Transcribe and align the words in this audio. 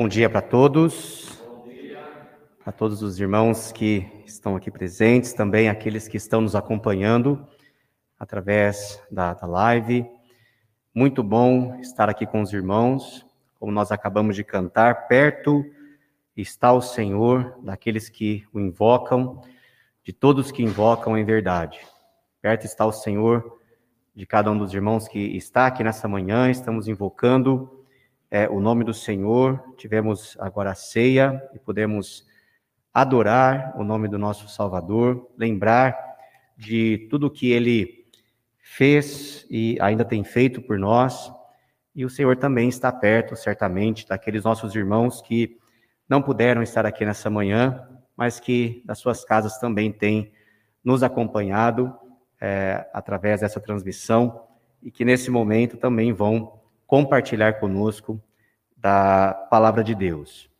Bom 0.00 0.08
dia 0.08 0.30
para 0.30 0.40
todos. 0.40 1.38
Para 2.64 2.72
todos 2.72 3.02
os 3.02 3.20
irmãos 3.20 3.70
que 3.70 4.10
estão 4.24 4.56
aqui 4.56 4.70
presentes, 4.70 5.34
também 5.34 5.68
aqueles 5.68 6.08
que 6.08 6.16
estão 6.16 6.40
nos 6.40 6.56
acompanhando 6.56 7.46
através 8.18 8.98
da, 9.10 9.34
da 9.34 9.46
live. 9.46 10.06
Muito 10.94 11.22
bom 11.22 11.78
estar 11.80 12.08
aqui 12.08 12.26
com 12.26 12.40
os 12.40 12.50
irmãos, 12.50 13.26
como 13.58 13.70
nós 13.70 13.92
acabamos 13.92 14.36
de 14.36 14.42
cantar, 14.42 15.06
perto 15.06 15.62
está 16.34 16.72
o 16.72 16.80
Senhor 16.80 17.58
daqueles 17.62 18.08
que 18.08 18.42
o 18.54 18.58
invocam, 18.58 19.42
de 20.02 20.14
todos 20.14 20.50
que 20.50 20.62
invocam 20.62 21.18
em 21.18 21.26
verdade. 21.26 21.78
Perto 22.40 22.64
está 22.64 22.86
o 22.86 22.92
Senhor 22.92 23.60
de 24.14 24.24
cada 24.24 24.50
um 24.50 24.56
dos 24.56 24.72
irmãos 24.72 25.06
que 25.06 25.36
está 25.36 25.66
aqui 25.66 25.84
nessa 25.84 26.08
manhã, 26.08 26.50
estamos 26.50 26.88
invocando 26.88 27.79
é, 28.30 28.48
o 28.48 28.60
nome 28.60 28.84
do 28.84 28.94
Senhor, 28.94 29.60
tivemos 29.76 30.36
agora 30.38 30.70
a 30.70 30.74
ceia 30.74 31.42
e 31.52 31.58
podemos 31.58 32.24
adorar 32.94 33.74
o 33.76 33.82
nome 33.82 34.06
do 34.06 34.18
nosso 34.18 34.48
Salvador, 34.48 35.28
lembrar 35.36 35.98
de 36.56 37.08
tudo 37.10 37.30
que 37.30 37.50
ele 37.50 38.06
fez 38.58 39.44
e 39.50 39.76
ainda 39.80 40.04
tem 40.04 40.22
feito 40.22 40.62
por 40.62 40.78
nós. 40.78 41.32
E 41.92 42.04
o 42.04 42.10
Senhor 42.10 42.36
também 42.36 42.68
está 42.68 42.92
perto, 42.92 43.34
certamente, 43.34 44.06
daqueles 44.06 44.44
nossos 44.44 44.76
irmãos 44.76 45.20
que 45.20 45.58
não 46.08 46.22
puderam 46.22 46.62
estar 46.62 46.86
aqui 46.86 47.04
nessa 47.04 47.28
manhã, 47.28 47.88
mas 48.16 48.38
que 48.38 48.80
das 48.84 48.98
suas 48.98 49.24
casas 49.24 49.58
também 49.58 49.90
têm 49.90 50.32
nos 50.84 51.02
acompanhado 51.02 51.92
é, 52.40 52.88
através 52.92 53.40
dessa 53.40 53.60
transmissão 53.60 54.46
e 54.80 54.90
que 54.90 55.04
nesse 55.04 55.30
momento 55.30 55.76
também 55.76 56.12
vão 56.12 56.59
compartilhar 56.90 57.60
conosco 57.60 58.20
da 58.76 59.32
palavra 59.48 59.84
de 59.84 59.94
Deus. 59.94 60.50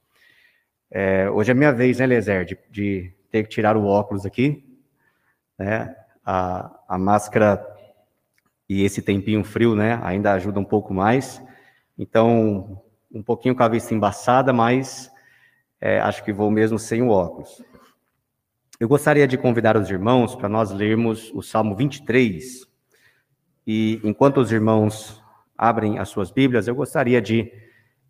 É, 0.88 1.28
hoje 1.28 1.50
é 1.50 1.54
minha 1.54 1.72
vez, 1.72 1.98
né, 1.98 2.06
Lezer, 2.06 2.44
de, 2.44 2.56
de, 2.70 3.12
ter 3.32 3.42
que 3.42 3.48
tirar 3.48 3.76
o 3.76 3.84
óculos 3.84 4.24
aqui, 4.24 4.64
né? 5.58 5.92
A, 6.24 6.70
a 6.88 6.96
máscara 6.96 7.66
e 8.68 8.84
esse 8.84 9.02
tempinho 9.02 9.42
frio, 9.42 9.74
né, 9.74 9.98
ainda 10.04 10.32
ajuda 10.32 10.60
um 10.60 10.64
pouco 10.64 10.94
mais. 10.94 11.42
Então, 11.98 12.80
um 13.12 13.24
pouquinho 13.24 13.56
com 13.56 13.64
a 13.64 13.68
vista 13.68 13.92
embaçada, 13.92 14.52
mas 14.52 15.10
é, 15.80 15.98
acho 15.98 16.22
que 16.22 16.32
vou 16.32 16.48
mesmo 16.48 16.78
sem 16.78 17.02
o 17.02 17.08
óculos. 17.08 17.60
Eu 18.78 18.86
gostaria 18.86 19.26
de 19.26 19.36
convidar 19.36 19.76
os 19.76 19.90
irmãos 19.90 20.36
para 20.36 20.48
nós 20.48 20.70
lermos 20.70 21.32
o 21.34 21.42
Salmo 21.42 21.74
23. 21.74 22.68
E 23.66 24.00
enquanto 24.04 24.38
os 24.38 24.52
irmãos 24.52 25.19
abrem 25.60 25.98
as 25.98 26.08
suas 26.08 26.30
Bíblias, 26.30 26.66
eu 26.66 26.74
gostaria 26.74 27.20
de 27.20 27.52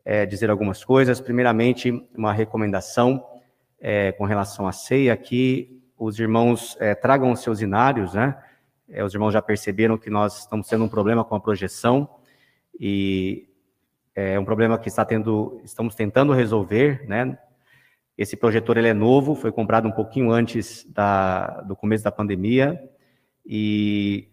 é, 0.04 0.24
dizer 0.24 0.50
algumas 0.50 0.84
coisas. 0.84 1.20
Primeiramente, 1.20 1.90
uma 2.16 2.32
recomendação 2.32 3.26
é, 3.80 4.12
com 4.12 4.24
relação 4.24 4.68
à 4.68 4.72
ceia, 4.72 5.16
que 5.16 5.82
os 5.98 6.20
irmãos 6.20 6.76
é, 6.78 6.94
tragam 6.94 7.32
os 7.32 7.40
seus 7.40 7.60
inários, 7.60 8.14
né? 8.14 8.36
Os 9.04 9.14
irmãos 9.14 9.32
já 9.32 9.42
perceberam 9.42 9.98
que 9.98 10.10
nós 10.10 10.38
estamos 10.38 10.68
tendo 10.68 10.84
um 10.84 10.88
problema 10.88 11.24
com 11.24 11.34
a 11.34 11.40
projeção 11.40 12.08
e 12.78 13.48
é 14.14 14.38
um 14.38 14.44
problema 14.44 14.78
que 14.78 14.88
está 14.88 15.04
tendo, 15.04 15.60
estamos 15.64 15.96
tentando 15.96 16.32
resolver, 16.32 17.04
né? 17.08 17.36
Esse 18.16 18.36
projetor 18.36 18.78
ele 18.78 18.88
é 18.88 18.94
novo, 18.94 19.34
foi 19.34 19.50
comprado 19.50 19.88
um 19.88 19.92
pouquinho 19.92 20.30
antes 20.30 20.84
da, 20.88 21.62
do 21.62 21.74
começo 21.74 22.04
da 22.04 22.12
pandemia 22.12 22.80
e 23.44 24.28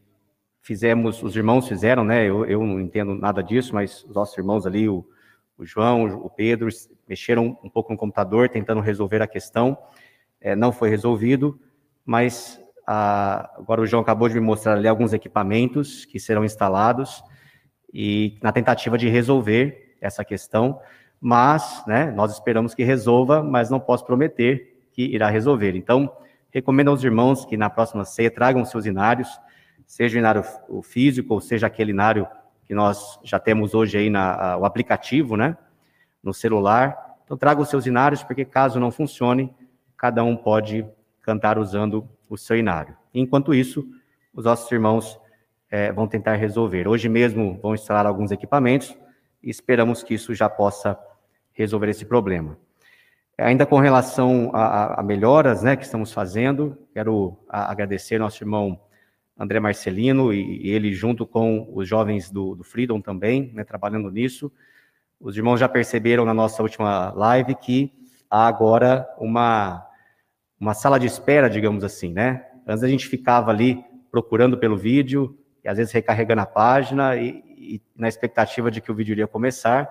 fizemos, 0.67 1.23
os 1.23 1.33
irmãos 1.33 1.65
fizeram, 1.65 2.03
né? 2.03 2.25
Eu, 2.25 2.45
eu 2.45 2.61
não 2.61 2.81
entendo 2.81 3.15
nada 3.15 3.41
disso, 3.41 3.73
mas 3.73 4.03
os 4.03 4.13
nossos 4.13 4.37
irmãos 4.37 4.67
ali, 4.67 4.89
o, 4.89 5.07
o 5.57 5.65
João, 5.65 6.03
o 6.17 6.29
Pedro, 6.29 6.67
mexeram 7.07 7.57
um 7.63 7.69
pouco 7.69 7.93
no 7.93 7.97
computador 7.97 8.49
tentando 8.49 8.81
resolver 8.81 9.21
a 9.21 9.27
questão. 9.27 9.77
É, 10.41 10.57
não 10.57 10.73
foi 10.73 10.89
resolvido, 10.89 11.57
mas 12.05 12.59
a, 12.85 13.49
agora 13.57 13.79
o 13.79 13.85
João 13.85 14.01
acabou 14.01 14.27
de 14.27 14.35
me 14.35 14.41
mostrar 14.41 14.73
ali 14.73 14.89
alguns 14.89 15.13
equipamentos 15.13 16.03
que 16.03 16.19
serão 16.19 16.43
instalados 16.43 17.23
e 17.93 18.37
na 18.43 18.51
tentativa 18.51 18.97
de 18.97 19.07
resolver 19.07 19.95
essa 20.01 20.25
questão, 20.25 20.81
mas 21.17 21.81
né, 21.87 22.11
nós 22.11 22.33
esperamos 22.33 22.75
que 22.75 22.83
resolva, 22.83 23.41
mas 23.41 23.69
não 23.69 23.79
posso 23.79 24.05
prometer 24.05 24.81
que 24.91 25.01
irá 25.01 25.29
resolver. 25.29 25.77
Então, 25.77 26.11
recomendo 26.51 26.89
aos 26.89 27.05
irmãos 27.05 27.45
que 27.45 27.55
na 27.55 27.69
próxima 27.69 28.03
ceia 28.03 28.29
tragam 28.29 28.65
seus 28.65 28.85
inários, 28.85 29.29
seja 29.87 30.17
o 30.17 30.19
inário 30.19 30.43
físico, 30.83 31.33
ou 31.33 31.41
seja 31.41 31.65
aquele 31.65 31.91
inário 31.91 32.27
que 32.65 32.75
nós 32.75 33.17
já 33.23 33.39
temos 33.39 33.73
hoje 33.73 33.97
aí 33.97 34.09
na, 34.09 34.57
o 34.57 34.65
aplicativo, 34.65 35.37
né, 35.37 35.57
no 36.21 36.33
celular. 36.33 37.15
Então 37.23 37.37
traga 37.37 37.61
os 37.61 37.69
seus 37.69 37.87
inários, 37.87 38.21
porque 38.21 38.43
caso 38.43 38.79
não 38.79 38.91
funcione, 38.91 39.55
cada 39.95 40.23
um 40.23 40.35
pode 40.35 40.85
cantar 41.21 41.57
usando 41.57 42.07
o 42.29 42.37
seu 42.37 42.57
inário. 42.57 42.95
Enquanto 43.13 43.53
isso, 43.53 43.87
os 44.33 44.43
nossos 44.43 44.69
irmãos 44.69 45.19
é, 45.71 45.91
vão 45.91 46.07
tentar 46.07 46.35
resolver. 46.35 46.87
Hoje 46.87 47.07
mesmo 47.07 47.57
vão 47.61 47.73
instalar 47.73 48.05
alguns 48.05 48.31
equipamentos 48.31 48.95
e 49.41 49.49
esperamos 49.49 50.03
que 50.03 50.13
isso 50.13 50.35
já 50.35 50.49
possa 50.49 50.99
resolver 51.53 51.89
esse 51.89 52.05
problema. 52.05 52.57
Ainda 53.37 53.65
com 53.65 53.79
relação 53.79 54.51
a, 54.53 54.99
a 54.99 55.03
melhoras 55.03 55.63
né, 55.63 55.75
que 55.75 55.85
estamos 55.85 56.11
fazendo, 56.11 56.77
quero 56.93 57.37
agradecer 57.47 58.19
nosso 58.19 58.43
irmão 58.43 58.79
André 59.37 59.59
Marcelino 59.59 60.33
e, 60.33 60.69
ele 60.69 60.93
junto 60.93 61.25
com 61.25 61.69
os 61.73 61.87
jovens 61.87 62.31
do, 62.31 62.55
do 62.55 62.63
Freedom 62.63 62.99
também, 62.99 63.51
né, 63.53 63.63
trabalhando 63.63 64.09
nisso. 64.09 64.51
Os 65.19 65.37
irmãos 65.37 65.59
já 65.59 65.69
perceberam 65.69 66.25
na 66.25 66.33
nossa 66.33 66.61
última 66.63 67.11
live 67.11 67.55
que 67.55 67.91
há 68.29 68.47
agora 68.47 69.07
uma, 69.19 69.85
uma 70.59 70.73
sala 70.73 70.99
de 70.99 71.05
espera, 71.05 71.49
digamos 71.49 71.83
assim, 71.83 72.11
né? 72.11 72.45
Antes 72.65 72.83
a 72.83 72.87
gente 72.87 73.07
ficava 73.07 73.51
ali 73.51 73.83
procurando 74.11 74.57
pelo 74.57 74.77
vídeo, 74.77 75.37
e 75.63 75.69
às 75.69 75.77
vezes 75.77 75.93
recarregando 75.93 76.41
a 76.41 76.45
página 76.45 77.15
e, 77.15 77.43
e 77.57 77.81
na 77.95 78.07
expectativa 78.07 78.71
de 78.71 78.81
que 78.81 78.91
o 78.91 78.95
vídeo 78.95 79.13
iria 79.13 79.27
começar. 79.27 79.87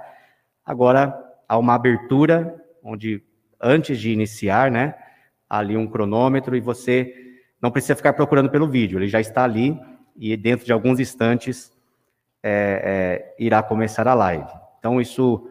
Agora 0.64 1.14
há 1.48 1.58
uma 1.58 1.74
abertura 1.74 2.62
onde 2.82 3.22
antes 3.60 3.98
de 3.98 4.10
iniciar, 4.10 4.70
né, 4.70 4.94
há 5.48 5.58
ali 5.58 5.76
um 5.76 5.86
cronômetro 5.86 6.56
e 6.56 6.60
você 6.60 7.25
não 7.60 7.70
precisa 7.70 7.96
ficar 7.96 8.12
procurando 8.12 8.50
pelo 8.50 8.68
vídeo, 8.68 8.98
ele 8.98 9.08
já 9.08 9.20
está 9.20 9.44
ali 9.44 9.78
e 10.16 10.36
dentro 10.36 10.64
de 10.64 10.72
alguns 10.72 10.98
instantes 10.98 11.72
é, 12.42 13.34
é, 13.38 13.44
irá 13.44 13.62
começar 13.62 14.06
a 14.06 14.14
live. 14.14 14.48
Então, 14.78 15.00
isso 15.00 15.48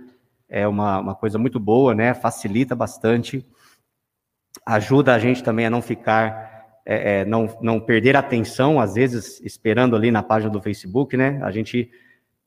é 0.48 0.68
uma, 0.68 1.00
uma 1.00 1.16
coisa 1.16 1.38
muito 1.38 1.60
boa, 1.60 1.94
né? 1.94 2.14
Facilita 2.14 2.76
bastante, 2.76 3.46
ajuda 4.66 5.14
a 5.14 5.20
gente 5.20 5.44
também 5.44 5.66
a 5.66 5.70
não 5.70 5.82
ficar, 5.82 6.80
é, 6.86 7.20
é 7.20 7.26
não, 7.26 7.58
não 7.62 7.80
perder 7.80 8.16
a 8.16 8.20
atenção, 8.20 8.80
às 8.80 8.96
vezes, 8.96 9.42
esperando 9.42 9.96
ali 9.96 10.12
na 10.12 10.24
página 10.24 10.52
do 10.52 10.62
Facebook, 10.62 11.18
né? 11.18 11.40
A 11.44 11.52
gente 11.52 11.92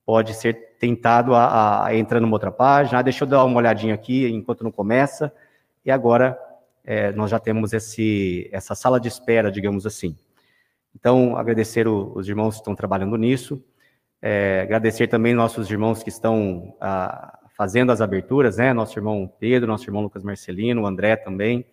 pode 0.06 0.32
ser 0.34 0.76
tentado 0.78 1.34
a, 1.34 1.84
a 1.86 1.94
entrar 1.94 2.20
numa 2.20 2.34
outra 2.34 2.50
página, 2.50 3.00
ah, 3.00 3.02
deixa 3.02 3.24
eu 3.24 3.28
dar 3.28 3.44
uma 3.44 3.58
olhadinha 3.58 3.94
aqui 3.94 4.26
enquanto 4.28 4.64
não 4.64 4.70
começa, 4.70 5.30
e 5.84 5.90
agora 5.90 6.38
é, 6.90 7.12
nós 7.12 7.30
já 7.30 7.38
temos 7.38 7.74
esse, 7.74 8.48
essa 8.50 8.74
sala 8.74 8.98
de 8.98 9.08
espera, 9.08 9.52
digamos 9.52 9.84
assim. 9.84 10.16
Então, 10.96 11.36
agradecer 11.36 11.86
o, 11.86 12.14
os 12.16 12.26
irmãos 12.26 12.54
que 12.54 12.60
estão 12.62 12.74
trabalhando 12.74 13.14
nisso, 13.18 13.62
é, 14.22 14.62
agradecer 14.62 15.06
também 15.06 15.34
nossos 15.34 15.70
irmãos 15.70 16.02
que 16.02 16.08
estão 16.08 16.74
a, 16.80 17.40
fazendo 17.54 17.92
as 17.92 18.00
aberturas, 18.00 18.56
né? 18.56 18.72
Nosso 18.72 18.98
irmão 18.98 19.30
Pedro, 19.38 19.68
nosso 19.68 19.86
irmão 19.86 20.00
Lucas 20.00 20.24
Marcelino, 20.24 20.80
o 20.80 20.86
André 20.86 21.14
também, 21.16 21.66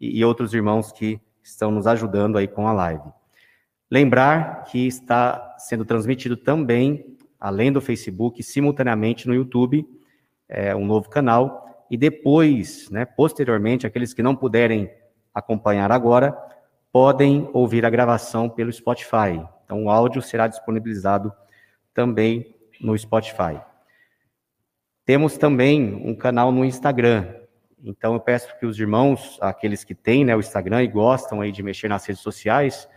e, 0.00 0.18
e 0.18 0.24
outros 0.24 0.52
irmãos 0.52 0.90
que 0.90 1.20
estão 1.40 1.70
nos 1.70 1.86
ajudando 1.86 2.36
aí 2.36 2.48
com 2.48 2.66
a 2.66 2.72
live. 2.72 3.12
Lembrar 3.88 4.64
que 4.64 4.88
está 4.88 5.54
sendo 5.56 5.84
transmitido 5.84 6.36
também, 6.36 7.16
além 7.38 7.70
do 7.70 7.80
Facebook, 7.80 8.42
simultaneamente 8.42 9.28
no 9.28 9.34
YouTube, 9.36 9.86
é, 10.48 10.74
um 10.74 10.84
novo 10.84 11.08
canal, 11.08 11.67
e 11.90 11.96
depois, 11.96 12.90
né, 12.90 13.04
posteriormente, 13.04 13.86
aqueles 13.86 14.12
que 14.12 14.22
não 14.22 14.36
puderem 14.36 14.90
acompanhar 15.34 15.90
agora, 15.90 16.36
podem 16.92 17.48
ouvir 17.52 17.84
a 17.84 17.90
gravação 17.90 18.48
pelo 18.48 18.72
Spotify. 18.72 19.44
Então, 19.64 19.84
o 19.84 19.90
áudio 19.90 20.22
será 20.22 20.46
disponibilizado 20.46 21.32
também 21.94 22.54
no 22.80 22.96
Spotify. 22.96 23.60
Temos 25.04 25.36
também 25.36 25.94
um 26.04 26.14
canal 26.14 26.52
no 26.52 26.64
Instagram. 26.64 27.26
Então, 27.82 28.14
eu 28.14 28.20
peço 28.20 28.58
que 28.58 28.66
os 28.66 28.78
irmãos, 28.78 29.38
aqueles 29.40 29.84
que 29.84 29.94
têm 29.94 30.24
né, 30.24 30.34
o 30.34 30.40
Instagram 30.40 30.82
e 30.82 30.88
gostam 30.88 31.40
aí 31.40 31.52
de 31.52 31.62
mexer 31.62 31.88
nas 31.88 32.04
redes 32.04 32.22
sociais, 32.22 32.88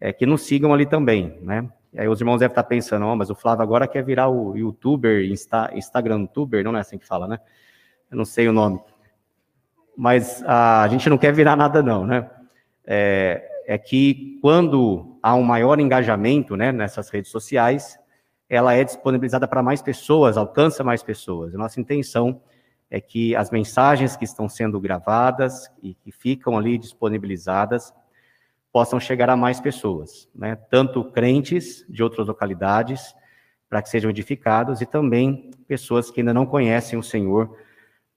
é, 0.00 0.12
que 0.12 0.26
nos 0.26 0.42
sigam 0.42 0.74
ali 0.74 0.86
também, 0.86 1.38
né? 1.42 1.68
E 1.92 2.00
aí 2.00 2.08
os 2.08 2.20
irmãos 2.20 2.38
devem 2.38 2.52
estar 2.52 2.64
pensando, 2.64 3.06
oh, 3.06 3.14
mas 3.14 3.28
o 3.28 3.34
Flávio 3.34 3.62
agora 3.62 3.86
quer 3.86 4.02
virar 4.02 4.28
o 4.28 4.56
youtuber, 4.56 5.24
Insta, 5.24 5.70
Instagram 5.74 6.26
tuber, 6.26 6.64
não 6.64 6.76
é 6.76 6.80
assim 6.80 6.98
que 6.98 7.06
fala, 7.06 7.28
né? 7.28 7.38
Eu 8.12 8.16
não 8.16 8.24
sei 8.24 8.46
o 8.46 8.52
nome. 8.52 8.78
Mas 9.96 10.42
a, 10.44 10.82
a 10.82 10.88
gente 10.88 11.08
não 11.08 11.18
quer 11.18 11.32
virar 11.32 11.56
nada, 11.56 11.82
não, 11.82 12.06
né? 12.06 12.30
É, 12.84 13.48
é 13.66 13.78
que 13.78 14.38
quando 14.40 15.18
há 15.22 15.34
um 15.34 15.42
maior 15.42 15.80
engajamento 15.80 16.56
né, 16.56 16.70
nessas 16.72 17.08
redes 17.08 17.30
sociais, 17.30 17.98
ela 18.48 18.74
é 18.74 18.84
disponibilizada 18.84 19.48
para 19.48 19.62
mais 19.62 19.80
pessoas, 19.80 20.36
alcança 20.36 20.84
mais 20.84 21.02
pessoas. 21.02 21.54
A 21.54 21.58
nossa 21.58 21.80
intenção 21.80 22.42
é 22.90 23.00
que 23.00 23.34
as 23.34 23.50
mensagens 23.50 24.14
que 24.14 24.24
estão 24.24 24.48
sendo 24.48 24.78
gravadas 24.78 25.70
e 25.82 25.94
que 25.94 26.12
ficam 26.12 26.58
ali 26.58 26.76
disponibilizadas 26.76 27.94
possam 28.70 29.00
chegar 29.00 29.30
a 29.30 29.36
mais 29.36 29.60
pessoas, 29.60 30.28
né? 30.34 30.56
tanto 30.70 31.04
crentes 31.04 31.84
de 31.88 32.02
outras 32.02 32.26
localidades, 32.26 33.14
para 33.68 33.80
que 33.80 33.88
sejam 33.88 34.10
edificados, 34.10 34.82
e 34.82 34.86
também 34.86 35.50
pessoas 35.66 36.10
que 36.10 36.20
ainda 36.20 36.34
não 36.34 36.44
conhecem 36.44 36.98
o 36.98 37.02
Senhor, 37.02 37.56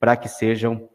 para 0.05 0.15
que 0.15 0.29
sejam 0.29 0.87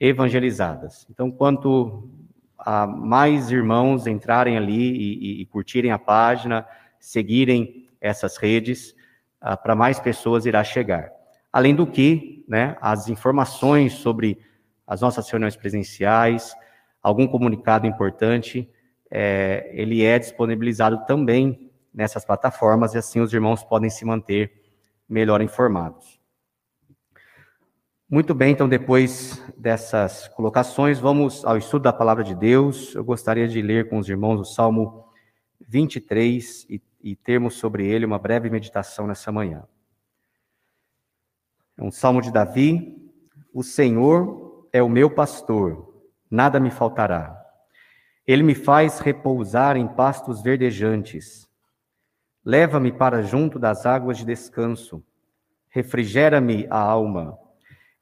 evangelizadas. 0.00 1.06
Então, 1.08 1.30
quanto 1.30 2.10
a 2.58 2.84
mais 2.84 3.48
irmãos 3.48 4.08
entrarem 4.08 4.56
ali 4.56 4.90
e, 4.90 5.38
e, 5.38 5.42
e 5.42 5.46
curtirem 5.46 5.92
a 5.92 5.98
página, 6.00 6.66
seguirem 6.98 7.88
essas 8.00 8.36
redes, 8.36 8.92
ah, 9.40 9.56
para 9.56 9.76
mais 9.76 10.00
pessoas 10.00 10.46
irá 10.46 10.64
chegar. 10.64 11.12
Além 11.52 11.76
do 11.76 11.86
que, 11.86 12.44
né, 12.48 12.76
as 12.80 13.08
informações 13.08 13.92
sobre 13.92 14.36
as 14.84 15.00
nossas 15.00 15.30
reuniões 15.30 15.54
presenciais, 15.54 16.52
algum 17.00 17.28
comunicado 17.28 17.86
importante, 17.86 18.68
é, 19.08 19.70
ele 19.74 20.02
é 20.02 20.18
disponibilizado 20.18 21.06
também 21.06 21.70
nessas 21.94 22.24
plataformas 22.24 22.94
e 22.94 22.98
assim 22.98 23.20
os 23.20 23.32
irmãos 23.32 23.62
podem 23.62 23.90
se 23.90 24.04
manter 24.04 24.50
melhor 25.08 25.40
informados. 25.40 26.15
Muito 28.08 28.36
bem, 28.36 28.52
então 28.52 28.68
depois 28.68 29.42
dessas 29.58 30.28
colocações, 30.28 31.00
vamos 31.00 31.44
ao 31.44 31.58
estudo 31.58 31.82
da 31.82 31.92
palavra 31.92 32.22
de 32.22 32.36
Deus. 32.36 32.94
Eu 32.94 33.02
gostaria 33.02 33.48
de 33.48 33.60
ler 33.60 33.88
com 33.88 33.98
os 33.98 34.08
irmãos 34.08 34.38
o 34.38 34.44
Salmo 34.44 35.08
23 35.66 36.66
e, 36.70 36.80
e 37.02 37.16
termos 37.16 37.54
sobre 37.54 37.84
ele 37.84 38.06
uma 38.06 38.16
breve 38.16 38.48
meditação 38.48 39.08
nessa 39.08 39.32
manhã. 39.32 39.64
É 41.76 41.82
um 41.82 41.90
salmo 41.90 42.22
de 42.22 42.30
Davi. 42.30 42.96
O 43.52 43.64
Senhor 43.64 44.68
é 44.72 44.80
o 44.80 44.88
meu 44.88 45.10
pastor, 45.10 45.92
nada 46.30 46.60
me 46.60 46.70
faltará. 46.70 47.36
Ele 48.24 48.44
me 48.44 48.54
faz 48.54 49.00
repousar 49.00 49.76
em 49.76 49.88
pastos 49.88 50.40
verdejantes. 50.40 51.48
Leva-me 52.44 52.92
para 52.92 53.20
junto 53.22 53.58
das 53.58 53.84
águas 53.84 54.16
de 54.16 54.24
descanso. 54.24 55.04
Refrigera-me 55.68 56.68
a 56.70 56.78
alma. 56.78 57.36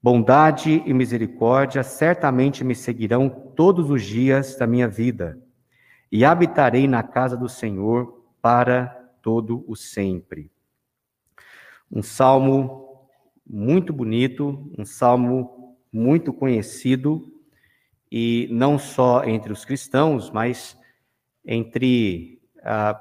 Bondade 0.00 0.82
e 0.86 0.94
misericórdia 0.94 1.82
certamente 1.82 2.62
me 2.62 2.74
seguirão 2.74 3.28
todos 3.28 3.90
os 3.90 4.02
dias 4.02 4.56
da 4.56 4.66
minha 4.66 4.86
vida, 4.86 5.38
e 6.10 6.24
habitarei 6.24 6.86
na 6.86 7.02
casa 7.02 7.36
do 7.36 7.48
Senhor 7.48 8.24
para 8.40 8.86
todo 9.20 9.64
o 9.66 9.74
sempre. 9.74 10.50
Um 11.90 12.02
salmo 12.02 13.08
muito 13.44 13.92
bonito, 13.92 14.70
um 14.78 14.84
salmo 14.84 15.76
muito 15.92 16.32
conhecido, 16.32 17.32
e 18.10 18.48
não 18.50 18.78
só 18.78 19.24
entre 19.24 19.52
os 19.52 19.64
cristãos, 19.64 20.30
mas 20.30 20.78
entre 21.44 22.40
ah, 22.62 23.00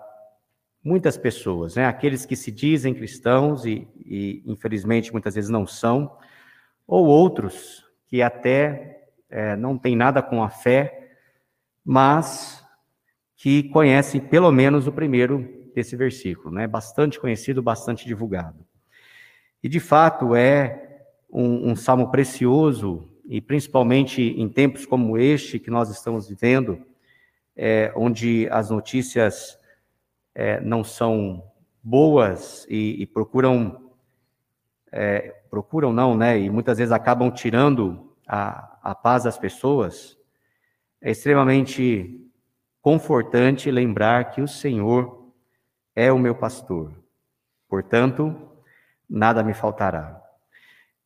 muitas 0.83 1.17
pessoas, 1.17 1.75
né? 1.75 1.85
aqueles 1.85 2.25
que 2.25 2.35
se 2.35 2.51
dizem 2.51 2.93
cristãos 2.93 3.65
e, 3.65 3.87
e, 4.05 4.41
infelizmente, 4.45 5.11
muitas 5.11 5.35
vezes 5.35 5.49
não 5.49 5.67
são, 5.67 6.17
ou 6.87 7.05
outros 7.05 7.85
que 8.07 8.21
até 8.21 9.07
é, 9.29 9.55
não 9.55 9.77
têm 9.77 9.95
nada 9.95 10.21
com 10.21 10.41
a 10.41 10.49
fé, 10.49 11.11
mas 11.83 12.65
que 13.35 13.63
conhecem 13.69 14.19
pelo 14.19 14.51
menos 14.51 14.87
o 14.87 14.91
primeiro 14.91 15.69
desse 15.75 15.95
versículo, 15.95 16.51
né? 16.51 16.65
bastante 16.65 17.19
conhecido, 17.19 17.61
bastante 17.61 18.05
divulgado. 18.05 18.65
E, 19.61 19.69
de 19.69 19.79
fato, 19.79 20.33
é 20.33 21.05
um, 21.29 21.71
um 21.71 21.75
salmo 21.75 22.09
precioso, 22.09 23.07
e 23.27 23.41
principalmente 23.41 24.21
em 24.21 24.47
tempos 24.47 24.85
como 24.85 25.17
este 25.17 25.59
que 25.59 25.69
nós 25.69 25.89
estamos 25.89 26.29
vivendo, 26.29 26.81
é, 27.55 27.91
onde 27.95 28.47
as 28.49 28.69
notícias 28.69 29.57
é, 30.33 30.61
não 30.61 30.83
são 30.83 31.43
boas 31.83 32.65
e, 32.69 33.01
e 33.01 33.05
procuram, 33.05 33.86
é, 34.91 35.35
procuram 35.49 35.91
não, 35.91 36.15
né? 36.15 36.39
E 36.39 36.49
muitas 36.49 36.77
vezes 36.77 36.91
acabam 36.91 37.31
tirando 37.31 38.13
a, 38.27 38.77
a 38.81 38.95
paz 38.95 39.23
das 39.23 39.37
pessoas. 39.37 40.17
É 41.01 41.11
extremamente 41.11 42.19
confortante 42.81 43.69
lembrar 43.69 44.31
que 44.31 44.41
o 44.41 44.47
Senhor 44.47 45.31
é 45.95 46.11
o 46.11 46.19
meu 46.19 46.35
pastor. 46.35 46.93
Portanto, 47.67 48.35
nada 49.09 49.43
me 49.43 49.53
faltará. 49.53 50.21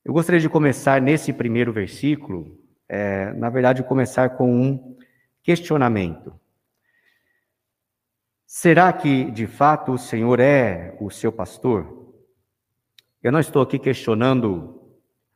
Eu 0.04 0.14
gostaria 0.14 0.40
de 0.42 0.50
começar 0.50 1.02
nesse 1.02 1.32
primeiro 1.32 1.72
versículo, 1.72 2.58
é, 2.90 3.32
na 3.34 3.50
verdade, 3.50 3.84
começar 3.84 4.32
com 4.32 4.52
um 4.52 4.98
questionamento. 5.44 6.34
Será 8.46 8.92
que 8.92 9.32
de 9.32 9.48
fato 9.48 9.94
o 9.94 9.98
Senhor 9.98 10.40
é 10.40 10.96
o 11.00 11.10
seu 11.10 11.32
pastor? 11.32 12.01
Eu 13.24 13.32
não 13.32 13.40
estou 13.40 13.62
aqui 13.62 13.78
questionando 13.78 14.82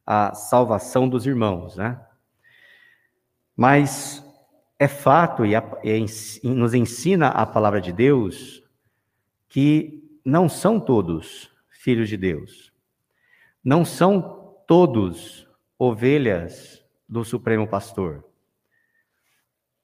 a 0.05 0.33
salvação 0.33 1.07
dos 1.07 1.25
irmãos, 1.25 1.75
né? 1.75 2.03
Mas 3.55 4.25
é 4.79 4.87
fato 4.87 5.45
e, 5.45 5.55
a, 5.55 5.63
e 5.83 6.49
nos 6.49 6.73
ensina 6.73 7.27
a 7.29 7.45
palavra 7.45 7.79
de 7.79 7.93
Deus 7.93 8.63
que 9.47 10.19
não 10.25 10.49
são 10.49 10.79
todos 10.79 11.51
filhos 11.69 12.09
de 12.09 12.17
Deus. 12.17 12.73
Não 13.63 13.85
são 13.85 14.57
todos 14.67 15.47
ovelhas 15.77 16.83
do 17.07 17.23
Supremo 17.23 17.67
Pastor. 17.67 18.25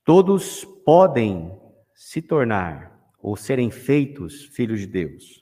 Todos 0.04 0.66
podem 0.84 1.56
se 1.94 2.22
tornar 2.22 3.00
ou 3.20 3.38
serem 3.38 3.70
feitos 3.70 4.46
filhos 4.46 4.80
de 4.80 4.88
Deus. 4.88 5.41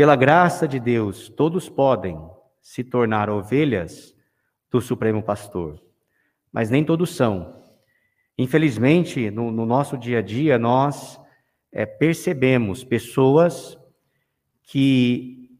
Pela 0.00 0.16
graça 0.16 0.66
de 0.66 0.80
Deus, 0.80 1.28
todos 1.28 1.68
podem 1.68 2.18
se 2.62 2.82
tornar 2.82 3.28
ovelhas 3.28 4.16
do 4.70 4.80
Supremo 4.80 5.22
Pastor, 5.22 5.78
mas 6.50 6.70
nem 6.70 6.82
todos 6.82 7.14
são. 7.14 7.62
Infelizmente, 8.38 9.30
no, 9.30 9.52
no 9.52 9.66
nosso 9.66 9.98
dia 9.98 10.20
a 10.20 10.22
dia, 10.22 10.58
nós 10.58 11.20
é, 11.70 11.84
percebemos 11.84 12.82
pessoas 12.82 13.76
que 14.62 15.50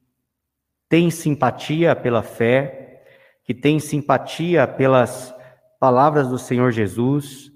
têm 0.88 1.10
simpatia 1.10 1.94
pela 1.94 2.22
fé, 2.22 3.04
que 3.44 3.52
têm 3.52 3.78
simpatia 3.78 4.66
pelas 4.66 5.34
palavras 5.78 6.28
do 6.28 6.38
Senhor 6.38 6.72
Jesus, 6.72 7.52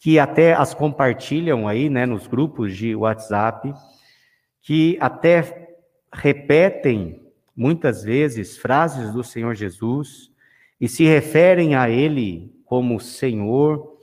que 0.00 0.18
até 0.18 0.54
as 0.54 0.74
compartilham 0.74 1.68
aí, 1.68 1.88
né, 1.88 2.04
nos 2.04 2.26
grupos 2.26 2.76
de 2.76 2.96
WhatsApp, 2.96 3.72
que 4.60 4.98
até 5.00 5.69
repetem 6.12 7.22
muitas 7.56 8.02
vezes 8.02 8.56
frases 8.56 9.12
do 9.12 9.22
Senhor 9.22 9.54
Jesus 9.54 10.30
e 10.80 10.88
se 10.88 11.04
referem 11.04 11.74
a 11.74 11.88
ele 11.88 12.54
como 12.64 13.00
Senhor, 13.00 13.98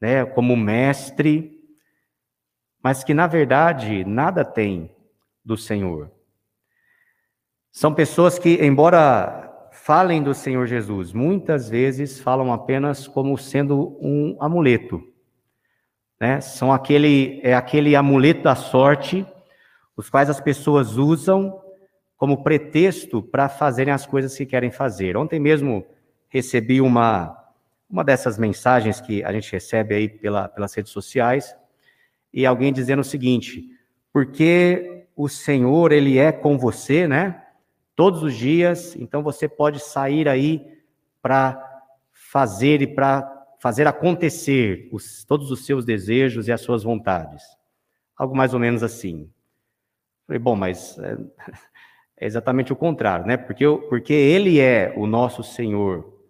né, 0.00 0.24
como 0.24 0.56
mestre, 0.56 1.58
mas 2.82 3.04
que 3.04 3.12
na 3.12 3.26
verdade 3.26 4.04
nada 4.04 4.44
tem 4.44 4.90
do 5.44 5.56
Senhor. 5.56 6.10
São 7.70 7.94
pessoas 7.94 8.38
que, 8.38 8.64
embora 8.64 9.68
falem 9.72 10.22
do 10.22 10.34
Senhor 10.34 10.66
Jesus, 10.66 11.12
muitas 11.12 11.68
vezes 11.68 12.20
falam 12.20 12.52
apenas 12.52 13.06
como 13.06 13.36
sendo 13.38 13.96
um 14.00 14.36
amuleto 14.40 15.10
né? 16.20 16.40
São 16.42 16.70
aquele, 16.70 17.40
é 17.42 17.54
aquele 17.54 17.96
amuleto 17.96 18.42
da 18.42 18.54
sorte, 18.54 19.26
os 20.00 20.08
quais 20.08 20.30
as 20.30 20.40
pessoas 20.40 20.96
usam 20.96 21.60
como 22.16 22.42
pretexto 22.42 23.22
para 23.22 23.50
fazerem 23.50 23.92
as 23.92 24.06
coisas 24.06 24.34
que 24.34 24.46
querem 24.46 24.70
fazer. 24.70 25.14
Ontem 25.14 25.38
mesmo 25.38 25.86
recebi 26.26 26.80
uma, 26.80 27.36
uma 27.88 28.02
dessas 28.02 28.38
mensagens 28.38 28.98
que 28.98 29.22
a 29.22 29.30
gente 29.30 29.52
recebe 29.52 29.94
aí 29.94 30.08
pela, 30.08 30.48
pelas 30.48 30.72
redes 30.72 30.90
sociais, 30.90 31.54
e 32.32 32.46
alguém 32.46 32.72
dizendo 32.72 33.00
o 33.00 33.04
seguinte: 33.04 33.68
porque 34.10 35.04
o 35.14 35.28
Senhor, 35.28 35.92
Ele 35.92 36.16
é 36.16 36.32
com 36.32 36.56
você, 36.56 37.06
né? 37.06 37.44
Todos 37.94 38.22
os 38.22 38.34
dias, 38.34 38.96
então 38.96 39.22
você 39.22 39.46
pode 39.46 39.80
sair 39.80 40.26
aí 40.30 40.66
para 41.20 41.62
fazer 42.10 42.80
e 42.80 42.86
para 42.86 43.30
fazer 43.58 43.86
acontecer 43.86 44.88
os, 44.90 45.26
todos 45.26 45.50
os 45.50 45.66
seus 45.66 45.84
desejos 45.84 46.48
e 46.48 46.52
as 46.52 46.62
suas 46.62 46.82
vontades. 46.82 47.42
Algo 48.16 48.34
mais 48.34 48.54
ou 48.54 48.60
menos 48.60 48.82
assim. 48.82 49.28
Falei, 50.30 50.38
bom, 50.38 50.54
mas 50.54 50.96
é, 51.00 51.16
é 52.18 52.24
exatamente 52.24 52.72
o 52.72 52.76
contrário, 52.76 53.26
né? 53.26 53.36
Porque, 53.36 53.64
porque 53.88 54.12
Ele 54.12 54.60
é 54.60 54.94
o 54.96 55.04
nosso 55.04 55.42
Senhor 55.42 56.20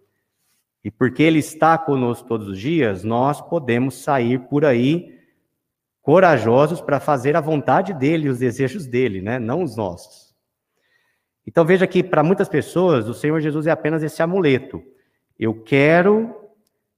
e 0.83 0.89
porque 0.89 1.21
Ele 1.21 1.37
está 1.37 1.77
conosco 1.77 2.27
todos 2.27 2.47
os 2.47 2.59
dias, 2.59 3.03
nós 3.03 3.39
podemos 3.39 4.01
sair 4.01 4.39
por 4.49 4.65
aí 4.65 5.19
corajosos 6.01 6.81
para 6.81 6.99
fazer 6.99 7.35
a 7.35 7.41
vontade 7.41 7.93
dele, 7.93 8.27
os 8.27 8.39
desejos 8.39 8.87
dele, 8.87 9.21
né? 9.21 9.37
Não 9.37 9.61
os 9.61 9.77
nossos. 9.77 10.33
Então 11.45 11.63
veja 11.63 11.85
que 11.85 12.01
para 12.01 12.23
muitas 12.23 12.49
pessoas 12.49 13.07
o 13.07 13.13
Senhor 13.13 13.39
Jesus 13.39 13.67
é 13.67 13.71
apenas 13.71 14.01
esse 14.01 14.23
amuleto. 14.23 14.81
Eu 15.37 15.61
quero, 15.61 16.35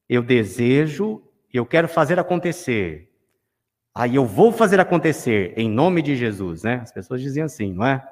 eu 0.07 0.23
desejo, 0.23 1.21
eu 1.53 1.65
quero 1.65 1.89
fazer 1.89 2.17
acontecer. 2.17 3.12
Aí 3.95 4.15
eu 4.15 4.25
vou 4.25 4.51
fazer 4.51 4.79
acontecer 4.79 5.53
em 5.55 5.69
nome 5.69 6.01
de 6.01 6.15
Jesus, 6.15 6.63
né? 6.63 6.79
As 6.81 6.91
pessoas 6.91 7.21
diziam 7.21 7.45
assim, 7.45 7.73
não 7.73 7.85
é? 7.85 8.03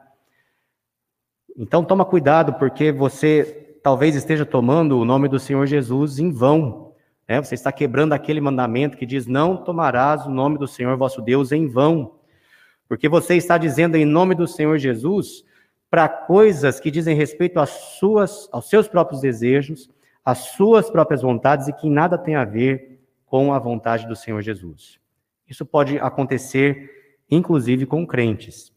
Então 1.57 1.83
toma 1.83 2.05
cuidado 2.05 2.53
porque 2.53 2.91
você 2.91 3.77
talvez 3.81 4.15
esteja 4.15 4.45
tomando 4.45 4.99
o 4.99 5.05
nome 5.05 5.27
do 5.27 5.39
Senhor 5.39 5.65
Jesus 5.65 6.19
em 6.19 6.31
vão. 6.31 6.93
Né? 7.27 7.41
Você 7.41 7.55
está 7.55 7.71
quebrando 7.71 8.13
aquele 8.13 8.39
mandamento 8.39 8.95
que 8.95 9.05
diz: 9.05 9.25
Não 9.25 9.57
tomarás 9.57 10.25
o 10.25 10.29
nome 10.29 10.57
do 10.57 10.67
Senhor 10.67 10.95
vosso 10.97 11.21
Deus 11.21 11.51
em 11.51 11.67
vão. 11.67 12.15
Porque 12.87 13.09
você 13.09 13.35
está 13.35 13.57
dizendo 13.57 13.95
em 13.95 14.05
nome 14.05 14.35
do 14.35 14.47
Senhor 14.47 14.77
Jesus 14.77 15.43
para 15.89 16.07
coisas 16.07 16.79
que 16.79 16.91
dizem 16.91 17.15
respeito 17.15 17.59
às 17.59 17.69
suas, 17.69 18.47
aos 18.51 18.69
seus 18.69 18.87
próprios 18.87 19.21
desejos, 19.21 19.89
às 20.23 20.39
suas 20.39 20.89
próprias 20.89 21.21
vontades 21.21 21.67
e 21.67 21.73
que 21.73 21.89
nada 21.89 22.17
tem 22.17 22.35
a 22.35 22.45
ver 22.45 23.01
com 23.25 23.53
a 23.53 23.59
vontade 23.59 24.07
do 24.07 24.15
Senhor 24.15 24.41
Jesus. 24.41 25.00
Isso 25.51 25.65
pode 25.65 25.99
acontecer, 25.99 26.89
inclusive, 27.29 27.85
com 27.85 28.07
crentes. 28.07 28.71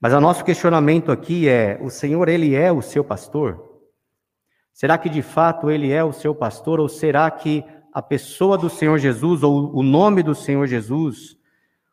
Mas 0.00 0.12
o 0.12 0.20
nosso 0.20 0.44
questionamento 0.44 1.12
aqui 1.12 1.48
é: 1.48 1.78
o 1.80 1.88
Senhor, 1.90 2.28
ele 2.28 2.56
é 2.56 2.72
o 2.72 2.82
seu 2.82 3.04
pastor? 3.04 3.80
Será 4.72 4.98
que 4.98 5.08
de 5.08 5.22
fato 5.22 5.70
ele 5.70 5.92
é 5.92 6.02
o 6.02 6.12
seu 6.12 6.34
pastor 6.34 6.80
ou 6.80 6.88
será 6.88 7.30
que 7.30 7.64
a 7.92 8.02
pessoa 8.02 8.58
do 8.58 8.68
Senhor 8.68 8.98
Jesus 8.98 9.44
ou 9.44 9.72
o 9.72 9.84
nome 9.84 10.24
do 10.24 10.34
Senhor 10.34 10.66
Jesus, 10.66 11.38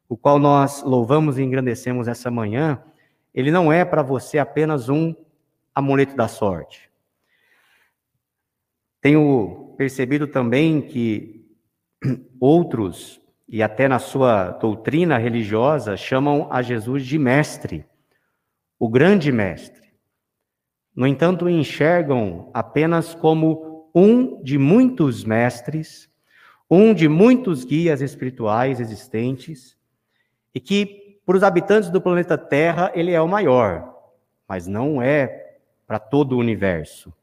o 0.09 0.17
qual 0.17 0.39
nós 0.39 0.81
louvamos 0.81 1.37
e 1.37 1.43
engrandecemos 1.43 2.07
essa 2.07 2.31
manhã, 2.31 2.81
ele 3.31 3.51
não 3.51 3.71
é 3.71 3.85
para 3.85 4.01
você 4.01 4.39
apenas 4.39 4.89
um 4.89 5.13
amuleto 5.75 6.15
da 6.15 6.27
sorte? 6.27 6.89
Tenho 8.99 9.75
percebido 9.77 10.25
também 10.25 10.81
que 10.81 11.45
outros, 12.41 13.20
e 13.51 13.61
até 13.61 13.85
na 13.85 13.99
sua 13.99 14.51
doutrina 14.51 15.17
religiosa, 15.17 15.97
chamam 15.97 16.47
a 16.49 16.61
Jesus 16.61 17.05
de 17.05 17.19
mestre, 17.19 17.85
o 18.79 18.87
grande 18.87 19.29
mestre. 19.29 19.91
No 20.95 21.05
entanto, 21.05 21.49
enxergam 21.49 22.49
apenas 22.53 23.13
como 23.13 23.91
um 23.93 24.41
de 24.41 24.57
muitos 24.57 25.25
mestres, 25.25 26.09
um 26.69 26.93
de 26.93 27.09
muitos 27.09 27.65
guias 27.65 27.99
espirituais 27.99 28.79
existentes, 28.79 29.77
e 30.55 30.59
que, 30.61 31.19
para 31.25 31.35
os 31.35 31.43
habitantes 31.43 31.89
do 31.89 31.99
planeta 31.99 32.37
Terra, 32.37 32.89
ele 32.95 33.11
é 33.11 33.21
o 33.21 33.27
maior, 33.27 33.93
mas 34.47 34.65
não 34.65 35.01
é 35.01 35.57
para 35.85 35.99
todo 35.99 36.37
o 36.37 36.39
universo. 36.39 37.13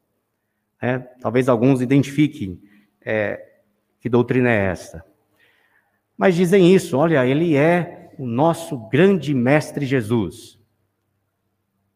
É, 0.79 0.99
talvez 0.99 1.49
alguns 1.49 1.81
identifiquem 1.81 2.61
é, 3.01 3.43
que 3.99 4.07
doutrina 4.07 4.51
é 4.51 4.65
essa. 4.67 5.09
Mas 6.19 6.35
dizem 6.35 6.75
isso, 6.75 6.97
olha, 6.97 7.25
ele 7.25 7.55
é 7.55 8.11
o 8.19 8.27
nosso 8.27 8.77
grande 8.89 9.33
mestre 9.33 9.85
Jesus. 9.85 10.59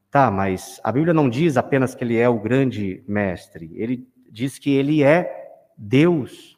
Tá, 0.09 0.31
mas 0.31 0.79
a 0.81 0.93
Bíblia 0.93 1.13
não 1.13 1.29
diz 1.29 1.57
apenas 1.57 1.93
que 1.93 2.05
ele 2.05 2.15
é 2.15 2.29
o 2.29 2.39
grande 2.39 3.03
mestre, 3.05 3.69
ele 3.75 4.07
diz 4.31 4.57
que 4.57 4.71
ele 4.71 5.03
é 5.03 5.59
Deus. 5.77 6.57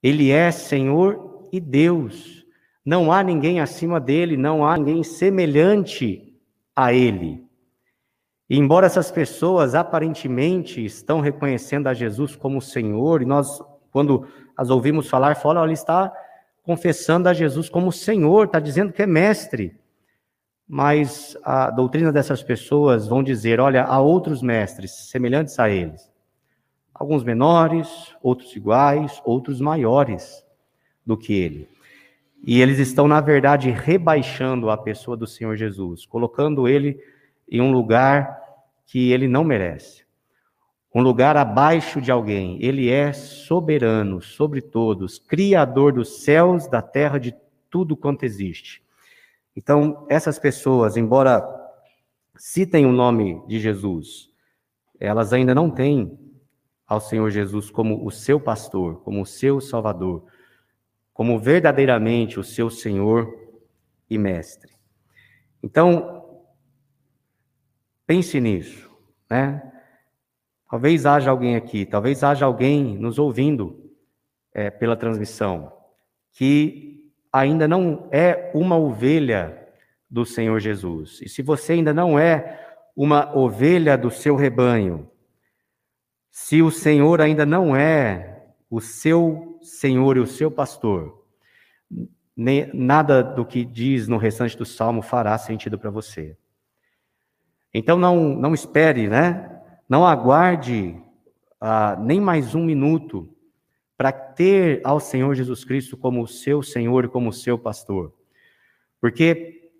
Ele 0.00 0.30
é 0.30 0.52
Senhor 0.52 1.48
e 1.50 1.58
Deus. 1.58 2.46
Não 2.84 3.10
há 3.10 3.24
ninguém 3.24 3.58
acima 3.58 3.98
dele, 3.98 4.36
não 4.36 4.64
há 4.64 4.78
ninguém 4.78 5.02
semelhante 5.02 6.32
a 6.76 6.92
ele. 6.92 7.44
E 8.48 8.56
embora 8.56 8.86
essas 8.86 9.10
pessoas 9.10 9.74
aparentemente 9.74 10.84
estão 10.84 11.18
reconhecendo 11.18 11.88
a 11.88 11.94
Jesus 11.94 12.36
como 12.36 12.62
Senhor, 12.62 13.20
e 13.20 13.24
nós, 13.24 13.60
quando 13.90 14.28
as 14.56 14.70
ouvimos 14.70 15.08
falar, 15.08 15.34
falam, 15.34 15.62
olha, 15.62 15.70
ele 15.70 15.74
está 15.74 16.12
confessando 16.66 17.30
a 17.30 17.32
Jesus 17.32 17.70
como 17.70 17.90
Senhor, 17.90 18.44
está 18.44 18.60
dizendo 18.60 18.92
que 18.92 19.02
é 19.02 19.06
mestre 19.06 19.74
mas 20.68 21.36
a 21.44 21.70
doutrina 21.70 22.12
dessas 22.12 22.42
pessoas 22.42 23.06
vão 23.06 23.22
dizer: 23.22 23.60
olha, 23.60 23.84
há 23.84 24.00
outros 24.00 24.42
mestres 24.42 25.08
semelhantes 25.08 25.58
a 25.58 25.70
eles. 25.70 26.10
Alguns 26.92 27.22
menores, 27.22 28.14
outros 28.22 28.54
iguais, 28.56 29.20
outros 29.24 29.60
maiores 29.60 30.44
do 31.04 31.16
que 31.16 31.34
ele. 31.34 31.68
E 32.44 32.60
eles 32.60 32.78
estão, 32.78 33.06
na 33.06 33.20
verdade, 33.20 33.70
rebaixando 33.70 34.70
a 34.70 34.76
pessoa 34.76 35.16
do 35.16 35.26
Senhor 35.26 35.56
Jesus, 35.56 36.04
colocando 36.06 36.66
ele 36.66 36.98
em 37.48 37.60
um 37.60 37.70
lugar 37.70 38.40
que 38.86 39.12
ele 39.12 39.28
não 39.28 39.44
merece. 39.44 40.04
Um 40.96 41.02
lugar 41.02 41.36
abaixo 41.36 42.00
de 42.00 42.10
alguém. 42.10 42.56
Ele 42.58 42.88
é 42.88 43.12
soberano 43.12 44.22
sobre 44.22 44.62
todos, 44.62 45.18
criador 45.18 45.92
dos 45.92 46.22
céus, 46.22 46.66
da 46.68 46.80
terra, 46.80 47.18
de 47.18 47.36
tudo 47.68 47.94
quanto 47.94 48.24
existe. 48.24 48.82
Então, 49.54 50.06
essas 50.08 50.38
pessoas, 50.38 50.96
embora 50.96 51.46
citem 52.34 52.86
o 52.86 52.92
nome 52.92 53.46
de 53.46 53.60
Jesus, 53.60 54.30
elas 54.98 55.34
ainda 55.34 55.54
não 55.54 55.70
têm 55.70 56.18
ao 56.86 56.98
Senhor 56.98 57.28
Jesus 57.30 57.68
como 57.68 58.06
o 58.06 58.10
seu 58.10 58.40
pastor, 58.40 59.02
como 59.02 59.20
o 59.20 59.26
seu 59.26 59.60
salvador, 59.60 60.24
como 61.12 61.38
verdadeiramente 61.38 62.40
o 62.40 62.42
seu 62.42 62.70
Senhor 62.70 63.30
e 64.08 64.16
mestre. 64.16 64.72
Então, 65.62 66.42
pense 68.06 68.40
nisso, 68.40 68.90
né? 69.28 69.75
Talvez 70.68 71.06
haja 71.06 71.30
alguém 71.30 71.56
aqui, 71.56 71.84
talvez 71.86 72.24
haja 72.24 72.44
alguém 72.44 72.96
nos 72.98 73.18
ouvindo 73.18 73.90
é, 74.52 74.70
pela 74.70 74.96
transmissão 74.96 75.72
que 76.32 77.10
ainda 77.32 77.66
não 77.66 78.08
é 78.12 78.50
uma 78.54 78.76
ovelha 78.76 79.66
do 80.08 80.24
Senhor 80.26 80.60
Jesus. 80.60 81.20
E 81.22 81.28
se 81.28 81.42
você 81.42 81.74
ainda 81.74 81.94
não 81.94 82.18
é 82.18 82.62
uma 82.94 83.36
ovelha 83.36 83.96
do 83.96 84.10
seu 84.10 84.36
rebanho, 84.36 85.10
se 86.30 86.60
o 86.60 86.70
Senhor 86.70 87.20
ainda 87.20 87.46
não 87.46 87.74
é 87.74 88.52
o 88.68 88.80
seu 88.80 89.58
Senhor 89.62 90.18
e 90.18 90.20
o 90.20 90.26
seu 90.26 90.50
pastor, 90.50 91.24
nem, 92.36 92.70
nada 92.74 93.22
do 93.22 93.46
que 93.46 93.64
diz 93.64 94.06
no 94.06 94.18
restante 94.18 94.56
do 94.56 94.66
salmo 94.66 95.00
fará 95.00 95.38
sentido 95.38 95.78
para 95.78 95.90
você. 95.90 96.36
Então 97.72 97.98
não, 97.98 98.36
não 98.36 98.52
espere, 98.52 99.08
né? 99.08 99.55
Não 99.88 100.04
aguarde 100.04 101.00
ah, 101.60 101.96
nem 102.00 102.20
mais 102.20 102.54
um 102.56 102.64
minuto 102.64 103.28
para 103.96 104.10
ter 104.10 104.80
ao 104.82 104.98
Senhor 104.98 105.34
Jesus 105.34 105.64
Cristo 105.64 105.96
como 105.96 106.22
o 106.22 106.26
seu 106.26 106.60
Senhor 106.60 107.04
e 107.04 107.08
como 107.08 107.32
seu 107.32 107.56
pastor. 107.56 108.12
Porque 109.00 109.70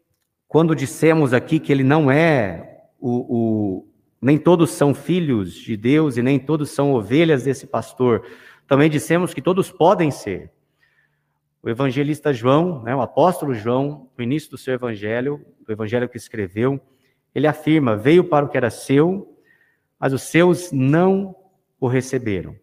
quando 0.47 0.77
dissemos 0.77 1.35
aqui 1.35 1.59
que 1.59 1.73
ele 1.73 1.83
não 1.83 2.09
é 2.09 2.85
o, 3.01 3.11
o, 3.11 3.89
nem 4.23 4.39
todos 4.39 4.71
são 4.71 4.95
filhos 4.95 5.55
de 5.55 5.77
Deus 5.77 6.17
e 6.17 6.23
nem 6.23 6.39
todos 6.39 6.71
são 6.71 6.93
ovelhas 6.93 7.43
desse 7.43 7.67
pastor, 7.67 8.25
também 8.69 8.89
dissemos 8.89 9.35
que 9.35 9.43
todos 9.43 9.73
podem 9.73 10.13
ser. 10.13 10.53
O 11.61 11.69
evangelista 11.69 12.33
João, 12.33 12.81
né, 12.85 12.95
o 12.95 13.01
apóstolo 13.01 13.53
João, 13.53 14.09
no 14.17 14.23
início 14.23 14.51
do 14.53 14.57
seu 14.57 14.75
evangelho, 14.75 15.45
o 15.69 15.73
evangelho 15.73 16.09
que 16.09 16.17
escreveu, 16.17 16.81
ele 17.35 17.49
afirma: 17.49 17.97
veio 17.97 18.23
para 18.23 18.47
o 18.47 18.49
que 18.49 18.57
era 18.57 18.71
seu, 18.71 19.36
mas 19.99 20.13
os 20.13 20.23
seus 20.23 20.71
não 20.73 21.35
o 21.81 21.89
receberam. 21.89 22.57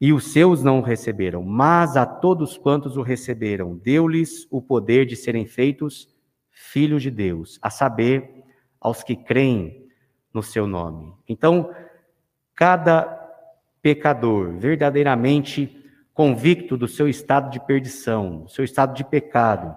E 0.00 0.12
os 0.12 0.32
seus 0.32 0.62
não 0.62 0.80
o 0.80 0.82
receberam, 0.82 1.42
mas 1.42 1.96
a 1.96 2.04
todos 2.04 2.58
quantos 2.58 2.96
o 2.96 3.02
receberam, 3.02 3.76
deu-lhes 3.76 4.46
o 4.50 4.60
poder 4.60 5.06
de 5.06 5.14
serem 5.14 5.46
feitos 5.46 6.12
filhos 6.50 7.02
de 7.02 7.10
Deus, 7.10 7.58
a 7.62 7.70
saber, 7.70 8.42
aos 8.80 9.02
que 9.02 9.14
creem 9.14 9.86
no 10.34 10.42
seu 10.42 10.66
nome. 10.66 11.14
Então, 11.28 11.72
cada 12.54 13.04
pecador 13.80 14.58
verdadeiramente 14.58 15.78
convicto 16.12 16.76
do 16.76 16.88
seu 16.88 17.08
estado 17.08 17.50
de 17.50 17.60
perdição, 17.60 18.42
do 18.42 18.50
seu 18.50 18.64
estado 18.64 18.94
de 18.94 19.04
pecado, 19.04 19.76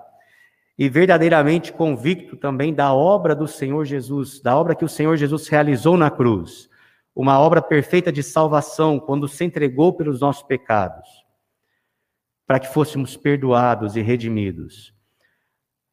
e 0.77 0.89
verdadeiramente 0.89 1.71
convicto 1.71 2.35
também 2.35 2.73
da 2.73 2.93
obra 2.93 3.33
do 3.35 3.47
Senhor 3.47 3.85
Jesus, 3.85 4.41
da 4.41 4.57
obra 4.57 4.75
que 4.75 4.83
o 4.83 4.89
Senhor 4.89 5.15
Jesus 5.15 5.47
realizou 5.47 5.95
na 5.95 6.11
cruz, 6.11 6.69
uma 7.15 7.39
obra 7.39 7.61
perfeita 7.61 8.11
de 8.11 8.21
salvação 8.21 8.99
quando 8.99 9.27
se 9.27 9.45
entregou 9.45 9.93
pelos 9.93 10.19
nossos 10.19 10.43
pecados, 10.43 11.07
para 12.45 12.59
que 12.59 12.67
fôssemos 12.67 13.15
perdoados 13.15 13.95
e 13.95 14.01
redimidos. 14.01 14.93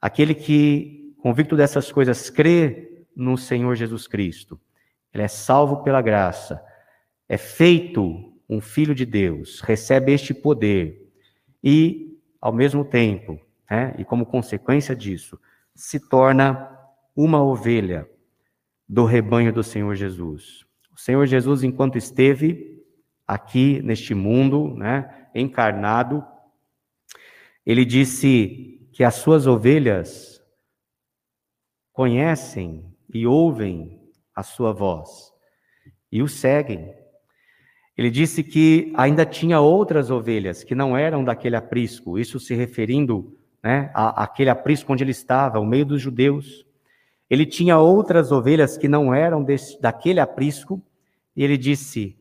Aquele 0.00 0.34
que, 0.34 1.14
convicto 1.22 1.56
dessas 1.56 1.92
coisas, 1.92 2.28
crê 2.28 3.06
no 3.14 3.38
Senhor 3.38 3.76
Jesus 3.76 4.08
Cristo, 4.08 4.60
ele 5.14 5.22
é 5.22 5.28
salvo 5.28 5.84
pela 5.84 6.02
graça, 6.02 6.60
é 7.28 7.38
feito 7.38 8.32
um 8.48 8.60
filho 8.60 8.94
de 8.94 9.06
Deus, 9.06 9.60
recebe 9.60 10.12
este 10.12 10.34
poder 10.34 11.08
e, 11.62 12.18
ao 12.40 12.52
mesmo 12.52 12.84
tempo, 12.84 13.40
né, 13.72 13.94
e 13.96 14.04
como 14.04 14.26
consequência 14.26 14.94
disso, 14.94 15.40
se 15.74 15.98
torna 15.98 16.78
uma 17.16 17.42
ovelha 17.42 18.06
do 18.86 19.06
rebanho 19.06 19.50
do 19.50 19.62
Senhor 19.62 19.94
Jesus. 19.94 20.66
O 20.94 21.00
Senhor 21.00 21.24
Jesus, 21.24 21.62
enquanto 21.62 21.96
esteve 21.96 22.84
aqui 23.26 23.80
neste 23.80 24.14
mundo, 24.14 24.74
né, 24.74 25.26
encarnado, 25.34 26.22
ele 27.64 27.86
disse 27.86 28.90
que 28.92 29.02
as 29.02 29.14
suas 29.14 29.46
ovelhas 29.46 30.38
conhecem 31.94 32.94
e 33.08 33.26
ouvem 33.26 34.02
a 34.34 34.42
sua 34.42 34.74
voz 34.74 35.32
e 36.10 36.20
o 36.20 36.28
seguem. 36.28 36.94
Ele 37.96 38.10
disse 38.10 38.44
que 38.44 38.92
ainda 38.94 39.24
tinha 39.24 39.60
outras 39.60 40.10
ovelhas 40.10 40.62
que 40.62 40.74
não 40.74 40.94
eram 40.94 41.24
daquele 41.24 41.56
aprisco, 41.56 42.18
isso 42.18 42.38
se 42.38 42.54
referindo 42.54 43.38
né, 43.62 43.90
à, 43.94 44.24
àquele 44.24 44.50
aprisco 44.50 44.92
onde 44.92 45.04
ele 45.04 45.12
estava, 45.12 45.60
o 45.60 45.66
meio 45.66 45.86
dos 45.86 46.00
judeus. 46.00 46.66
Ele 47.30 47.46
tinha 47.46 47.78
outras 47.78 48.32
ovelhas 48.32 48.76
que 48.76 48.88
não 48.88 49.14
eram 49.14 49.42
desse, 49.42 49.80
daquele 49.80 50.20
aprisco, 50.20 50.82
e 51.36 51.44
ele 51.44 51.56
disse: 51.56 52.18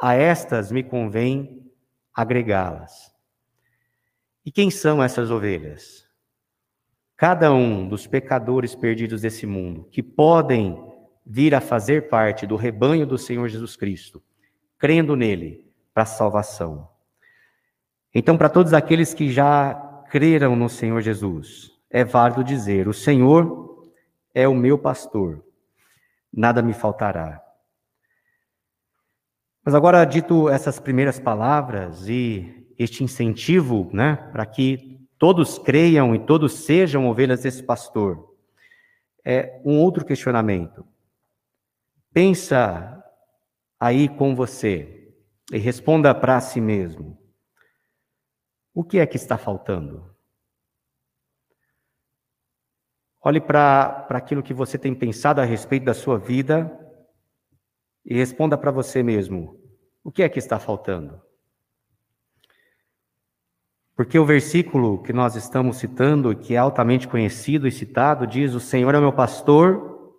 A 0.00 0.14
estas 0.14 0.70
me 0.70 0.82
convém 0.82 1.70
agregá-las. 2.14 3.14
E 4.44 4.50
quem 4.50 4.70
são 4.70 5.02
essas 5.02 5.30
ovelhas? 5.30 6.06
Cada 7.16 7.52
um 7.52 7.88
dos 7.88 8.06
pecadores 8.06 8.74
perdidos 8.74 9.22
desse 9.22 9.46
mundo, 9.46 9.88
que 9.90 10.02
podem 10.02 10.82
vir 11.24 11.54
a 11.54 11.60
fazer 11.60 12.08
parte 12.08 12.46
do 12.46 12.56
rebanho 12.56 13.06
do 13.06 13.18
Senhor 13.18 13.48
Jesus 13.48 13.74
Cristo, 13.74 14.22
crendo 14.78 15.16
nele 15.16 15.64
para 15.92 16.04
a 16.04 16.06
salvação. 16.06 16.88
Então, 18.14 18.38
para 18.38 18.48
todos 18.48 18.72
aqueles 18.72 19.12
que 19.12 19.30
já 19.30 19.85
creram 20.16 20.56
no 20.56 20.66
Senhor 20.66 21.02
Jesus, 21.02 21.70
é 21.90 22.02
válido 22.02 22.42
dizer: 22.42 22.88
O 22.88 22.94
Senhor 22.94 23.86
é 24.34 24.48
o 24.48 24.54
meu 24.54 24.78
pastor, 24.78 25.44
nada 26.32 26.62
me 26.62 26.72
faltará. 26.72 27.42
Mas 29.62 29.74
agora, 29.74 30.06
dito 30.06 30.48
essas 30.48 30.80
primeiras 30.80 31.20
palavras 31.20 32.08
e 32.08 32.66
este 32.78 33.04
incentivo, 33.04 33.90
né, 33.92 34.16
para 34.32 34.46
que 34.46 35.06
todos 35.18 35.58
creiam 35.58 36.14
e 36.14 36.18
todos 36.18 36.64
sejam 36.64 37.06
ovelhas 37.10 37.42
desse 37.42 37.62
pastor, 37.62 38.34
é 39.22 39.60
um 39.66 39.78
outro 39.78 40.02
questionamento. 40.02 40.82
Pensa 42.10 43.04
aí 43.78 44.08
com 44.08 44.34
você 44.34 45.12
e 45.52 45.58
responda 45.58 46.14
para 46.14 46.40
si 46.40 46.58
mesmo: 46.58 47.18
o 48.76 48.84
que 48.84 48.98
é 48.98 49.06
que 49.06 49.16
está 49.16 49.38
faltando? 49.38 50.04
Olhe 53.22 53.40
para 53.40 54.06
aquilo 54.10 54.42
que 54.42 54.52
você 54.52 54.76
tem 54.76 54.94
pensado 54.94 55.40
a 55.40 55.44
respeito 55.44 55.86
da 55.86 55.94
sua 55.94 56.18
vida 56.18 56.78
e 58.04 58.14
responda 58.14 58.58
para 58.58 58.70
você 58.70 59.02
mesmo: 59.02 59.58
o 60.04 60.12
que 60.12 60.22
é 60.22 60.28
que 60.28 60.38
está 60.38 60.58
faltando? 60.58 61.22
Porque 63.94 64.18
o 64.18 64.26
versículo 64.26 65.02
que 65.02 65.12
nós 65.12 65.36
estamos 65.36 65.78
citando, 65.78 66.36
que 66.36 66.52
é 66.52 66.58
altamente 66.58 67.08
conhecido 67.08 67.66
e 67.66 67.72
citado, 67.72 68.26
diz: 68.26 68.52
O 68.52 68.60
Senhor 68.60 68.94
é 68.94 69.00
meu 69.00 69.12
pastor, 69.14 70.14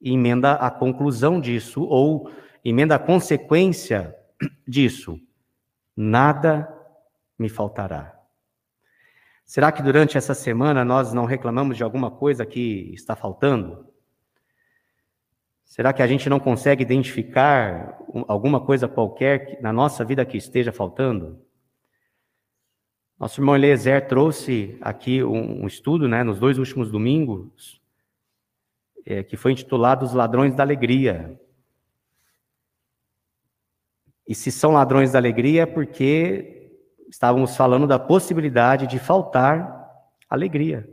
e 0.00 0.12
emenda 0.12 0.54
a 0.54 0.72
conclusão 0.72 1.40
disso, 1.40 1.84
ou 1.84 2.32
emenda 2.64 2.96
a 2.96 2.98
consequência 2.98 4.12
disso: 4.66 5.20
nada 5.96 6.79
me 7.40 7.48
faltará. 7.48 8.14
Será 9.44 9.72
que 9.72 9.82
durante 9.82 10.18
essa 10.18 10.34
semana 10.34 10.84
nós 10.84 11.12
não 11.12 11.24
reclamamos 11.24 11.76
de 11.76 11.82
alguma 11.82 12.10
coisa 12.10 12.44
que 12.44 12.92
está 12.94 13.16
faltando? 13.16 13.88
Será 15.64 15.92
que 15.92 16.02
a 16.02 16.06
gente 16.06 16.28
não 16.28 16.38
consegue 16.38 16.82
identificar 16.82 17.98
alguma 18.28 18.60
coisa 18.60 18.86
qualquer 18.86 19.58
na 19.62 19.72
nossa 19.72 20.04
vida 20.04 20.24
que 20.24 20.36
esteja 20.36 20.70
faltando? 20.70 21.42
Nosso 23.18 23.40
irmão 23.40 23.56
Eliezer 23.56 24.06
trouxe 24.06 24.76
aqui 24.80 25.22
um, 25.22 25.66
estudo, 25.66 26.06
né, 26.08 26.22
nos 26.22 26.38
dois 26.38 26.58
últimos 26.58 26.90
domingos, 26.90 27.80
é, 29.04 29.22
que 29.22 29.36
foi 29.36 29.52
intitulado 29.52 30.04
Os 30.04 30.12
Ladrões 30.12 30.54
da 30.54 30.62
Alegria. 30.62 31.40
E 34.30 34.34
se 34.34 34.52
são 34.52 34.70
ladrões 34.70 35.10
da 35.10 35.18
alegria 35.18 35.62
é 35.62 35.66
porque 35.66 36.59
estávamos 37.10 37.56
falando 37.56 37.86
da 37.86 37.98
possibilidade 37.98 38.86
de 38.86 38.98
faltar 38.98 39.88
alegria. 40.28 40.88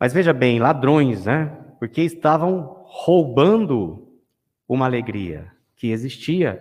Mas 0.00 0.12
veja 0.12 0.32
bem, 0.32 0.58
ladrões, 0.58 1.26
né? 1.26 1.46
Porque 1.78 2.00
estavam 2.02 2.82
roubando 2.86 4.08
uma 4.66 4.86
alegria 4.86 5.52
que 5.76 5.90
existia. 5.90 6.60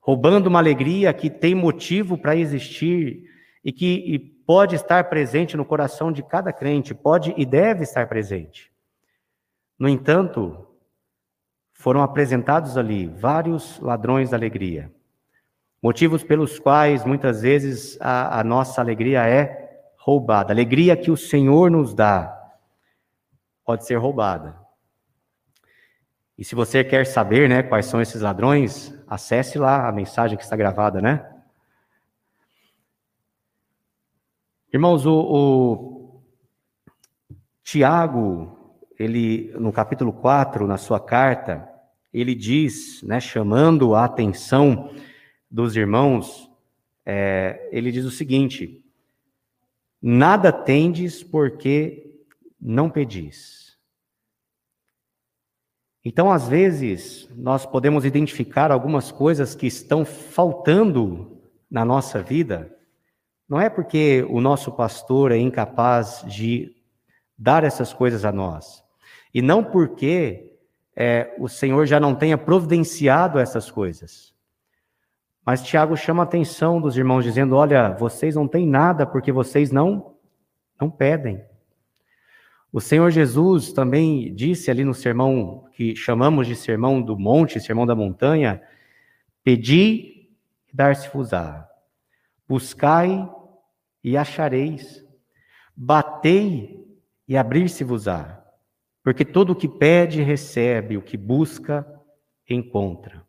Roubando 0.00 0.48
uma 0.48 0.58
alegria 0.58 1.12
que 1.12 1.30
tem 1.30 1.54
motivo 1.54 2.18
para 2.18 2.36
existir 2.36 3.24
e 3.64 3.72
que 3.72 3.86
e 3.86 4.18
pode 4.18 4.76
estar 4.76 5.08
presente 5.08 5.56
no 5.56 5.64
coração 5.64 6.12
de 6.12 6.22
cada 6.22 6.52
crente, 6.52 6.94
pode 6.94 7.32
e 7.36 7.46
deve 7.46 7.84
estar 7.84 8.06
presente. 8.08 8.70
No 9.78 9.88
entanto, 9.88 10.68
foram 11.72 12.02
apresentados 12.02 12.76
ali 12.76 13.06
vários 13.06 13.80
ladrões 13.80 14.30
da 14.30 14.36
alegria. 14.36 14.92
Motivos 15.82 16.22
pelos 16.22 16.60
quais 16.60 17.04
muitas 17.04 17.42
vezes 17.42 17.98
a, 18.00 18.38
a 18.38 18.44
nossa 18.44 18.80
alegria 18.80 19.26
é 19.26 19.82
roubada. 19.96 20.52
A 20.52 20.54
alegria 20.54 20.96
que 20.96 21.10
o 21.10 21.16
Senhor 21.16 21.68
nos 21.70 21.92
dá 21.92 22.38
pode 23.64 23.84
ser 23.84 23.96
roubada. 23.96 24.56
E 26.38 26.44
se 26.44 26.54
você 26.54 26.84
quer 26.84 27.04
saber, 27.04 27.48
né, 27.48 27.64
quais 27.64 27.86
são 27.86 28.00
esses 28.00 28.22
ladrões, 28.22 28.96
acesse 29.08 29.58
lá 29.58 29.88
a 29.88 29.92
mensagem 29.92 30.36
que 30.36 30.44
está 30.44 30.56
gravada, 30.56 31.00
né? 31.00 31.28
Irmãos, 34.72 35.04
o, 35.04 35.12
o 35.12 36.22
Tiago, 37.62 38.78
ele 38.98 39.52
no 39.58 39.72
capítulo 39.72 40.12
4, 40.12 40.66
na 40.66 40.78
sua 40.78 40.98
carta, 40.98 41.68
ele 42.14 42.34
diz, 42.34 43.02
né, 43.02 43.20
chamando 43.20 43.94
a 43.94 44.04
atenção 44.04 44.90
dos 45.52 45.76
irmãos, 45.76 46.50
é, 47.04 47.68
ele 47.70 47.92
diz 47.92 48.06
o 48.06 48.10
seguinte: 48.10 48.82
Nada 50.00 50.50
tendes 50.50 51.22
porque 51.22 52.16
não 52.58 52.88
pedis. 52.88 53.76
Então, 56.04 56.32
às 56.32 56.48
vezes, 56.48 57.28
nós 57.36 57.66
podemos 57.66 58.04
identificar 58.04 58.72
algumas 58.72 59.12
coisas 59.12 59.54
que 59.54 59.66
estão 59.66 60.04
faltando 60.04 61.40
na 61.70 61.84
nossa 61.84 62.20
vida, 62.20 62.74
não 63.48 63.60
é 63.60 63.68
porque 63.68 64.26
o 64.28 64.40
nosso 64.40 64.72
pastor 64.72 65.30
é 65.30 65.36
incapaz 65.36 66.24
de 66.26 66.74
dar 67.38 67.62
essas 67.62 67.92
coisas 67.92 68.24
a 68.24 68.32
nós, 68.32 68.82
e 69.32 69.40
não 69.40 69.62
porque 69.62 70.56
é, 70.96 71.34
o 71.38 71.48
Senhor 71.48 71.86
já 71.86 72.00
não 72.00 72.14
tenha 72.14 72.36
providenciado 72.36 73.38
essas 73.38 73.70
coisas. 73.70 74.31
Mas 75.44 75.62
Tiago 75.62 75.96
chama 75.96 76.22
a 76.22 76.24
atenção 76.24 76.80
dos 76.80 76.96
irmãos, 76.96 77.24
dizendo: 77.24 77.56
Olha, 77.56 77.90
vocês 77.90 78.36
não 78.36 78.46
têm 78.46 78.66
nada 78.66 79.04
porque 79.04 79.32
vocês 79.32 79.72
não, 79.72 80.14
não 80.80 80.88
pedem. 80.88 81.42
O 82.72 82.80
Senhor 82.80 83.10
Jesus 83.10 83.72
também 83.72 84.32
disse 84.34 84.70
ali 84.70 84.84
no 84.84 84.94
sermão 84.94 85.66
que 85.72 85.94
chamamos 85.94 86.46
de 86.46 86.56
sermão 86.56 87.02
do 87.02 87.18
monte, 87.18 87.60
sermão 87.60 87.84
da 87.84 87.94
montanha: 87.94 88.62
Pedi 89.42 90.30
e 90.72 90.74
dar-se-vos-á, 90.74 91.68
buscai 92.48 93.28
e 94.02 94.16
achareis, 94.16 95.04
batei 95.76 96.86
e 97.26 97.36
abrir-se-vos-á, 97.36 98.42
porque 99.02 99.24
todo 99.24 99.50
o 99.50 99.56
que 99.56 99.68
pede 99.68 100.22
recebe, 100.22 100.96
o 100.96 101.02
que 101.02 101.16
busca 101.16 101.86
encontra. 102.48 103.26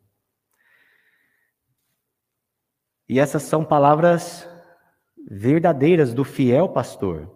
E 3.08 3.18
essas 3.18 3.42
são 3.42 3.64
palavras 3.64 4.48
verdadeiras 5.28 6.12
do 6.12 6.24
fiel 6.24 6.68
pastor, 6.68 7.30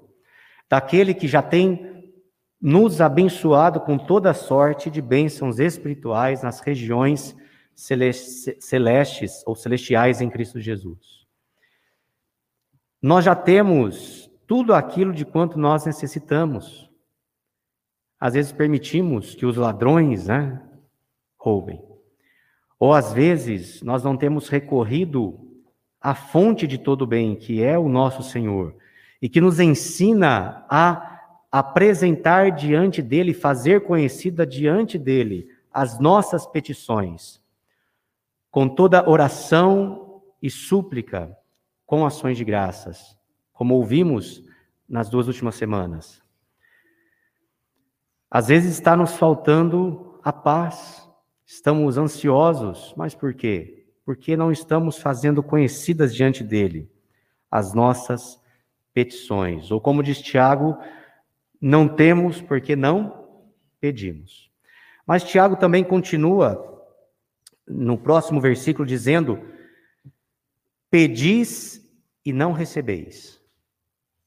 daquele 0.68 1.14
que 1.14 1.26
já 1.26 1.42
tem 1.42 2.14
nos 2.60 3.00
abençoado 3.00 3.80
com 3.80 3.96
toda 3.96 4.34
sorte 4.34 4.90
de 4.90 5.00
bênçãos 5.00 5.58
espirituais 5.58 6.42
nas 6.42 6.60
regiões 6.60 7.36
celestes 7.74 9.44
ou 9.46 9.54
celestiais 9.54 10.20
em 10.20 10.28
Cristo 10.28 10.60
Jesus. 10.60 11.26
Nós 13.00 13.24
já 13.24 13.36
temos 13.36 14.28
tudo 14.46 14.74
aquilo 14.74 15.12
de 15.12 15.24
quanto 15.24 15.58
nós 15.58 15.86
necessitamos. 15.86 16.90
Às 18.18 18.34
vezes 18.34 18.50
permitimos 18.50 19.36
que 19.36 19.46
os 19.46 19.56
ladrões 19.56 20.26
né, 20.26 20.60
roubem. 21.38 21.80
Ou 22.80 22.92
às 22.92 23.12
vezes 23.12 23.80
nós 23.82 24.02
não 24.02 24.16
temos 24.16 24.48
recorrido 24.48 25.47
à 26.00 26.14
fonte 26.14 26.66
de 26.66 26.78
todo 26.78 27.06
bem, 27.06 27.34
que 27.34 27.62
é 27.62 27.78
o 27.78 27.88
nosso 27.88 28.22
Senhor, 28.22 28.74
e 29.20 29.28
que 29.28 29.40
nos 29.40 29.58
ensina 29.58 30.64
a 30.68 31.18
apresentar 31.50 32.50
diante 32.50 33.02
dele, 33.02 33.32
fazer 33.34 33.82
conhecida 33.82 34.46
diante 34.46 34.98
dele 34.98 35.48
as 35.72 35.98
nossas 35.98 36.46
petições, 36.46 37.40
com 38.50 38.68
toda 38.68 39.08
oração 39.08 40.22
e 40.42 40.50
súplica, 40.50 41.36
com 41.86 42.04
ações 42.04 42.36
de 42.36 42.44
graças, 42.44 43.16
como 43.52 43.74
ouvimos 43.74 44.42
nas 44.88 45.08
duas 45.08 45.26
últimas 45.26 45.54
semanas. 45.54 46.22
Às 48.30 48.48
vezes 48.48 48.72
está 48.72 48.94
nos 48.96 49.16
faltando 49.16 50.20
a 50.22 50.32
paz, 50.32 51.08
estamos 51.46 51.96
ansiosos, 51.96 52.92
mas 52.96 53.14
por 53.14 53.32
quê? 53.32 53.87
Porque 54.08 54.38
não 54.38 54.50
estamos 54.50 54.96
fazendo 54.96 55.42
conhecidas 55.42 56.14
diante 56.14 56.42
dele 56.42 56.90
as 57.50 57.74
nossas 57.74 58.42
petições. 58.94 59.70
Ou 59.70 59.82
como 59.82 60.02
diz 60.02 60.18
Tiago, 60.18 60.78
não 61.60 61.86
temos 61.86 62.40
porque 62.40 62.74
não 62.74 63.28
pedimos. 63.78 64.50
Mas 65.06 65.24
Tiago 65.24 65.56
também 65.56 65.84
continua 65.84 66.88
no 67.68 67.98
próximo 67.98 68.40
versículo 68.40 68.88
dizendo: 68.88 69.46
Pedis 70.88 71.78
e 72.24 72.32
não 72.32 72.52
recebeis, 72.52 73.38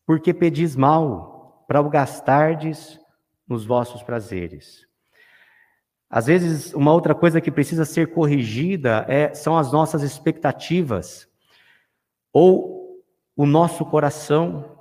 porque 0.05 0.31
pedis 0.31 0.75
mal, 0.75 1.65
para 1.67 1.81
o 1.81 1.89
gastardes 1.89 2.99
nos 3.47 3.65
vossos 3.65 4.03
prazeres. 4.03 4.90
Às 6.11 6.25
vezes, 6.25 6.73
uma 6.73 6.91
outra 6.91 7.15
coisa 7.15 7.39
que 7.39 7.49
precisa 7.49 7.85
ser 7.85 8.07
corrigida 8.07 9.05
é, 9.07 9.33
são 9.33 9.57
as 9.57 9.71
nossas 9.71 10.03
expectativas, 10.03 11.25
ou 12.33 13.01
o 13.33 13.45
nosso 13.45 13.85
coração. 13.85 14.77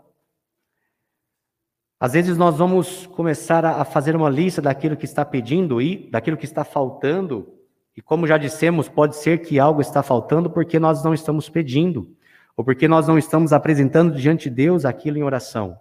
Às 2.00 2.14
vezes 2.14 2.36
nós 2.36 2.56
vamos 2.58 3.06
começar 3.06 3.64
a 3.64 3.84
fazer 3.84 4.16
uma 4.16 4.28
lista 4.28 4.60
daquilo 4.60 4.96
que 4.96 5.04
está 5.04 5.24
pedindo 5.24 5.80
e 5.80 6.10
daquilo 6.10 6.36
que 6.36 6.46
está 6.46 6.64
faltando, 6.64 7.54
e 7.96 8.02
como 8.02 8.26
já 8.26 8.36
dissemos, 8.36 8.88
pode 8.88 9.14
ser 9.14 9.38
que 9.38 9.60
algo 9.60 9.80
está 9.80 10.02
faltando 10.02 10.50
porque 10.50 10.80
nós 10.80 11.04
não 11.04 11.14
estamos 11.14 11.48
pedindo, 11.48 12.12
ou 12.56 12.64
porque 12.64 12.88
nós 12.88 13.06
não 13.06 13.16
estamos 13.16 13.52
apresentando 13.52 14.16
diante 14.16 14.50
de 14.50 14.56
Deus 14.56 14.84
aquilo 14.84 15.18
em 15.18 15.22
oração. 15.22 15.78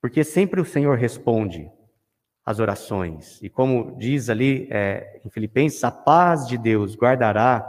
Porque 0.00 0.24
sempre 0.24 0.58
o 0.58 0.64
Senhor 0.64 0.96
responde 0.96 1.70
às 2.44 2.58
orações, 2.58 3.40
e 3.42 3.48
como 3.48 3.96
diz 3.98 4.28
ali 4.28 4.68
é, 4.70 5.20
em 5.24 5.30
Filipenses, 5.30 5.82
a 5.84 5.90
paz 5.90 6.46
de 6.46 6.58
Deus 6.58 6.96
guardará 6.96 7.64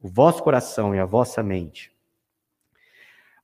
o 0.00 0.08
vosso 0.08 0.42
coração 0.42 0.94
e 0.94 0.98
a 0.98 1.04
vossa 1.04 1.42
mente. 1.42 1.94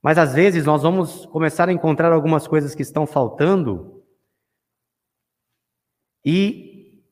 Mas 0.00 0.18
às 0.18 0.32
vezes 0.32 0.64
nós 0.64 0.82
vamos 0.82 1.26
começar 1.26 1.68
a 1.68 1.72
encontrar 1.72 2.12
algumas 2.12 2.48
coisas 2.48 2.74
que 2.74 2.82
estão 2.82 3.06
faltando 3.06 4.02
e 6.24 7.02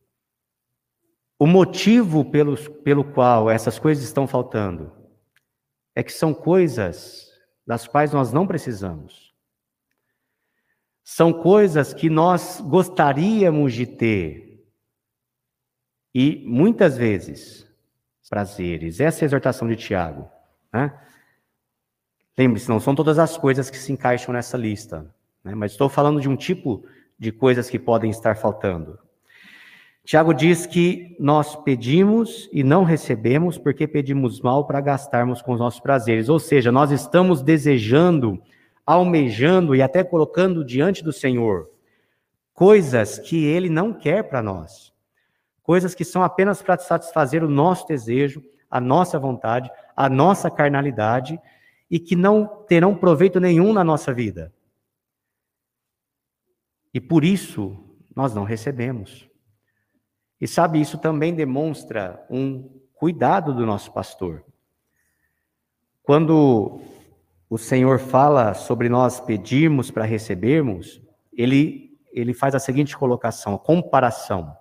o 1.39 1.47
motivo 1.47 2.25
pelo, 2.25 2.57
pelo 2.83 3.05
qual 3.05 3.51
essas 3.51 3.79
coisas 3.79 4.05
estão 4.05 4.27
faltando 4.27 4.93
é 5.95 6.03
que 6.03 6.13
são 6.13 6.35
coisas 6.35 7.31
das 7.67 7.87
quais 7.87 8.13
nós 8.13 8.33
não 8.33 8.47
precisamos. 8.47 9.30
São 11.13 11.33
coisas 11.33 11.93
que 11.93 12.09
nós 12.09 12.61
gostaríamos 12.61 13.75
de 13.75 13.85
ter 13.85 14.65
e 16.15 16.45
muitas 16.47 16.97
vezes 16.97 17.67
prazeres. 18.29 19.01
Essa 19.01 19.23
é 19.23 19.25
a 19.25 19.27
exortação 19.27 19.67
de 19.67 19.75
Tiago. 19.75 20.29
Né? 20.73 20.97
Lembre-se, 22.39 22.69
não 22.69 22.79
são 22.79 22.95
todas 22.95 23.19
as 23.19 23.37
coisas 23.37 23.69
que 23.69 23.77
se 23.77 23.91
encaixam 23.91 24.33
nessa 24.33 24.57
lista, 24.57 25.13
né? 25.43 25.53
mas 25.53 25.73
estou 25.73 25.89
falando 25.89 26.21
de 26.21 26.29
um 26.29 26.37
tipo 26.37 26.85
de 27.19 27.33
coisas 27.33 27.69
que 27.69 27.79
podem 27.79 28.13
estar 28.13 28.37
faltando. 28.37 28.97
Tiago 30.05 30.33
diz 30.33 30.65
que 30.65 31.17
nós 31.19 31.57
pedimos 31.57 32.49
e 32.53 32.63
não 32.63 32.85
recebemos 32.85 33.59
porque 33.59 33.89
pedimos 33.89 34.41
mal 34.41 34.65
para 34.65 34.81
gastarmos 34.81 35.43
com 35.43 35.55
os 35.55 35.59
nossos 35.59 35.81
prazeres. 35.81 36.29
Ou 36.29 36.39
seja, 36.39 36.71
nós 36.71 36.93
estamos 36.93 37.43
desejando, 37.43 38.41
almejando 38.87 39.75
e 39.75 39.83
até 39.83 40.03
colocando 40.03 40.65
diante 40.65 41.03
do 41.03 41.13
Senhor 41.13 41.71
coisas 42.61 43.19
que 43.19 43.45
Ele 43.47 43.71
não 43.71 43.91
quer 43.91 44.29
para 44.29 44.43
nós. 44.43 44.93
Coisas 45.63 45.95
que 45.95 46.05
são 46.05 46.23
apenas 46.23 46.61
para 46.61 46.77
satisfazer 46.77 47.43
o 47.43 47.49
nosso 47.49 47.87
desejo, 47.87 48.43
a 48.71 48.79
nossa 48.79 49.19
vontade, 49.19 49.71
a 49.97 50.11
nossa 50.11 50.51
carnalidade 50.51 51.41
e 51.91 51.99
que 51.99 52.15
não 52.15 52.47
terão 52.69 52.95
proveito 52.95 53.41
nenhum 53.41 53.73
na 53.73 53.83
nossa 53.83 54.13
vida. 54.13 54.53
E 56.93 57.01
por 57.01 57.25
isso 57.25 57.83
nós 58.15 58.35
não 58.35 58.45
recebemos. 58.45 59.27
E 60.39 60.47
sabe, 60.47 60.81
isso 60.81 60.99
também 60.99 61.35
demonstra 61.35 62.23
um 62.29 62.69
cuidado 62.93 63.55
do 63.55 63.65
nosso 63.65 63.91
pastor. 63.91 64.45
Quando 66.03 66.81
o 67.51 67.59
Senhor 67.59 67.99
fala 67.99 68.55
sobre 68.55 68.89
nós 68.89 69.19
pedirmos 69.19 69.91
para 69.91 70.05
recebermos, 70.05 71.03
ele, 71.33 71.99
ele 72.13 72.33
faz 72.33 72.55
a 72.55 72.61
seguinte 72.61 72.97
colocação, 72.97 73.57
a 73.57 73.59
comparação. 73.59 74.57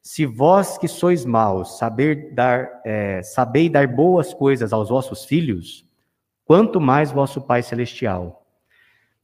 Se 0.00 0.24
vós 0.24 0.78
que 0.78 0.86
sois 0.86 1.24
maus, 1.24 1.76
saber 1.76 2.32
dar, 2.32 2.70
é, 2.86 3.20
sabei 3.24 3.68
dar 3.68 3.88
boas 3.88 4.32
coisas 4.32 4.72
aos 4.72 4.90
vossos 4.90 5.24
filhos, 5.24 5.84
quanto 6.44 6.80
mais 6.80 7.10
vosso 7.10 7.40
Pai 7.40 7.64
Celestial. 7.64 8.46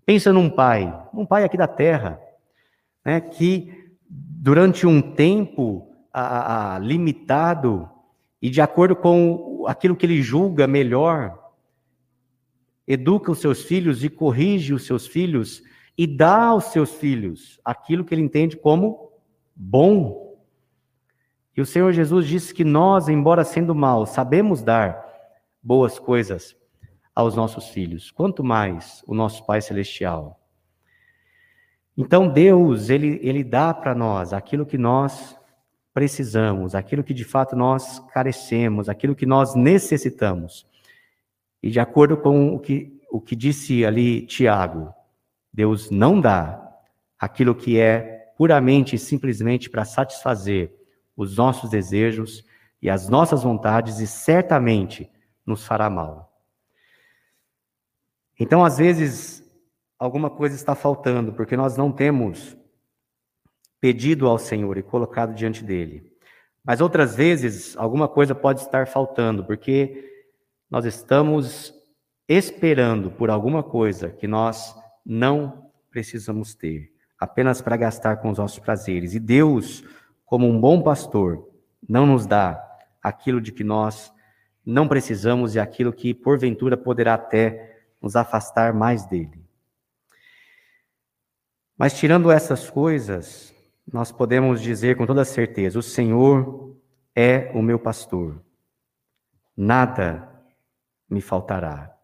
Pensa 0.05 0.33
num 0.33 0.51
pai, 0.51 0.93
um 1.15 1.25
pai 1.25 1.45
aqui 1.45 1.57
da 1.57 1.69
terra, 1.69 2.21
né, 3.05 3.21
que 3.21 3.73
durante 4.11 4.85
um 4.85 5.01
tempo 5.01 5.93
a, 6.13 6.75
a, 6.75 6.79
limitado 6.81 7.89
e 8.43 8.51
de 8.51 8.61
acordo 8.61 8.97
com 8.97 9.65
aquilo 9.69 9.95
que 9.95 10.07
ele 10.07 10.21
julga 10.21 10.67
melhor, 10.67 11.46
educa 12.87 13.33
os 13.33 13.39
seus 13.39 13.63
filhos 13.63 14.05
e 14.05 14.09
corrige 14.09 14.73
os 14.73 14.87
seus 14.87 15.07
filhos 15.07 15.63
e 15.99 16.07
dá 16.07 16.45
aos 16.45 16.65
seus 16.67 16.93
filhos 16.93 17.59
aquilo 17.65 18.05
que 18.05 18.15
ele 18.15 18.23
entende 18.23 18.57
como 18.57 19.11
bom. 19.55 20.37
E 21.57 21.61
o 21.61 21.67
Senhor 21.67 21.93
Jesus 21.93 22.27
disse 22.27 22.53
que 22.53 22.65
nós, 22.65 23.09
embora 23.09 23.45
sendo 23.45 23.75
maus, 23.75 24.11
sabemos 24.11 24.63
dar 24.63 25.05
boas 25.63 25.99
coisas 25.99 26.55
aos 27.15 27.35
nossos 27.35 27.71
filhos, 27.71 28.11
quanto 28.11 28.45
mais 28.45 29.03
o 29.07 29.15
nosso 29.15 29.45
Pai 29.47 29.63
Celestial. 29.63 30.39
Então 31.97 32.29
Deus, 32.29 32.91
ele, 32.91 33.19
ele 33.23 33.43
dá 33.43 33.73
para 33.73 33.95
nós 33.95 34.35
aquilo 34.35 34.67
que 34.67 34.77
nós 34.77 35.35
precisamos, 35.95 36.75
aquilo 36.75 37.03
que 37.03 37.15
de 37.15 37.25
fato 37.25 37.57
nós 37.57 38.01
carecemos, 38.13 38.87
aquilo 38.87 39.17
que 39.17 39.25
nós 39.25 39.55
necessitamos. 39.55 40.67
E 41.63 41.71
de 41.71 41.81
acordo 41.81 42.17
com 42.17 42.55
o 42.55 42.61
que, 42.61 43.01
o 43.11 43.21
que 43.21 43.35
disse 43.35 43.85
ali 43.85 44.27
Tiago, 44.27 44.95
Deus 45.53 45.91
não 45.91 46.21
dá 46.21 46.63
aquilo 47.19 47.55
que 47.55 47.79
é 47.79 48.33
puramente 48.37 48.95
e 48.95 48.99
simplesmente 48.99 49.71
para 49.71 49.85
satisfazer 49.85 50.73
os 51.17 51.37
nossos 51.37 51.71
desejos 51.71 52.45
e 52.81 52.91
as 52.91 53.09
nossas 53.09 53.43
vontades 53.43 53.99
e 53.99 54.07
certamente 54.07 55.11
nos 55.45 55.67
fará 55.67 55.89
mal. 55.89 56.33
Então, 58.39 58.65
às 58.65 58.77
vezes, 58.77 59.43
alguma 59.99 60.29
coisa 60.29 60.55
está 60.55 60.75
faltando, 60.75 61.33
porque 61.33 61.57
nós 61.57 61.77
não 61.77 61.91
temos 61.91 62.57
pedido 63.81 64.27
ao 64.27 64.39
Senhor 64.39 64.77
e 64.77 64.83
colocado 64.83 65.35
diante 65.35 65.65
dele. 65.65 66.13
Mas 66.63 66.81
outras 66.81 67.15
vezes, 67.17 67.77
alguma 67.77 68.09
coisa 68.09 68.35
pode 68.35 68.61
estar 68.61 68.87
faltando, 68.87 69.45
porque 69.45 70.16
nós 70.71 70.85
estamos 70.85 71.75
esperando 72.29 73.11
por 73.11 73.31
alguma 73.31 73.63
coisa 73.63 74.11
que 74.11 74.27
nós 74.27 74.75
não 75.05 75.71
precisamos 75.91 76.55
ter, 76.55 76.93
apenas 77.19 77.63
para 77.63 77.77
gastar 77.77 78.17
com 78.17 78.31
os 78.31 78.39
nossos 78.39 78.59
prazeres. 78.59 79.15
E 79.15 79.21
Deus, 79.21 79.85
como 80.25 80.47
um 80.49 80.61
bom 80.61 80.83
pastor, 80.83 81.49
não 81.89 82.05
nos 82.07 82.27
dá 82.27 82.63
aquilo 83.03 83.41
de 83.41 83.53
que 83.53 83.63
nós 83.63 84.13
não 84.65 84.89
precisamos 84.89 85.55
e 85.55 85.61
aquilo 85.61 85.93
que 85.93 86.13
porventura 86.13 86.77
poderá 86.77 87.15
até 87.15 87.85
nos 88.03 88.17
afastar 88.17 88.75
mais 88.75 89.07
dele. 89.07 89.45
Mas 91.79 91.97
tirando 91.97 92.31
essas 92.31 92.69
coisas, 92.69 93.55
nós 93.91 94.11
podemos 94.11 94.61
dizer 94.61 94.97
com 94.97 95.07
toda 95.07 95.25
certeza: 95.25 95.79
o 95.79 95.83
Senhor 95.83 96.77
é 97.15 97.53
o 97.55 97.63
meu 97.63 97.79
pastor, 97.79 98.43
nada 99.57 100.36
me 101.09 101.21
faltará. 101.21 101.95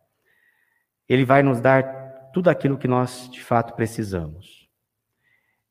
Ele 1.08 1.24
vai 1.24 1.42
nos 1.42 1.60
dar 1.60 2.30
tudo 2.32 2.48
aquilo 2.48 2.78
que 2.78 2.88
nós 2.88 3.28
de 3.30 3.42
fato 3.42 3.74
precisamos. 3.74 4.68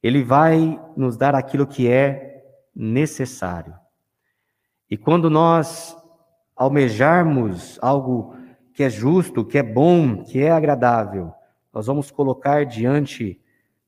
Ele 0.02 0.24
vai 0.24 0.80
nos 0.96 1.18
dar 1.18 1.36
aquilo 1.36 1.68
que 1.68 1.88
é 1.88 2.44
necessário. 2.76 3.74
E 4.90 4.98
quando 4.98 5.30
nós 5.30 5.96
almejarmos 6.56 7.80
algo 7.82 8.36
que 8.74 8.84
é 8.84 8.90
justo, 8.90 9.46
que 9.46 9.58
é 9.58 9.64
bom, 9.64 10.24
que 10.24 10.42
é 10.42 10.52
agradável, 10.52 11.34
nós 11.74 11.88
vamos 11.88 12.12
colocar 12.12 12.66
diante 12.66 13.40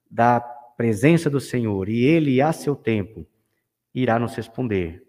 da 0.10 0.40
presença 0.40 1.30
do 1.30 1.40
Senhor 1.40 1.90
e 1.90 2.04
Ele, 2.04 2.42
a 2.42 2.52
seu 2.52 2.76
tempo, 2.76 3.26
irá 3.94 4.18
nos 4.18 4.36
responder. 4.36 5.04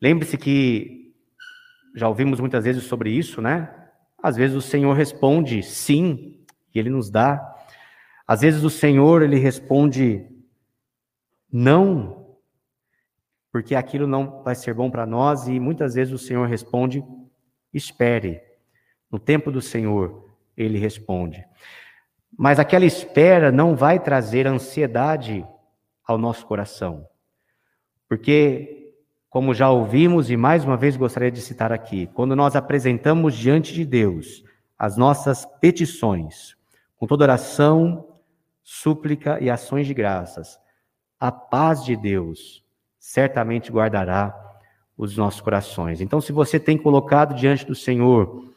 Lembre-se 0.00 0.36
que 0.38 1.09
já 1.94 2.08
ouvimos 2.08 2.40
muitas 2.40 2.64
vezes 2.64 2.84
sobre 2.84 3.10
isso, 3.10 3.40
né? 3.40 3.74
Às 4.22 4.36
vezes 4.36 4.56
o 4.56 4.62
Senhor 4.62 4.94
responde 4.94 5.62
sim, 5.62 6.44
e 6.74 6.78
Ele 6.78 6.90
nos 6.90 7.10
dá. 7.10 7.56
Às 8.26 8.42
vezes 8.42 8.62
o 8.62 8.70
Senhor, 8.70 9.22
Ele 9.22 9.38
responde 9.38 10.26
não, 11.52 12.36
porque 13.50 13.74
aquilo 13.74 14.06
não 14.06 14.42
vai 14.42 14.54
ser 14.54 14.74
bom 14.74 14.90
para 14.90 15.06
nós, 15.06 15.48
e 15.48 15.58
muitas 15.58 15.94
vezes 15.94 16.12
o 16.12 16.18
Senhor 16.18 16.46
responde 16.46 17.02
espere. 17.72 18.40
No 19.10 19.18
tempo 19.18 19.50
do 19.50 19.60
Senhor, 19.60 20.28
Ele 20.56 20.78
responde. 20.78 21.44
Mas 22.36 22.58
aquela 22.58 22.84
espera 22.84 23.50
não 23.50 23.74
vai 23.74 23.98
trazer 23.98 24.46
ansiedade 24.46 25.44
ao 26.06 26.16
nosso 26.16 26.46
coração. 26.46 27.06
Porque, 28.08 28.79
como 29.30 29.54
já 29.54 29.70
ouvimos 29.70 30.28
e 30.28 30.36
mais 30.36 30.64
uma 30.64 30.76
vez 30.76 30.96
gostaria 30.96 31.30
de 31.30 31.40
citar 31.40 31.72
aqui, 31.72 32.08
quando 32.08 32.34
nós 32.34 32.56
apresentamos 32.56 33.34
diante 33.34 33.72
de 33.72 33.86
Deus 33.86 34.42
as 34.76 34.96
nossas 34.96 35.46
petições, 35.60 36.56
com 36.96 37.06
toda 37.06 37.24
oração, 37.24 38.08
súplica 38.62 39.38
e 39.40 39.48
ações 39.48 39.86
de 39.86 39.94
graças, 39.94 40.58
a 41.18 41.30
paz 41.30 41.84
de 41.84 41.96
Deus 41.96 42.64
certamente 42.98 43.70
guardará 43.70 44.34
os 44.98 45.16
nossos 45.16 45.40
corações. 45.40 46.00
Então, 46.00 46.20
se 46.20 46.32
você 46.32 46.58
tem 46.58 46.76
colocado 46.76 47.34
diante 47.34 47.64
do 47.64 47.74
Senhor 47.74 48.50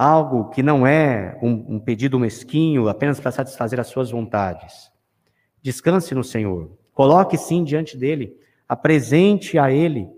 algo 0.00 0.48
que 0.48 0.62
não 0.62 0.86
é 0.86 1.38
um, 1.42 1.74
um 1.74 1.78
pedido 1.78 2.18
mesquinho 2.18 2.88
apenas 2.88 3.20
para 3.20 3.30
satisfazer 3.30 3.78
as 3.78 3.88
suas 3.88 4.10
vontades. 4.10 4.90
Descanse 5.60 6.14
no 6.14 6.24
Senhor. 6.24 6.70
Coloque 6.94 7.36
sim 7.36 7.62
diante 7.62 7.98
dele. 7.98 8.34
Apresente 8.70 9.58
a 9.58 9.72
ele. 9.72 10.08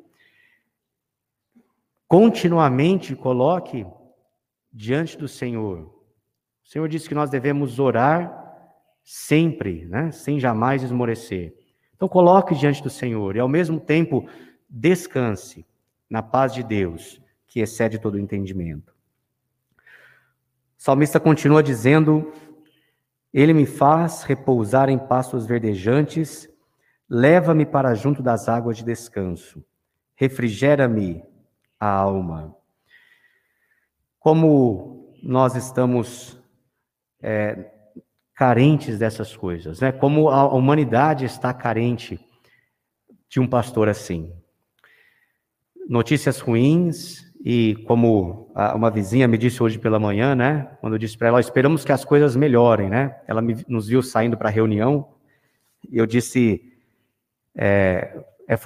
Continuamente 2.06 3.16
coloque 3.16 3.86
diante 4.70 5.16
do 5.16 5.26
Senhor. 5.26 5.78
O 6.62 6.68
Senhor 6.68 6.86
disse 6.86 7.08
que 7.08 7.14
nós 7.14 7.30
devemos 7.30 7.78
orar 7.78 8.30
sempre, 9.02 9.86
né? 9.86 10.12
sem 10.12 10.38
jamais 10.38 10.82
esmorecer. 10.82 11.56
Então 11.94 12.06
coloque 12.06 12.54
diante 12.54 12.82
do 12.82 12.90
Senhor 12.90 13.36
e 13.36 13.40
ao 13.40 13.48
mesmo 13.48 13.80
tempo 13.80 14.28
descanse 14.68 15.64
na 16.10 16.22
paz 16.22 16.52
de 16.52 16.62
Deus, 16.62 17.22
que 17.46 17.60
excede 17.60 17.98
todo 17.98 18.16
o 18.16 18.20
entendimento. 18.20 18.94
O 19.78 19.82
salmista 20.76 21.18
continua 21.18 21.62
dizendo: 21.62 22.30
Ele 23.32 23.54
me 23.54 23.64
faz 23.64 24.24
repousar 24.24 24.90
em 24.90 24.98
pastos 24.98 25.46
verdejantes, 25.46 26.51
leva-me 27.14 27.66
para 27.66 27.94
junto 27.94 28.22
das 28.22 28.48
águas 28.48 28.78
de 28.78 28.84
descanso, 28.84 29.62
refrigera-me 30.14 31.22
a 31.78 31.86
alma. 31.86 32.56
Como 34.18 35.14
nós 35.22 35.54
estamos 35.54 36.40
é, 37.20 37.70
carentes 38.34 38.98
dessas 38.98 39.36
coisas, 39.36 39.78
né? 39.80 39.92
Como 39.92 40.30
a 40.30 40.54
humanidade 40.54 41.26
está 41.26 41.52
carente 41.52 42.18
de 43.28 43.40
um 43.40 43.46
pastor 43.46 43.90
assim. 43.90 44.32
Notícias 45.86 46.40
ruins, 46.40 47.30
e 47.44 47.74
como 47.86 48.50
uma 48.74 48.90
vizinha 48.90 49.28
me 49.28 49.36
disse 49.36 49.62
hoje 49.62 49.78
pela 49.78 50.00
manhã, 50.00 50.34
né? 50.34 50.78
Quando 50.80 50.94
eu 50.94 50.98
disse 50.98 51.18
para 51.18 51.28
ela, 51.28 51.40
esperamos 51.40 51.84
que 51.84 51.92
as 51.92 52.06
coisas 52.06 52.34
melhorem, 52.34 52.88
né? 52.88 53.20
Ela 53.26 53.42
me, 53.42 53.62
nos 53.68 53.88
viu 53.88 54.02
saindo 54.02 54.38
para 54.38 54.48
a 54.48 54.52
reunião 54.52 55.12
eu 55.90 56.06
disse, 56.06 56.71
é, 57.54 58.24
é 58.48 58.58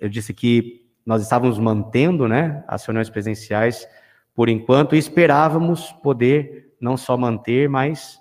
eu 0.00 0.08
disse 0.08 0.34
que 0.34 0.86
nós 1.04 1.22
estávamos 1.22 1.58
mantendo, 1.58 2.26
né, 2.26 2.64
as 2.66 2.84
reuniões 2.84 3.08
presenciais 3.08 3.88
por 4.34 4.48
enquanto 4.48 4.94
e 4.94 4.98
esperávamos 4.98 5.92
poder 6.02 6.74
não 6.80 6.96
só 6.96 7.16
manter, 7.16 7.68
mas 7.68 8.20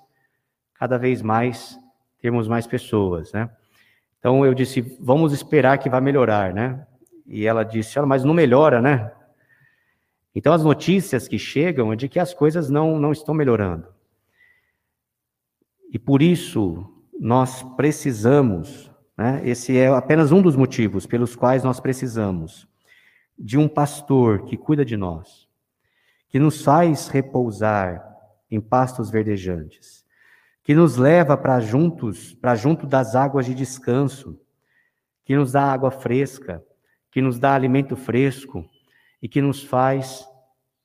cada 0.74 0.98
vez 0.98 1.22
mais 1.22 1.78
termos 2.20 2.48
mais 2.48 2.66
pessoas, 2.66 3.32
né? 3.34 3.50
Então 4.18 4.46
eu 4.46 4.54
disse, 4.54 4.82
vamos 5.00 5.34
esperar 5.34 5.78
que 5.78 5.90
vai 5.90 6.02
melhorar, 6.02 6.54
né? 6.54 6.86
E 7.28 7.46
ela 7.46 7.64
disse, 7.64 8.00
mas 8.02 8.24
não 8.24 8.34
melhora, 8.34 8.82
né? 8.82 9.12
Então, 10.36 10.52
as 10.52 10.64
notícias 10.64 11.30
que 11.30 11.40
chegam 11.40 11.94
é 11.94 11.96
de 11.96 12.10
que 12.10 12.20
as 12.20 12.34
coisas 12.34 12.70
não, 12.70 13.00
não 13.00 13.14
estão 13.14 13.34
melhorando. 13.34 13.88
E 15.90 15.98
por 15.98 16.22
isso, 16.22 16.86
nós 17.18 17.64
precisamos, 17.78 18.92
né, 19.18 19.42
esse 19.44 19.78
é 19.78 19.88
apenas 19.88 20.32
um 20.32 20.42
dos 20.42 20.56
motivos 20.56 21.06
pelos 21.06 21.36
quais 21.36 21.64
nós 21.64 21.80
precisamos 21.80 22.68
de 23.38 23.58
um 23.58 23.68
pastor 23.68 24.46
que 24.46 24.58
cuida 24.58 24.86
de 24.86 24.96
nós, 24.96 25.48
que 26.30 26.40
nos 26.40 26.64
faz 26.64 27.08
repousar 27.08 28.06
em 28.50 28.60
pastos 28.60 29.10
verdejantes, 29.10 30.06
que 30.64 30.74
nos 30.74 30.98
leva 30.98 31.38
para 31.38 31.60
juntos, 31.60 32.34
para 32.34 32.56
junto 32.56 32.88
das 32.88 33.16
águas 33.16 33.46
de 33.46 33.54
descanso, 33.54 34.40
que 35.24 35.36
nos 35.36 35.52
dá 35.52 35.72
água 35.72 35.92
fresca, 35.92 36.64
que 37.12 37.22
nos 37.22 37.40
dá 37.40 37.54
alimento 37.54 37.96
fresco, 37.96 38.68
e 39.26 39.28
que 39.28 39.42
nos 39.42 39.64
faz 39.64 40.24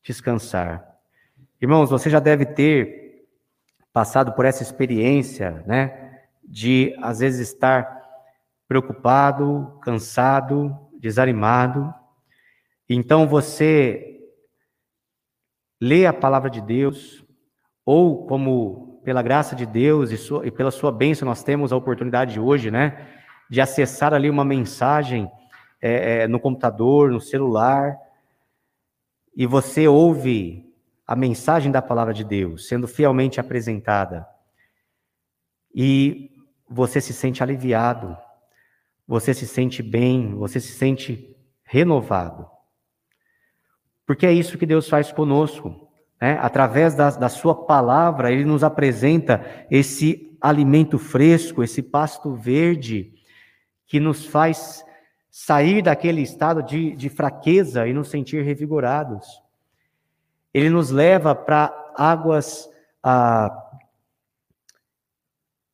descansar. 0.02 0.96
Irmãos, 1.60 1.90
você 1.90 2.08
já 2.08 2.18
deve 2.18 2.46
ter 2.46 3.26
passado 3.92 4.32
por 4.32 4.46
essa 4.46 4.62
experiência, 4.62 5.62
né, 5.66 6.22
de 6.42 6.96
às 7.02 7.18
vezes 7.18 7.48
estar 7.48 7.99
preocupado, 8.70 9.80
cansado, 9.82 10.72
desanimado. 11.00 11.92
Então 12.88 13.26
você 13.26 14.20
lê 15.80 16.06
a 16.06 16.12
palavra 16.12 16.48
de 16.48 16.60
Deus, 16.60 17.26
ou 17.84 18.28
como 18.28 19.00
pela 19.02 19.22
graça 19.22 19.56
de 19.56 19.66
Deus 19.66 20.12
e, 20.12 20.16
sua, 20.16 20.46
e 20.46 20.52
pela 20.52 20.70
sua 20.70 20.92
bênção 20.92 21.26
nós 21.26 21.42
temos 21.42 21.72
a 21.72 21.76
oportunidade 21.76 22.38
hoje, 22.38 22.70
né, 22.70 23.08
de 23.50 23.60
acessar 23.60 24.14
ali 24.14 24.30
uma 24.30 24.44
mensagem 24.44 25.28
é, 25.82 26.20
é, 26.20 26.28
no 26.28 26.38
computador, 26.38 27.10
no 27.10 27.20
celular, 27.20 27.98
e 29.34 29.48
você 29.48 29.88
ouve 29.88 30.72
a 31.04 31.16
mensagem 31.16 31.72
da 31.72 31.82
palavra 31.82 32.14
de 32.14 32.22
Deus 32.22 32.68
sendo 32.68 32.86
fielmente 32.86 33.40
apresentada, 33.40 34.24
e 35.74 36.30
você 36.68 37.00
se 37.00 37.12
sente 37.12 37.42
aliviado, 37.42 38.16
você 39.10 39.34
se 39.34 39.44
sente 39.44 39.82
bem, 39.82 40.36
você 40.36 40.60
se 40.60 40.70
sente 40.70 41.36
renovado. 41.64 42.46
Porque 44.06 44.24
é 44.24 44.32
isso 44.32 44.56
que 44.56 44.64
Deus 44.64 44.88
faz 44.88 45.10
conosco. 45.10 45.90
Né? 46.22 46.38
Através 46.40 46.94
da, 46.94 47.10
da 47.10 47.28
Sua 47.28 47.66
palavra, 47.66 48.30
Ele 48.30 48.44
nos 48.44 48.62
apresenta 48.62 49.66
esse 49.68 50.38
alimento 50.40 50.96
fresco, 50.96 51.64
esse 51.64 51.82
pasto 51.82 52.36
verde, 52.36 53.12
que 53.84 53.98
nos 53.98 54.24
faz 54.24 54.84
sair 55.28 55.82
daquele 55.82 56.22
estado 56.22 56.62
de, 56.62 56.94
de 56.94 57.08
fraqueza 57.08 57.88
e 57.88 57.92
nos 57.92 58.10
sentir 58.10 58.44
revigorados. 58.44 59.26
Ele 60.54 60.70
nos 60.70 60.90
leva 60.90 61.34
para 61.34 61.74
águas 61.96 62.70
ah, 63.02 63.50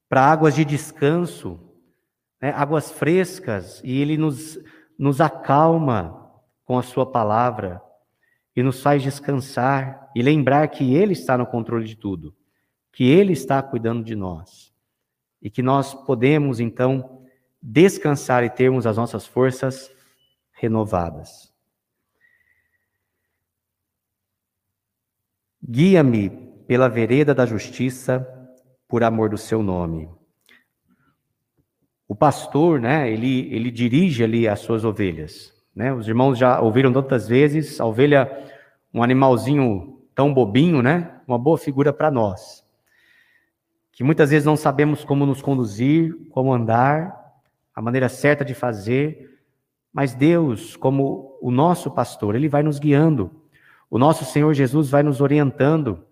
para 0.09 0.25
águas 0.25 0.55
de 0.55 0.65
descanso, 0.65 1.66
né, 2.41 2.51
águas 2.51 2.91
frescas, 2.91 3.81
e 3.85 4.01
ele 4.01 4.17
nos, 4.17 4.59
nos 4.99 5.21
acalma 5.21 6.31
com 6.65 6.79
a 6.79 6.83
sua 6.83 7.07
palavra 7.07 7.81
e 8.55 8.63
nos 8.63 8.83
faz 8.83 9.03
descansar 9.03 10.11
e 10.15 10.23
lembrar 10.23 10.67
que 10.69 10.95
ele 10.95 11.13
está 11.13 11.37
no 11.37 11.47
controle 11.47 11.87
de 11.87 11.97
tudo, 11.97 12.35
que 12.93 13.05
ele 13.05 13.33
está 13.33 13.63
cuidando 13.63 14.03
de 14.03 14.17
nós 14.17 14.73
e 15.41 15.51
que 15.51 15.63
nós 15.63 15.95
podemos 15.95 16.59
então 16.59 17.23
descansar 17.63 18.45
e 18.45 18.51
termos 18.51 18.87
as 18.87 18.97
nossas 18.97 19.27
forças 19.27 19.91
renovadas. 20.53 21.53
Guia-me 25.63 26.31
pela 26.67 26.89
vereda 26.89 27.35
da 27.35 27.45
justiça 27.45 28.27
por 28.89 29.03
amor 29.03 29.31
do 29.31 29.39
seu 29.39 29.63
nome. 29.63 30.09
O 32.09 32.15
pastor, 32.15 32.81
né, 32.81 33.11
ele, 33.11 33.53
ele 33.53 33.71
dirige 33.71 34.23
ali 34.23 34.47
as 34.47 34.61
suas 34.61 34.85
ovelhas. 34.85 35.53
Né? 35.75 35.93
Os 35.93 36.09
irmãos 36.09 36.39
já 36.39 36.61
ouviram 36.61 36.93
tantas 36.93 37.29
vezes, 37.29 37.81
a 37.81 37.85
ovelha, 37.85 38.31
um 38.95 39.03
animalzinho 39.03 40.01
tão 40.15 40.33
bobinho, 40.33 40.81
né? 40.81 41.21
Uma 41.29 41.39
boa 41.39 41.59
figura 41.59 41.93
para 41.93 42.11
nós. 42.11 42.65
Que 43.93 44.03
muitas 44.03 44.31
vezes 44.31 44.47
não 44.47 44.57
sabemos 44.57 45.05
como 45.05 45.27
nos 45.27 45.43
conduzir, 45.43 46.17
como 46.31 46.53
andar, 46.53 47.15
a 47.75 47.83
maneira 47.83 48.09
certa 48.09 48.43
de 48.43 48.55
fazer, 48.55 49.39
mas 49.93 50.15
Deus, 50.15 50.77
como 50.77 51.39
o 51.43 51.51
nosso 51.51 51.91
pastor, 51.91 52.35
ele 52.35 52.49
vai 52.49 52.63
nos 52.63 52.79
guiando. 52.79 53.31
O 53.91 53.99
nosso 53.99 54.25
Senhor 54.25 54.53
Jesus 54.55 54.89
vai 54.89 55.03
nos 55.03 55.21
orientando. 55.21 56.05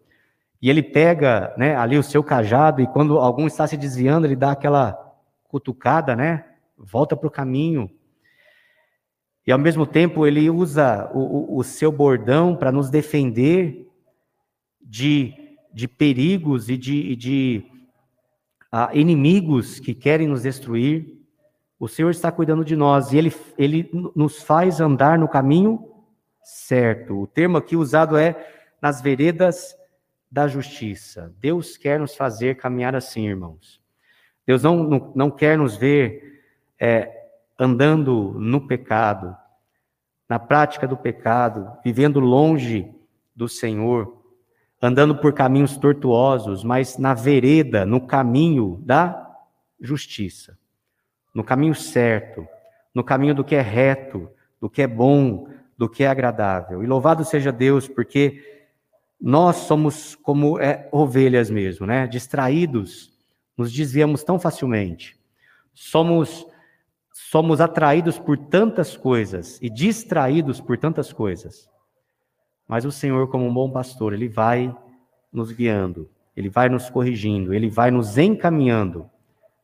E 0.61 0.68
ele 0.68 0.83
pega, 0.83 1.54
né, 1.57 1.76
ali 1.76 1.96
o 1.96 2.02
seu 2.02 2.22
cajado 2.22 2.80
e 2.80 2.87
quando 2.87 3.18
algum 3.18 3.46
está 3.46 3.66
se 3.66 3.76
desviando, 3.76 4.26
ele 4.26 4.37
dá 4.37 4.52
aquela 4.52 5.03
cutucada, 5.54 6.16
né? 6.16 6.44
Volta 6.76 7.16
para 7.16 7.28
o 7.28 7.30
caminho. 7.30 7.88
E 9.46 9.52
ao 9.52 9.58
mesmo 9.58 9.86
tempo 9.86 10.26
ele 10.26 10.50
usa 10.50 11.08
o, 11.14 11.54
o, 11.54 11.58
o 11.58 11.62
seu 11.62 11.92
bordão 11.92 12.56
para 12.56 12.72
nos 12.72 12.90
defender 12.90 13.88
de, 14.82 15.32
de 15.72 15.86
perigos 15.86 16.68
e 16.68 16.76
de, 16.76 17.14
de 17.14 17.64
uh, 18.72 18.98
inimigos 18.98 19.78
que 19.78 19.94
querem 19.94 20.26
nos 20.26 20.42
destruir. 20.42 21.20
O 21.78 21.86
Senhor 21.86 22.10
está 22.10 22.32
cuidando 22.32 22.64
de 22.64 22.74
nós 22.74 23.12
e 23.12 23.18
ele, 23.18 23.32
ele 23.56 23.88
nos 24.16 24.42
faz 24.42 24.80
andar 24.80 25.16
no 25.20 25.28
caminho 25.28 25.88
certo. 26.42 27.20
O 27.20 27.28
termo 27.28 27.58
aqui 27.58 27.76
usado 27.76 28.16
é 28.16 28.44
nas 28.82 29.00
veredas 29.00 29.76
da 30.28 30.48
justiça. 30.48 31.32
Deus 31.38 31.76
quer 31.76 32.00
nos 32.00 32.16
fazer 32.16 32.56
caminhar 32.56 32.96
assim, 32.96 33.28
irmãos. 33.28 33.84
Deus 34.46 34.62
não, 34.62 34.83
não, 34.83 35.12
não 35.14 35.30
quer 35.30 35.57
nos 35.57 35.76
ver 35.76 36.42
é, 36.78 37.11
andando 37.59 38.35
no 38.38 38.66
pecado, 38.66 39.37
na 40.28 40.38
prática 40.38 40.87
do 40.87 40.96
pecado, 40.96 41.70
vivendo 41.85 42.20
longe 42.20 42.90
do 43.35 43.48
Senhor, 43.48 44.22
andando 44.80 45.16
por 45.16 45.33
caminhos 45.33 45.76
tortuosos, 45.76 46.62
mas 46.62 46.98
na 46.98 47.14
vereda, 47.14 47.87
no 47.87 48.07
caminho 48.07 48.80
da 48.85 49.35
justiça, 49.80 50.59
no 51.35 51.42
caminho 51.42 51.74
certo, 51.74 52.46
no 52.94 53.02
caminho 53.02 53.35
do 53.35 53.44
que 53.44 53.54
é 53.54 53.62
reto, 53.62 54.28
do 54.61 54.68
que 54.68 54.83
é 54.83 54.87
bom, 54.87 55.48
do 55.76 55.88
que 55.88 56.04
é 56.04 56.07
agradável. 56.07 56.83
E 56.83 56.87
louvado 56.87 57.24
seja 57.24 57.50
Deus, 57.50 57.88
porque 57.88 58.42
nós 59.20 59.57
somos 59.57 60.14
como 60.16 60.61
é, 60.61 60.88
ovelhas 60.92 61.50
mesmo, 61.50 61.87
né? 61.87 62.07
Distraídos 62.07 63.13
nos 63.56 63.72
desviamos 63.72 64.22
tão 64.22 64.38
facilmente. 64.38 65.18
Somos 65.72 66.46
somos 67.16 67.60
atraídos 67.60 68.18
por 68.18 68.36
tantas 68.36 68.96
coisas 68.96 69.58
e 69.62 69.70
distraídos 69.70 70.60
por 70.60 70.76
tantas 70.76 71.12
coisas. 71.12 71.70
Mas 72.66 72.84
o 72.84 72.90
Senhor, 72.90 73.28
como 73.28 73.46
um 73.46 73.54
bom 73.54 73.70
pastor, 73.70 74.12
ele 74.12 74.28
vai 74.28 74.74
nos 75.32 75.52
guiando, 75.52 76.10
ele 76.36 76.48
vai 76.48 76.68
nos 76.68 76.90
corrigindo, 76.90 77.54
ele 77.54 77.70
vai 77.70 77.92
nos 77.92 78.18
encaminhando 78.18 79.08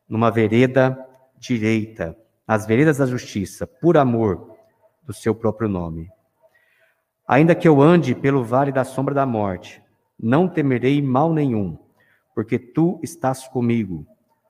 numa 0.07 0.31
vereda 0.31 0.97
direita, 1.37 2.17
nas 2.47 2.65
veredas 2.65 2.97
da 2.97 3.05
justiça, 3.05 3.67
por 3.67 3.97
amor 3.97 4.55
do 5.03 5.13
seu 5.13 5.35
próprio 5.35 5.67
nome. 5.67 6.09
Ainda 7.27 7.55
que 7.55 7.67
eu 7.67 7.81
ande 7.81 8.13
pelo 8.15 8.43
vale 8.43 8.71
da 8.71 8.83
sombra 8.83 9.13
da 9.13 9.25
morte, 9.25 9.81
não 10.19 10.47
temerei 10.47 11.01
mal 11.01 11.33
nenhum, 11.33 11.77
porque 12.33 12.57
tu 12.57 12.99
estás 13.03 13.47
comigo. 13.47 14.05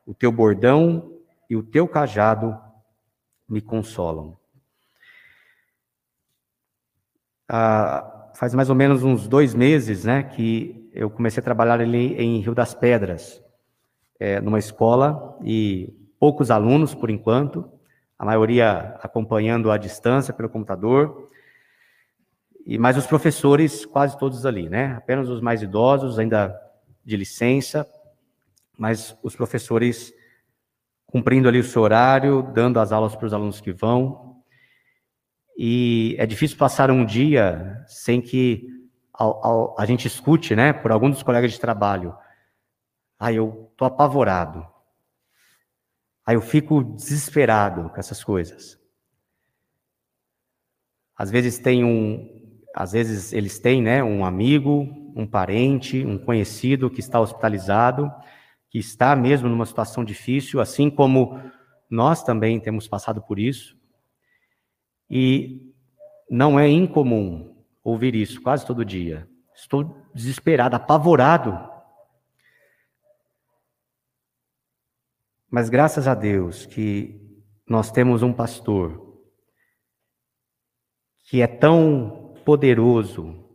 O 0.05 0.13
teu 0.13 0.31
bordão 0.31 1.11
e 1.49 1.55
o 1.55 1.63
teu 1.63 1.87
cajado 1.87 2.57
me 3.47 3.61
consolam. 3.61 4.37
Ah, 7.49 8.31
faz 8.35 8.53
mais 8.53 8.69
ou 8.69 8.75
menos 8.75 9.03
uns 9.03 9.27
dois 9.27 9.53
meses, 9.53 10.05
né, 10.05 10.23
que 10.23 10.89
eu 10.93 11.09
comecei 11.09 11.41
a 11.41 11.43
trabalhar 11.43 11.79
ali 11.81 12.15
em 12.15 12.39
Rio 12.39 12.55
das 12.55 12.73
Pedras, 12.73 13.41
é, 14.19 14.39
numa 14.39 14.59
escola 14.59 15.37
e 15.43 15.93
poucos 16.19 16.51
alunos 16.51 16.93
por 16.93 17.09
enquanto, 17.09 17.69
a 18.17 18.25
maioria 18.25 18.95
acompanhando 19.01 19.71
à 19.71 19.77
distância 19.77 20.33
pelo 20.33 20.47
computador. 20.47 21.29
E 22.65 22.77
mais 22.77 22.95
os 22.95 23.07
professores, 23.07 23.83
quase 23.85 24.17
todos 24.17 24.45
ali, 24.45 24.69
né? 24.69 24.93
Apenas 24.95 25.27
os 25.27 25.41
mais 25.41 25.63
idosos 25.63 26.19
ainda 26.19 26.55
de 27.03 27.17
licença, 27.17 27.87
mas 28.77 29.17
os 29.21 29.35
professores 29.35 30.13
cumprindo 31.05 31.47
ali 31.47 31.59
o 31.59 31.63
seu 31.63 31.81
horário, 31.81 32.41
dando 32.53 32.79
as 32.79 32.91
aulas 32.91 33.15
para 33.15 33.25
os 33.25 33.33
alunos 33.33 33.59
que 33.59 33.73
vão. 33.73 34.41
E 35.57 36.15
é 36.17 36.25
difícil 36.25 36.57
passar 36.57 36.89
um 36.89 37.05
dia 37.05 37.83
sem 37.85 38.21
que 38.21 38.67
ao, 39.13 39.79
a 39.79 39.85
gente 39.85 40.07
escute, 40.07 40.55
né, 40.55 40.73
por 40.73 40.91
algum 40.91 41.09
dos 41.09 41.21
colegas 41.21 41.51
de 41.51 41.59
trabalho, 41.59 42.15
ah, 43.19 43.31
eu 43.31 43.71
tô 43.77 43.85
apavorado. 43.85 44.65
Aí 46.25 46.35
eu 46.35 46.41
fico 46.41 46.83
desesperado 46.83 47.89
com 47.89 47.99
essas 47.99 48.23
coisas. 48.23 48.79
Às 51.15 51.29
vezes 51.29 51.59
tem 51.59 51.83
um, 51.83 52.57
às 52.73 52.93
vezes 52.93 53.31
eles 53.33 53.59
têm, 53.59 53.81
né, 53.81 54.03
um 54.03 54.25
amigo, 54.25 54.87
um 55.15 55.25
parente, 55.25 56.05
um 56.05 56.17
conhecido 56.17 56.89
que 56.89 56.99
está 56.99 57.19
hospitalizado, 57.19 58.11
que 58.69 58.79
está 58.79 59.15
mesmo 59.15 59.49
numa 59.49 59.65
situação 59.65 60.03
difícil, 60.03 60.59
assim 60.59 60.89
como 60.89 61.39
nós 61.89 62.23
também 62.23 62.59
temos 62.59 62.87
passado 62.87 63.21
por 63.21 63.37
isso. 63.37 63.77
E 65.09 65.73
não 66.29 66.57
é 66.57 66.67
incomum 66.69 67.53
ouvir 67.83 68.15
isso 68.15 68.41
quase 68.41 68.65
todo 68.65 68.85
dia. 68.85 69.27
Estou 69.53 70.07
desesperado, 70.13 70.75
apavorado. 70.75 71.69
Mas 75.49 75.69
graças 75.69 76.07
a 76.07 76.15
Deus 76.15 76.65
que 76.65 77.19
nós 77.67 77.91
temos 77.91 78.23
um 78.23 78.31
pastor 78.31 79.19
que 81.25 81.41
é 81.41 81.47
tão 81.47 82.33
poderoso, 82.43 83.50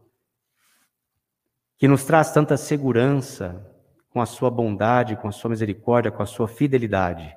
que 1.79 1.87
nos 1.87 2.05
traz 2.05 2.33
tanta 2.33 2.57
segurança 2.57 3.65
com 4.11 4.21
a 4.21 4.27
sua 4.27 4.51
bondade, 4.51 5.17
com 5.17 5.29
a 5.29 5.33
sua 5.33 5.51
misericórdia, 5.51 6.11
com 6.11 6.23
a 6.23 6.27
sua 6.27 6.49
fidelidade. 6.49 7.37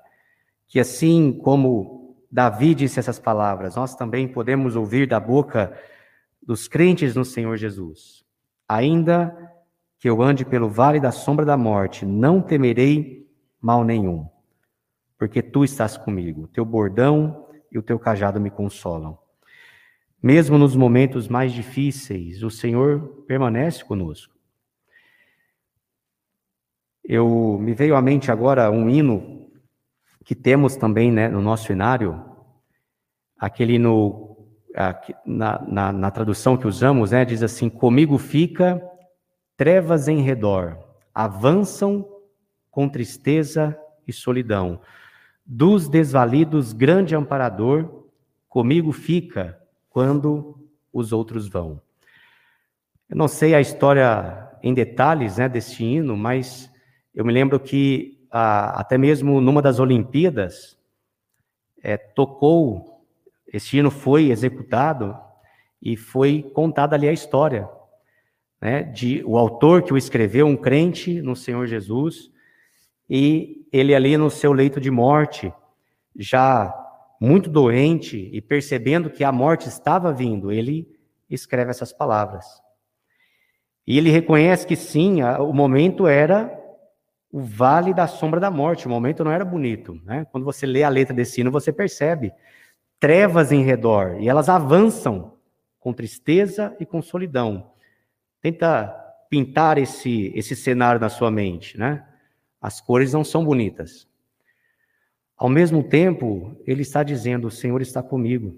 Que 0.68 0.80
assim 0.80 1.38
como 1.44 2.16
Davi 2.32 2.74
disse 2.74 3.00
essas 3.00 3.20
palavras, 3.20 3.76
nós 3.76 3.96
também 3.96 4.28
podemos 4.28 4.76
ouvir 4.76 5.08
da 5.08 5.20
boca 5.20 5.78
dos 6.42 6.68
crentes 6.68 7.16
no 7.16 7.26
Senhor 7.26 7.58
Jesus. 7.58 8.24
Ainda 8.68 9.36
que 10.00 10.10
eu 10.10 10.22
ande 10.22 10.46
pelo 10.46 10.70
vale 10.70 11.00
da 11.00 11.12
sombra 11.12 11.46
da 11.46 11.58
morte, 11.58 12.06
não 12.06 12.42
temerei 12.42 13.28
mal 13.62 13.84
nenhum, 13.84 14.26
porque 15.18 15.42
tu 15.42 15.66
estás 15.66 15.98
comigo. 15.98 16.48
Teu 16.48 16.64
bordão 16.64 17.46
e 17.70 17.78
o 17.78 17.84
teu 17.84 18.00
cajado 18.00 18.40
me 18.40 18.50
consolam. 18.50 19.18
Mesmo 20.22 20.58
nos 20.58 20.76
momentos 20.76 21.30
mais 21.30 21.54
difíceis, 21.54 22.44
o 22.44 22.50
Senhor 22.50 23.24
permanece 23.26 23.84
conosco. 23.86 24.36
Eu 27.04 27.58
me 27.60 27.74
veio 27.74 27.96
à 27.96 28.02
mente 28.02 28.30
agora 28.30 28.70
um 28.70 28.90
hino 28.90 29.50
que 30.26 30.36
temos 30.36 30.76
também 30.76 31.12
né, 31.12 31.30
no 31.30 31.42
nosso 31.42 31.66
cenário, 31.68 32.24
aquele 33.38 33.76
hino, 33.76 34.38
na, 35.26 35.60
na, 35.68 35.92
na 35.94 36.12
tradução 36.12 36.58
que 36.58 36.68
usamos, 36.68 37.12
né, 37.12 37.24
diz 37.24 37.42
assim: 37.42 37.70
Comigo 37.70 38.18
fica 38.18 38.80
trevas 39.56 40.08
em 40.08 40.22
redor, 40.22 40.78
avançam 41.16 42.06
com 42.70 42.88
tristeza 42.88 43.76
e 44.08 44.14
solidão. 44.14 44.82
Dos 45.46 45.90
desvalidos, 45.90 46.74
grande 46.74 47.16
amparador, 47.16 48.06
comigo 48.48 48.92
fica 48.92 49.59
quando 49.90 50.70
os 50.92 51.12
outros 51.12 51.48
vão. 51.48 51.82
Eu 53.10 53.18
não 53.18 53.28
sei 53.28 53.56
a 53.56 53.62
história 53.62 54.48
em 54.62 54.74
detalhes 54.74 55.38
né, 55.38 55.50
desse 55.50 55.84
hino, 55.84 56.16
mas 56.16 56.72
eu 57.14 57.26
me 57.26 57.34
lembro 57.34 57.60
que 57.60 58.20
ah, 58.32 58.80
até 58.80 58.98
mesmo 58.98 59.42
numa 59.42 59.62
das 59.62 59.80
Olimpíadas 59.80 60.78
é, 61.82 61.98
tocou, 61.98 63.04
esse 63.48 63.78
hino 63.78 63.90
foi 63.90 64.30
executado 64.30 65.18
e 65.82 65.96
foi 65.96 66.44
contada 66.54 66.96
ali 66.96 67.08
a 67.08 67.14
história 67.14 67.68
né, 68.62 68.84
de 68.84 69.24
o 69.26 69.38
autor 69.38 69.84
que 69.84 69.94
o 69.94 69.98
escreveu, 69.98 70.46
um 70.46 70.58
crente 70.58 71.22
no 71.22 71.36
Senhor 71.36 71.66
Jesus, 71.66 72.32
e 73.10 73.66
ele 73.72 73.96
ali 73.96 74.18
no 74.18 74.30
seu 74.30 74.54
leito 74.54 74.80
de 74.80 74.92
morte, 74.92 75.52
já 76.16 76.74
muito 77.20 77.50
doente 77.50 78.30
e 78.32 78.42
percebendo 78.42 79.10
que 79.10 79.24
a 79.24 79.32
morte 79.32 79.68
estava 79.68 80.14
vindo, 80.14 80.52
ele 80.52 80.88
escreve 81.30 81.72
essas 81.72 81.92
palavras. 81.92 82.46
E 83.86 83.98
ele 83.98 84.10
reconhece 84.10 84.66
que 84.66 84.76
sim, 84.76 85.22
o 85.24 85.52
momento 85.52 86.08
era 86.08 86.56
o 87.32 87.42
vale 87.42 87.94
da 87.94 88.08
sombra 88.08 88.40
da 88.40 88.50
morte. 88.50 88.88
O 88.88 88.90
momento 88.90 89.24
não 89.24 89.32
era 89.32 89.46
bonito, 89.46 90.00
né? 90.06 90.26
Quando 90.32 90.44
você 90.44 90.66
lê 90.66 90.84
a 90.84 90.90
letra 90.90 91.14
desse 91.14 91.42
hino, 91.42 91.52
você 91.52 91.72
percebe 91.72 92.32
trevas 93.00 93.52
em 93.52 93.64
redor 93.64 94.18
e 94.20 94.28
elas 94.28 94.50
avançam 94.50 95.38
com 95.80 95.94
tristeza 95.94 96.76
e 96.80 96.86
com 96.86 97.02
solidão. 97.02 97.72
Tenta 98.42 98.96
pintar 99.30 99.78
esse 99.78 100.32
esse 100.36 100.56
cenário 100.56 101.00
na 101.00 101.10
sua 101.10 101.32
mente, 101.32 101.78
né? 101.78 102.06
As 102.62 102.82
cores 102.82 103.14
não 103.14 103.24
são 103.24 103.44
bonitas. 103.46 104.09
Ao 105.40 105.50
mesmo 105.50 105.82
tempo, 105.82 106.56
ele 106.68 106.84
está 106.84 107.02
dizendo: 107.02 107.48
O 107.48 107.52
Senhor 107.52 107.82
está 107.82 108.04
comigo. 108.04 108.54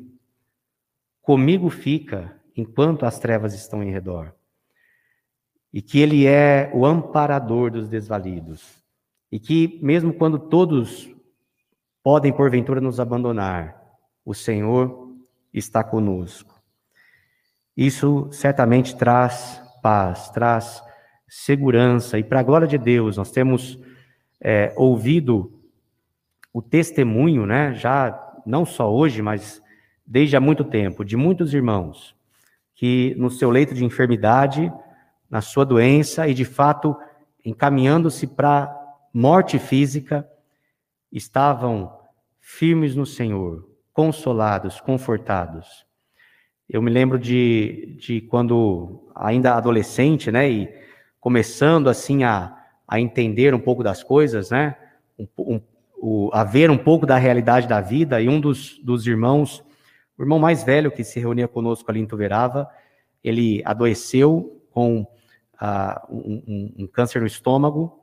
Comigo 1.22 1.70
fica 1.70 2.36
enquanto 2.58 3.06
as 3.06 3.20
trevas 3.20 3.54
estão 3.54 3.82
em 3.82 3.92
redor 3.92 4.34
e 5.74 5.82
que 5.82 6.00
Ele 6.00 6.26
é 6.28 6.70
o 6.74 6.86
amparador 6.86 7.72
dos 7.72 7.88
desvalidos, 7.88 8.82
e 9.32 9.40
que, 9.40 9.80
mesmo 9.82 10.14
quando 10.14 10.38
todos 10.38 11.10
podem 12.04 12.34
porventura 12.34 12.82
nos 12.82 13.00
abandonar, 13.00 13.82
o 14.26 14.34
Senhor 14.34 15.16
está 15.54 15.84
conosco. 15.84 16.62
Isso 17.76 18.28
certamente 18.32 18.96
traz 18.96 19.62
paz, 19.82 20.30
traz 20.30 20.84
segurança, 21.28 22.20
e 22.20 22.24
para 22.24 22.42
a 22.42 22.44
glória 22.44 22.68
de 22.68 22.78
Deus, 22.78 23.16
nós 23.16 23.32
temos 23.32 23.80
é, 24.42 24.74
ouvido 24.76 25.61
o 26.54 26.62
testemunho, 26.62 27.46
né, 27.46 27.74
já 27.74 28.18
não 28.46 28.66
só 28.66 28.92
hoje, 28.92 29.22
mas 29.22 29.62
desde 30.06 30.36
há 30.36 30.40
muito 30.40 30.64
tempo, 30.64 31.06
de 31.06 31.16
muitos 31.16 31.54
irmãos 31.54 32.16
que 32.76 33.16
no 33.18 33.30
seu 33.30 33.50
leito 33.50 33.74
de 33.74 33.86
enfermidade 33.86 34.72
na 35.30 35.40
sua 35.40 35.66
doença 35.66 36.28
e, 36.28 36.34
de 36.34 36.44
fato, 36.44 36.94
encaminhando-se 37.46 38.28
para 38.28 38.76
morte 39.14 39.58
física, 39.58 40.28
estavam 41.10 41.98
firmes 42.42 42.96
no 42.96 43.06
Senhor, 43.06 43.66
consolados, 43.94 44.82
confortados. 44.82 45.86
Eu 46.68 46.82
me 46.82 46.92
lembro 46.92 47.18
de, 47.18 47.96
de 48.00 48.22
quando 48.22 49.10
ainda 49.16 49.56
adolescente, 49.56 50.32
né, 50.32 50.50
e 50.50 50.70
começando 51.20 51.90
assim 51.90 52.24
a, 52.24 52.58
a 52.86 53.00
entender 53.00 53.54
um 53.54 53.60
pouco 53.60 53.84
das 53.84 54.04
coisas, 54.04 54.52
né, 54.52 54.76
um, 55.18 55.28
um, 55.40 55.62
o, 56.02 56.32
a 56.34 56.44
ver 56.44 56.72
um 56.72 56.78
pouco 56.78 57.06
da 57.06 57.16
realidade 57.16 57.68
da 57.68 57.80
vida, 57.80 58.20
e 58.20 58.28
um 58.28 58.42
dos, 58.42 58.80
dos 58.80 59.06
irmãos, 59.06 59.64
o 60.18 60.24
irmão 60.24 60.40
mais 60.40 60.64
velho 60.64 60.92
que 60.92 61.04
se 61.04 61.20
reunia 61.20 61.48
conosco 61.48 61.90
ali 61.92 62.00
em 62.00 62.08
Tuverava, 62.08 62.68
ele 63.24 63.62
adoeceu 63.64 64.60
com 64.72 65.06
um, 65.62 66.44
um, 66.48 66.74
um 66.80 66.88
câncer 66.88 67.22
no 67.22 67.28
estômago, 67.28 68.00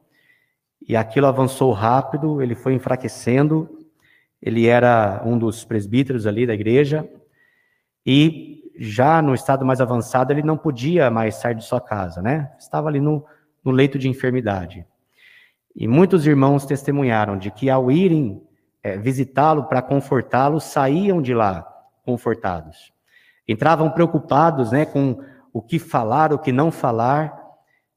e 0.86 0.94
aquilo 0.94 1.26
avançou 1.26 1.72
rápido, 1.72 2.40
ele 2.40 2.54
foi 2.54 2.72
enfraquecendo, 2.72 3.68
ele 4.40 4.68
era 4.68 5.20
um 5.26 5.36
dos 5.36 5.64
presbíteros 5.64 6.24
ali 6.24 6.46
da 6.46 6.54
igreja, 6.54 7.08
e 8.06 8.62
já 8.78 9.20
no 9.20 9.34
estado 9.34 9.66
mais 9.66 9.80
avançado 9.80 10.32
ele 10.32 10.44
não 10.44 10.56
podia 10.56 11.10
mais 11.10 11.34
sair 11.34 11.56
de 11.56 11.64
sua 11.64 11.80
casa, 11.80 12.22
né? 12.22 12.52
Estava 12.60 12.88
ali 12.88 13.00
no, 13.00 13.26
no 13.64 13.72
leito 13.72 13.98
de 13.98 14.08
enfermidade. 14.08 14.86
E 15.80 15.86
muitos 15.86 16.26
irmãos 16.26 16.66
testemunharam 16.66 17.38
de 17.38 17.52
que 17.52 17.70
ao 17.70 17.88
irem 17.88 18.42
é, 18.82 18.98
visitá-lo 18.98 19.62
para 19.68 19.80
confortá-lo, 19.80 20.60
saíam 20.60 21.22
de 21.22 21.32
lá 21.32 21.62
confortados. 22.04 22.92
Entravam 23.46 23.88
preocupados, 23.88 24.72
né, 24.72 24.84
com 24.84 25.22
o 25.52 25.62
que 25.62 25.78
falar, 25.78 26.32
o 26.32 26.38
que 26.38 26.50
não 26.50 26.72
falar, 26.72 27.32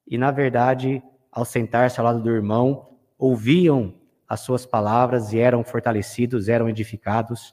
e, 0.07 0.15
na 0.15 0.29
verdade, 0.29 1.01
ao 1.31 1.43
sentar-se 1.43 1.99
ao 1.99 2.05
lado 2.05 2.21
do 2.21 2.29
irmão, 2.29 2.87
ouviam 3.17 3.95
as 4.29 4.41
suas 4.41 4.63
palavras 4.63 5.33
e 5.33 5.39
eram 5.39 5.63
fortalecidos, 5.63 6.49
eram 6.49 6.69
edificados 6.69 7.51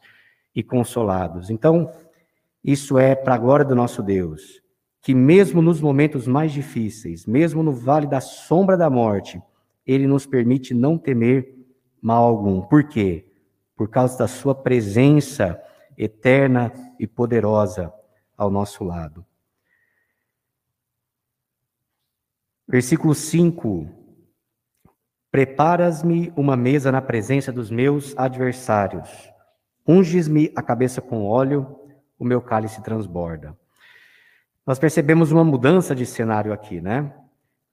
e 0.55 0.62
consolados. 0.62 1.49
Então, 1.49 1.91
isso 2.62 2.99
é 2.99 3.14
para 3.14 3.35
a 3.35 3.39
glória 3.39 3.64
do 3.64 3.74
nosso 3.74 4.03
Deus, 4.03 4.61
que 5.01 5.14
mesmo 5.14 5.62
nos 5.62 5.81
momentos 5.81 6.26
mais 6.26 6.53
difíceis, 6.53 7.24
mesmo 7.24 7.62
no 7.62 7.72
vale 7.72 8.07
da 8.07 8.20
sombra 8.20 8.76
da 8.76 8.91
morte, 8.91 9.41
ele 9.89 10.07
nos 10.07 10.26
permite 10.26 10.74
não 10.74 10.99
temer 10.99 11.57
mal 12.01 12.24
algum. 12.24 12.61
Por 12.61 12.84
quê? 12.84 13.32
Por 13.74 13.89
causa 13.89 14.18
da 14.18 14.28
sua 14.28 14.55
presença 14.55 15.59
eterna 15.97 16.70
e 17.01 17.07
poderosa 17.07 17.93
ao 18.36 18.51
nosso 18.51 18.84
lado. 18.84 19.24
Versículo 22.68 23.14
5: 23.14 23.89
Preparas-me 25.30 26.30
uma 26.36 26.55
mesa 26.55 26.93
na 26.93 27.01
presença 27.01 27.51
dos 27.51 27.70
meus 27.70 28.16
adversários, 28.18 29.09
unges-me 29.86 30.53
a 30.55 30.62
cabeça 30.62 31.01
com 31.01 31.24
óleo, 31.24 31.80
o 32.18 32.24
meu 32.26 32.43
cálice 32.43 32.82
transborda. 32.82 33.57
Nós 34.66 34.78
percebemos 34.78 35.32
uma 35.32 35.45
mudança 35.45 35.95
de 35.95 36.05
cenário 36.05 36.53
aqui, 36.53 36.78
né? 36.78 37.14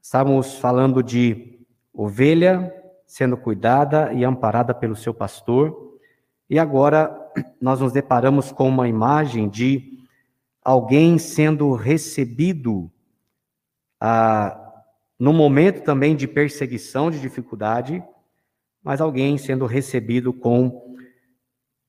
Estávamos 0.01 0.57
falando 0.59 1.03
de 1.03 1.54
ovelha 1.95 2.73
sendo 3.07 3.37
cuidada 3.37 4.11
e 4.13 4.23
amparada 4.23 4.73
pelo 4.73 4.95
seu 4.95 5.13
pastor, 5.13 5.97
e 6.49 6.59
agora 6.59 7.15
nós 7.61 7.79
nos 7.79 7.91
deparamos 7.91 8.51
com 8.51 8.67
uma 8.67 8.87
imagem 8.87 9.49
de 9.49 9.99
alguém 10.63 11.17
sendo 11.17 11.73
recebido 11.73 12.91
a 13.99 14.61
no 15.17 15.31
momento 15.31 15.81
também 15.81 16.13
de 16.13 16.27
perseguição, 16.27 17.09
de 17.09 17.21
dificuldade, 17.21 18.03
mas 18.83 18.99
alguém 18.99 19.37
sendo 19.37 19.65
recebido 19.65 20.33
com 20.33 20.93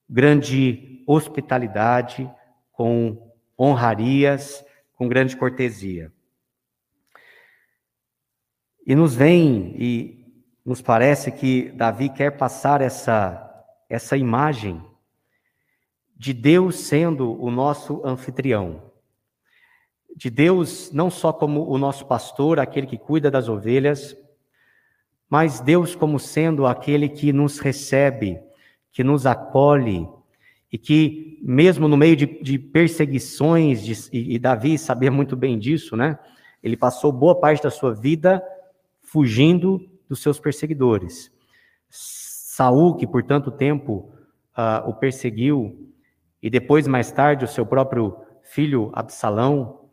grande 0.09 1.03
hospitalidade, 1.07 2.31
com 2.71 3.33
honrarias, 3.59 4.65
com 4.95 5.09
grande 5.09 5.37
cortesia. 5.37 6.13
E 8.87 8.95
nos 8.95 9.15
vem 9.15 9.75
e 9.77 10.27
nos 10.65 10.81
parece 10.81 11.33
que 11.33 11.71
Davi 11.73 12.09
quer 12.09 12.37
passar 12.37 12.81
essa 12.81 13.43
essa 13.89 14.17
imagem 14.17 14.83
de 16.17 16.33
Deus 16.33 16.77
sendo 16.77 17.41
o 17.41 17.51
nosso 17.51 18.01
anfitrião 18.05 18.87
de 20.17 20.31
Deus 20.31 20.91
não 20.93 21.11
só 21.11 21.31
como 21.31 21.69
o 21.69 21.77
nosso 21.77 22.07
pastor, 22.07 22.59
aquele 22.59 22.87
que 22.87 22.97
cuida 22.97 23.31
das 23.31 23.51
ovelhas, 23.51 24.17
mas 25.29 25.61
Deus 25.61 25.95
como 25.95 26.19
sendo 26.19 26.67
aquele 26.67 27.09
que 27.09 27.33
nos 27.33 27.59
recebe, 27.59 28.41
que 28.91 29.05
nos 29.05 29.27
acolhe, 29.27 30.09
e 30.73 30.79
que, 30.79 31.39
mesmo 31.43 31.87
no 31.87 31.97
meio 31.97 32.17
de, 32.17 32.27
de 32.43 32.59
perseguições, 32.59 33.85
de, 33.85 33.93
e, 34.11 34.35
e 34.35 34.39
Davi 34.39 34.79
sabia 34.79 35.11
muito 35.11 35.37
bem 35.37 35.59
disso, 35.59 35.97
né? 35.97 36.19
Ele 36.63 36.77
passou 36.77 37.13
boa 37.13 37.39
parte 37.39 37.63
da 37.63 37.71
sua 37.71 37.95
vida 37.95 38.43
fugindo 39.07 39.81
dos 40.09 40.21
seus 40.21 40.39
perseguidores. 40.39 41.33
Saul, 41.89 42.97
que 42.97 43.07
por 43.07 43.23
tanto 43.23 43.51
tempo 43.51 44.13
uh, 44.57 44.89
o 44.89 44.95
perseguiu, 44.95 45.93
e 46.43 46.51
depois, 46.51 46.87
mais 46.87 47.11
tarde, 47.11 47.45
o 47.45 47.49
seu 47.49 47.65
próprio 47.65 48.17
filho 48.43 48.91
Absalão, 48.95 49.91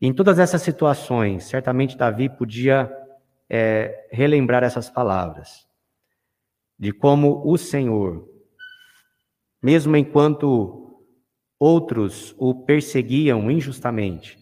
em 0.00 0.12
todas 0.12 0.38
essas 0.38 0.62
situações, 0.62 1.44
certamente 1.44 1.96
Davi 1.96 2.28
podia 2.28 2.92
é, 3.48 4.08
relembrar 4.10 4.62
essas 4.62 4.90
palavras, 4.90 5.66
de 6.78 6.92
como 6.92 7.42
o 7.44 7.56
Senhor, 7.56 8.28
mesmo 9.62 9.96
enquanto 9.96 11.02
outros 11.58 12.34
o 12.38 12.54
perseguiam 12.64 13.50
injustamente, 13.50 14.38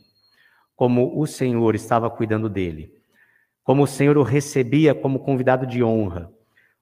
como 0.74 1.20
o 1.20 1.26
Senhor 1.26 1.74
estava 1.74 2.10
cuidando 2.10 2.48
dele, 2.48 2.91
como 3.64 3.84
o 3.84 3.86
Senhor 3.86 4.18
o 4.18 4.22
recebia 4.22 4.94
como 4.94 5.20
convidado 5.20 5.66
de 5.66 5.82
honra, 5.82 6.30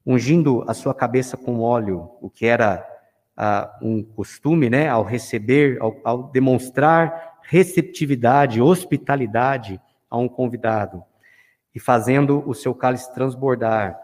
ungindo 0.05 0.64
a 0.66 0.74
sua 0.74 0.95
cabeça 0.95 1.37
com 1.37 1.61
óleo, 1.61 2.11
o 2.20 2.31
que 2.31 2.47
era 2.47 2.87
ah, 3.37 3.78
um 3.83 4.03
costume, 4.03 4.70
né, 4.70 4.89
ao 4.89 5.05
receber, 5.05 5.81
ao, 5.81 6.01
ao 6.05 6.22
demonstrar 6.31 7.39
receptividade, 7.43 8.61
hospitalidade 8.61 9.81
a 10.09 10.16
um 10.16 10.28
convidado 10.28 11.03
e 11.74 11.81
fazendo 11.81 12.43
o 12.49 12.55
seu 12.55 12.74
cálice 12.74 13.12
transbordar, 13.14 13.99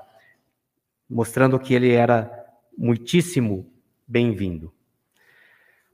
mostrando 1.09 1.59
que 1.59 1.75
ele 1.75 1.93
era 1.93 2.31
muitíssimo 2.77 3.71
bem-vindo. 4.07 4.73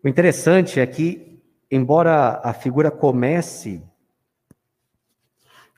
O 0.05 0.09
interessante 0.09 0.80
é 0.80 0.87
que, 0.87 1.41
embora 1.70 2.41
a 2.43 2.53
figura 2.53 2.91
comece 2.91 3.83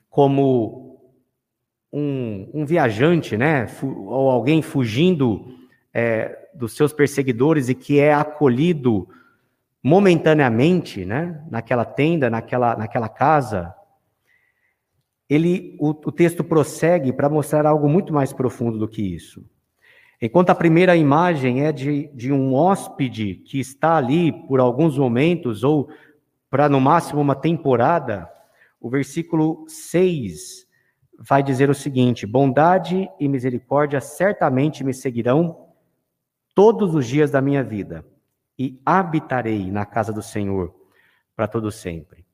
como 0.09 0.84
um, 1.95 2.49
um 2.53 2.65
viajante, 2.65 3.37
né, 3.37 3.67
ou 3.81 4.29
alguém 4.29 4.61
fugindo 4.61 5.55
é, 5.93 6.49
dos 6.53 6.75
seus 6.75 6.91
perseguidores 6.91 7.69
e 7.69 7.73
que 7.73 8.01
é 8.01 8.13
acolhido 8.13 9.07
momentaneamente, 9.81 11.05
né, 11.05 11.41
naquela 11.49 11.85
tenda, 11.85 12.29
naquela, 12.29 12.75
naquela 12.75 13.07
casa, 13.07 13.73
ele, 15.29 15.77
o, 15.79 15.91
o 15.91 16.11
texto 16.11 16.43
prossegue 16.43 17.13
para 17.13 17.29
mostrar 17.29 17.65
algo 17.65 17.87
muito 17.87 18.13
mais 18.13 18.33
profundo 18.33 18.77
do 18.77 18.89
que 18.89 19.01
isso. 19.01 19.45
Enquanto 20.21 20.49
a 20.49 20.55
primeira 20.55 20.97
imagem 20.97 21.63
é 21.63 21.71
de, 21.71 22.09
de 22.13 22.29
um 22.29 22.53
hóspede 22.53 23.35
que 23.35 23.57
está 23.57 23.95
ali 23.95 24.33
por 24.47 24.59
alguns 24.59 24.97
momentos, 24.97 25.63
ou 25.63 25.87
para 26.49 26.67
no 26.67 26.81
máximo 26.81 27.21
uma 27.21 27.35
temporada, 27.35 28.29
o 28.81 28.89
versículo 28.89 29.63
6 29.69 30.64
vai 31.19 31.41
dizer 31.41 31.69
o 31.69 31.75
seguinte: 31.75 32.25
Bondade 32.25 33.09
e 33.19 33.27
misericórdia 33.27 34.01
certamente 34.01 34.83
me 34.83 34.93
seguirão 34.93 35.65
todos 36.53 36.95
os 36.95 37.05
dias 37.05 37.31
da 37.31 37.41
minha 37.41 37.63
vida, 37.63 38.05
e 38.57 38.79
habitarei 38.85 39.71
na 39.71 39.85
casa 39.85 40.13
do 40.13 40.21
Senhor 40.21 40.73
para 41.35 41.47
todo 41.47 41.71
sempre. 41.71 42.25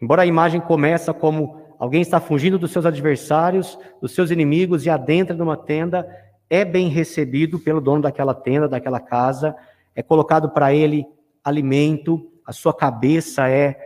Embora 0.00 0.22
a 0.22 0.26
imagem 0.26 0.60
começa 0.60 1.14
como 1.14 1.62
alguém 1.78 2.02
está 2.02 2.20
fugindo 2.20 2.58
dos 2.58 2.72
seus 2.72 2.84
adversários, 2.84 3.78
dos 4.00 4.12
seus 4.14 4.30
inimigos 4.30 4.84
e 4.84 4.90
adentra 4.90 5.36
numa 5.36 5.56
tenda, 5.56 6.06
é 6.50 6.64
bem 6.64 6.88
recebido 6.88 7.58
pelo 7.58 7.80
dono 7.80 8.02
daquela 8.02 8.34
tenda, 8.34 8.68
daquela 8.68 9.00
casa, 9.00 9.54
é 9.94 10.02
colocado 10.02 10.50
para 10.50 10.74
ele 10.74 11.06
alimento, 11.42 12.30
a 12.44 12.52
sua 12.52 12.74
cabeça 12.74 13.48
é 13.48 13.76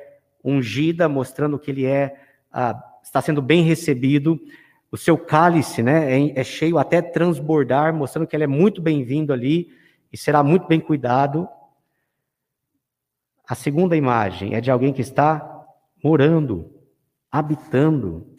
ungida, 0.42 1.08
mostrando 1.08 1.58
que 1.58 1.70
ele 1.70 1.84
é 1.84 2.16
ah, 2.50 2.74
está 3.10 3.20
sendo 3.20 3.42
bem 3.42 3.64
recebido, 3.64 4.40
o 4.88 4.96
seu 4.96 5.18
cálice 5.18 5.82
né, 5.82 6.16
é, 6.16 6.40
é 6.40 6.44
cheio 6.44 6.78
até 6.78 7.02
transbordar, 7.02 7.92
mostrando 7.92 8.26
que 8.26 8.36
ele 8.36 8.44
é 8.44 8.46
muito 8.46 8.80
bem-vindo 8.80 9.32
ali 9.32 9.68
e 10.12 10.16
será 10.16 10.44
muito 10.44 10.68
bem 10.68 10.78
cuidado. 10.78 11.48
A 13.48 13.56
segunda 13.56 13.96
imagem 13.96 14.54
é 14.54 14.60
de 14.60 14.70
alguém 14.70 14.92
que 14.92 15.00
está 15.00 15.66
morando, 16.02 16.72
habitando 17.32 18.32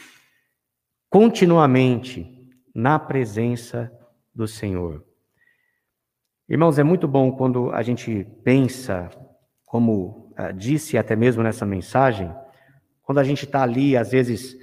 continuamente 1.10 2.50
na 2.74 2.98
presença 2.98 3.92
do 4.34 4.48
Senhor. 4.48 5.04
Irmãos, 6.48 6.80
é 6.80 6.84
muito 6.84 7.10
bom 7.10 7.34
quando 7.34 7.72
a 7.72 7.82
gente 7.82 8.26
pensa, 8.42 9.10
como 9.66 10.34
uh, 10.40 10.54
disse 10.54 10.98
até 10.98 11.14
mesmo 11.14 11.44
nessa 11.44 11.66
mensagem, 11.66 12.34
quando 13.04 13.20
a 13.20 13.24
gente 13.26 13.44
está 13.44 13.62
ali, 13.62 13.98
às 13.98 14.12
vezes, 14.12 14.58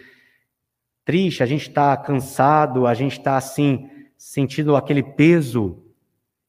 triste, 1.09 1.43
a 1.43 1.47
gente 1.47 1.69
está 1.71 1.97
cansado, 1.97 2.87
a 2.87 2.93
gente 2.93 3.13
está 3.13 3.39
assim, 3.39 3.89
sentindo 4.19 4.77
aquele 4.77 5.03
peso, 5.03 5.83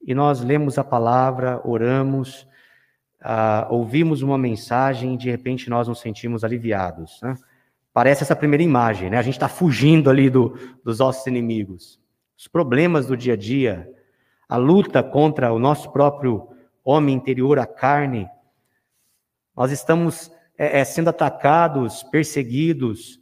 e 0.02 0.14
nós 0.14 0.42
lemos 0.42 0.78
a 0.78 0.84
palavra, 0.84 1.62
oramos, 1.64 2.46
uh, 3.22 3.72
ouvimos 3.74 4.22
uma 4.22 4.38
mensagem 4.38 5.14
e 5.14 5.18
de 5.18 5.32
repente 5.32 5.70
nós 5.70 5.88
nos 5.88 6.02
sentimos 6.02 6.44
aliviados. 6.44 7.22
Né? 7.24 7.36
Parece 7.94 8.24
essa 8.24 8.36
primeira 8.36 8.62
imagem, 8.62 9.10
né? 9.10 9.18
A 9.18 9.22
gente 9.22 9.36
está 9.36 9.48
fugindo 9.48 10.10
ali 10.10 10.30
do, 10.30 10.58
dos 10.84 11.00
nossos 11.00 11.26
inimigos 11.26 11.98
os 12.38 12.50
problemas 12.50 13.06
do 13.06 13.16
dia 13.16 13.34
a 13.34 13.38
dia, 13.38 13.90
a 14.48 14.58
luta 14.58 15.02
contra 15.02 15.54
o 15.54 15.60
nosso 15.60 15.90
próprio 15.92 16.50
homem 16.84 17.16
interior, 17.16 17.60
a 17.60 17.66
carne. 17.66 18.30
Nós 19.56 19.72
estamos 19.72 20.30
é, 20.58 20.82
é, 20.82 20.84
sendo 20.84 21.10
atacados, 21.10 22.04
perseguidos 22.04 23.20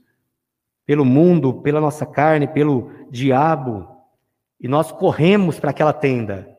pelo 0.87 1.03
mundo, 1.03 1.61
pela 1.61 1.81
nossa 1.81 2.05
carne, 2.05 2.47
pelo 2.47 2.89
diabo, 3.11 3.85
e 4.57 4.69
nós 4.69 4.89
corremos 4.89 5.59
para 5.59 5.71
aquela 5.71 5.91
tenda. 5.91 6.57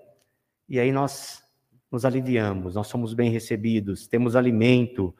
E 0.68 0.78
aí 0.78 0.92
nós 0.92 1.42
nos 1.90 2.04
aliviamos, 2.04 2.74
nós 2.74 2.86
somos 2.86 3.14
bem 3.14 3.30
recebidos, 3.30 4.06
temos 4.06 4.36
alimento, 4.36 5.14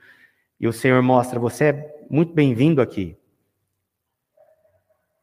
e 0.61 0.68
o 0.68 0.72
Senhor 0.74 1.02
mostra: 1.02 1.40
você 1.40 1.64
é 1.64 2.04
muito 2.11 2.34
bem-vindo 2.34 2.82
aqui. 2.82 3.16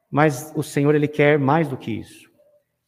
Mas 0.09 0.51
o 0.55 0.63
Senhor, 0.63 0.95
Ele 0.95 1.07
quer 1.07 1.38
mais 1.38 1.67
do 1.67 1.77
que 1.77 1.91
isso. 1.91 2.31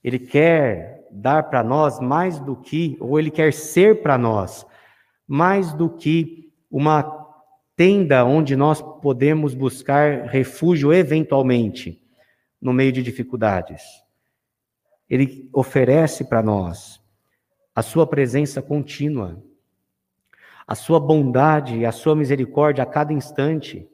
Ele 0.03 0.17
quer 0.17 1.05
dar 1.11 1.43
para 1.43 1.63
nós 1.63 1.99
mais 1.99 2.39
do 2.39 2.55
que, 2.55 2.97
ou 2.99 3.19
Ele 3.19 3.29
quer 3.29 3.53
ser 3.53 4.01
para 4.01 4.17
nós, 4.17 4.65
mais 5.27 5.73
do 5.73 5.89
que 5.89 6.51
uma 6.71 7.16
tenda 7.78 8.25
onde 8.25 8.55
nós 8.55 8.82
podemos 8.82 9.53
buscar 9.53 10.25
refúgio 10.25 10.91
eventualmente, 10.91 12.01
no 12.59 12.73
meio 12.73 12.91
de 12.91 13.03
dificuldades. 13.03 13.84
Ele 15.07 15.47
oferece 15.53 16.25
para 16.25 16.41
nós 16.41 16.99
a 17.75 17.84
sua 17.84 18.07
presença 18.07 18.63
contínua, 18.63 19.41
a 20.65 20.73
sua 20.73 20.99
bondade 20.99 21.86
a 21.86 21.91
sua 21.91 22.15
misericórdia 22.15 22.84
a 22.84 22.88
cada 22.88 23.13
instante. 23.13 23.88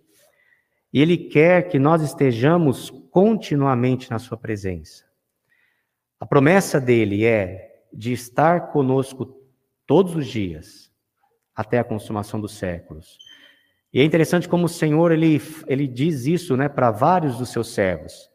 E 0.91 1.01
Ele 1.01 1.17
quer 1.17 1.67
que 1.67 1.77
nós 1.77 2.01
estejamos 2.01 2.89
continuamente 3.11 4.09
na 4.09 4.17
Sua 4.17 4.37
presença. 4.37 5.03
A 6.19 6.25
promessa 6.25 6.79
dele 6.79 7.25
é 7.25 7.83
de 7.91 8.13
estar 8.13 8.71
conosco 8.71 9.37
todos 9.85 10.15
os 10.15 10.25
dias, 10.25 10.89
até 11.53 11.77
a 11.79 11.83
consumação 11.83 12.39
dos 12.39 12.53
séculos. 12.53 13.17
E 13.93 14.01
é 14.01 14.03
interessante 14.03 14.49
como 14.49 14.65
o 14.65 14.69
Senhor 14.69 15.11
ele, 15.11 15.39
ele 15.67 15.87
diz 15.87 16.25
isso 16.25 16.57
né, 16.57 16.67
para 16.67 16.89
vários 16.89 17.37
dos 17.37 17.49
seus 17.49 17.71
servos. 17.73 18.27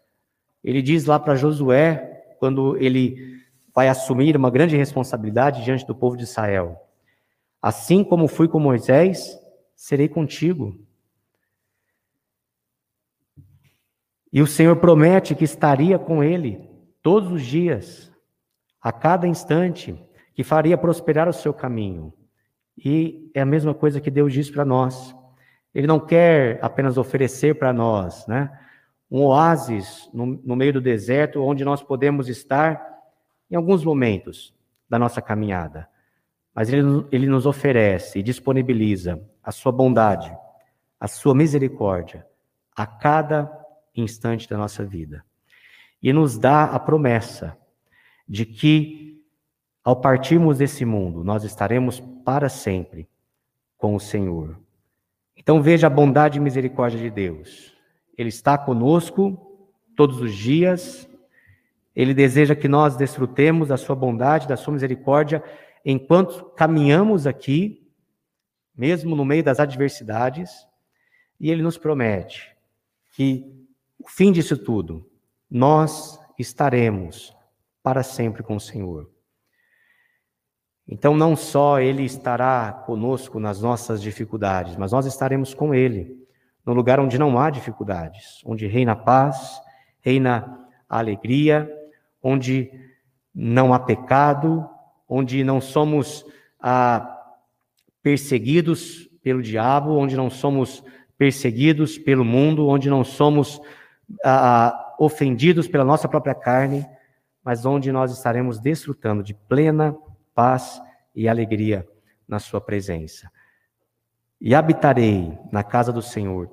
Ele 0.62 0.80
diz 0.80 1.04
lá 1.04 1.18
para 1.18 1.34
Josué, 1.34 2.36
quando 2.38 2.76
ele 2.76 3.42
vai 3.74 3.88
assumir 3.88 4.36
uma 4.36 4.50
grande 4.50 4.76
responsabilidade 4.76 5.64
diante 5.64 5.84
do 5.84 5.94
povo 5.94 6.16
de 6.16 6.22
Israel: 6.22 6.76
Assim 7.60 8.04
como 8.04 8.28
fui 8.28 8.46
com 8.46 8.60
Moisés, 8.60 9.36
serei 9.74 10.08
contigo. 10.08 10.78
E 14.32 14.40
o 14.42 14.46
Senhor 14.46 14.76
promete 14.76 15.34
que 15.34 15.44
estaria 15.44 15.98
com 15.98 16.22
ele 16.22 16.68
todos 17.02 17.32
os 17.32 17.42
dias, 17.42 18.12
a 18.80 18.92
cada 18.92 19.26
instante, 19.26 19.98
que 20.34 20.44
faria 20.44 20.78
prosperar 20.78 21.28
o 21.28 21.32
seu 21.32 21.52
caminho. 21.52 22.12
E 22.76 23.28
é 23.34 23.40
a 23.40 23.46
mesma 23.46 23.74
coisa 23.74 24.00
que 24.00 24.10
Deus 24.10 24.32
diz 24.32 24.50
para 24.50 24.64
nós. 24.64 25.17
Ele 25.74 25.86
não 25.86 26.00
quer 26.00 26.58
apenas 26.62 26.96
oferecer 26.98 27.58
para 27.58 27.72
nós, 27.72 28.26
né? 28.26 28.50
Um 29.10 29.22
oásis 29.22 30.08
no, 30.12 30.26
no 30.26 30.56
meio 30.56 30.72
do 30.74 30.80
deserto 30.80 31.42
onde 31.42 31.64
nós 31.64 31.82
podemos 31.82 32.28
estar 32.28 32.84
em 33.50 33.56
alguns 33.56 33.84
momentos 33.84 34.54
da 34.88 34.98
nossa 34.98 35.22
caminhada. 35.22 35.88
Mas 36.54 36.70
ele, 36.72 36.82
ele 37.10 37.26
nos 37.26 37.46
oferece 37.46 38.18
e 38.18 38.22
disponibiliza 38.22 39.22
a 39.42 39.50
sua 39.52 39.72
bondade, 39.72 40.30
a 41.00 41.08
sua 41.08 41.34
misericórdia 41.34 42.26
a 42.78 42.86
cada 42.86 43.50
instante 43.96 44.48
da 44.48 44.56
nossa 44.56 44.84
vida. 44.84 45.24
E 46.00 46.12
nos 46.12 46.38
dá 46.38 46.64
a 46.64 46.78
promessa 46.78 47.58
de 48.28 48.46
que, 48.46 49.20
ao 49.82 50.00
partirmos 50.00 50.58
desse 50.58 50.84
mundo, 50.84 51.24
nós 51.24 51.42
estaremos 51.42 51.98
para 52.24 52.48
sempre 52.48 53.08
com 53.76 53.96
o 53.96 54.00
Senhor. 54.00 54.56
Então 55.48 55.62
veja 55.62 55.86
a 55.86 55.90
bondade 55.90 56.36
e 56.36 56.42
misericórdia 56.42 57.00
de 57.00 57.08
Deus. 57.08 57.74
Ele 58.18 58.28
está 58.28 58.58
conosco 58.58 59.66
todos 59.96 60.20
os 60.20 60.34
dias. 60.34 61.08
Ele 61.96 62.12
deseja 62.12 62.54
que 62.54 62.68
nós 62.68 62.98
desfrutemos 62.98 63.68
da 63.68 63.78
sua 63.78 63.96
bondade, 63.96 64.46
da 64.46 64.58
sua 64.58 64.74
misericórdia, 64.74 65.42
enquanto 65.82 66.44
caminhamos 66.50 67.26
aqui, 67.26 67.90
mesmo 68.76 69.16
no 69.16 69.24
meio 69.24 69.42
das 69.42 69.58
adversidades. 69.58 70.50
E 71.40 71.50
ele 71.50 71.62
nos 71.62 71.78
promete 71.78 72.54
que 73.12 73.50
o 73.98 74.06
fim 74.06 74.30
disso 74.30 74.54
tudo, 74.54 75.10
nós 75.50 76.20
estaremos 76.38 77.34
para 77.82 78.02
sempre 78.02 78.42
com 78.42 78.56
o 78.56 78.60
Senhor. 78.60 79.10
Então, 80.88 81.14
não 81.14 81.36
só 81.36 81.78
Ele 81.78 82.04
estará 82.04 82.72
conosco 82.86 83.38
nas 83.38 83.60
nossas 83.60 84.00
dificuldades, 84.00 84.74
mas 84.76 84.92
nós 84.92 85.04
estaremos 85.04 85.52
com 85.52 85.74
Ele, 85.74 86.16
no 86.64 86.72
lugar 86.72 86.98
onde 86.98 87.18
não 87.18 87.38
há 87.38 87.50
dificuldades, 87.50 88.42
onde 88.44 88.66
reina 88.66 88.92
a 88.92 88.96
paz, 88.96 89.60
reina 90.00 90.66
a 90.88 90.98
alegria, 90.98 91.70
onde 92.22 92.70
não 93.34 93.74
há 93.74 93.78
pecado, 93.78 94.66
onde 95.06 95.44
não 95.44 95.60
somos 95.60 96.24
ah, 96.58 97.16
perseguidos 98.02 99.10
pelo 99.22 99.42
diabo, 99.42 99.90
onde 99.90 100.16
não 100.16 100.30
somos 100.30 100.82
perseguidos 101.18 101.98
pelo 101.98 102.24
mundo, 102.24 102.66
onde 102.66 102.88
não 102.88 103.04
somos 103.04 103.60
ah, 104.24 104.94
ofendidos 104.98 105.68
pela 105.68 105.84
nossa 105.84 106.08
própria 106.08 106.34
carne, 106.34 106.86
mas 107.44 107.66
onde 107.66 107.92
nós 107.92 108.10
estaremos 108.10 108.58
desfrutando 108.58 109.22
de 109.22 109.34
plena 109.34 109.94
paz 110.38 110.80
e 111.16 111.28
alegria 111.28 111.84
na 112.28 112.38
Sua 112.38 112.60
presença. 112.60 113.28
E 114.40 114.54
habitarei 114.54 115.36
na 115.50 115.64
casa 115.64 115.92
do 115.92 116.00
Senhor 116.00 116.48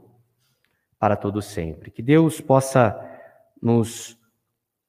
para 0.98 1.16
todo 1.16 1.40
sempre. 1.40 1.92
Que 1.92 2.02
Deus 2.02 2.42
possa 2.42 3.00
nos 3.62 4.18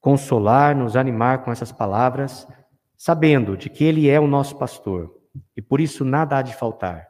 consolar, 0.01 0.75
nos 0.75 0.97
animar 0.97 1.45
com 1.45 1.53
essas 1.53 1.71
palavras, 1.71 2.49
sabendo 2.97 3.55
de 3.55 3.69
que 3.69 3.85
Ele 3.85 4.09
é 4.09 4.19
o 4.19 4.27
nosso 4.27 4.57
pastor 4.57 5.15
e 5.55 5.61
por 5.61 5.79
isso 5.79 6.03
nada 6.03 6.39
há 6.39 6.41
de 6.41 6.55
faltar. 6.55 7.07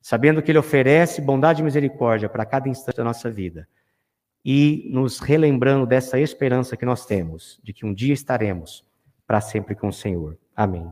Sabendo 0.00 0.40
que 0.40 0.52
Ele 0.52 0.58
oferece 0.58 1.20
bondade 1.20 1.60
e 1.60 1.64
misericórdia 1.64 2.28
para 2.28 2.46
cada 2.46 2.68
instante 2.68 2.98
da 2.98 3.04
nossa 3.04 3.28
vida 3.28 3.68
e 4.44 4.88
nos 4.92 5.18
relembrando 5.18 5.86
dessa 5.86 6.20
esperança 6.20 6.76
que 6.76 6.86
nós 6.86 7.04
temos, 7.04 7.60
de 7.64 7.72
que 7.72 7.84
um 7.84 7.92
dia 7.92 8.14
estaremos 8.14 8.86
para 9.26 9.40
sempre 9.40 9.74
com 9.74 9.88
o 9.88 9.92
Senhor. 9.92 10.38
Amém. 10.54 10.88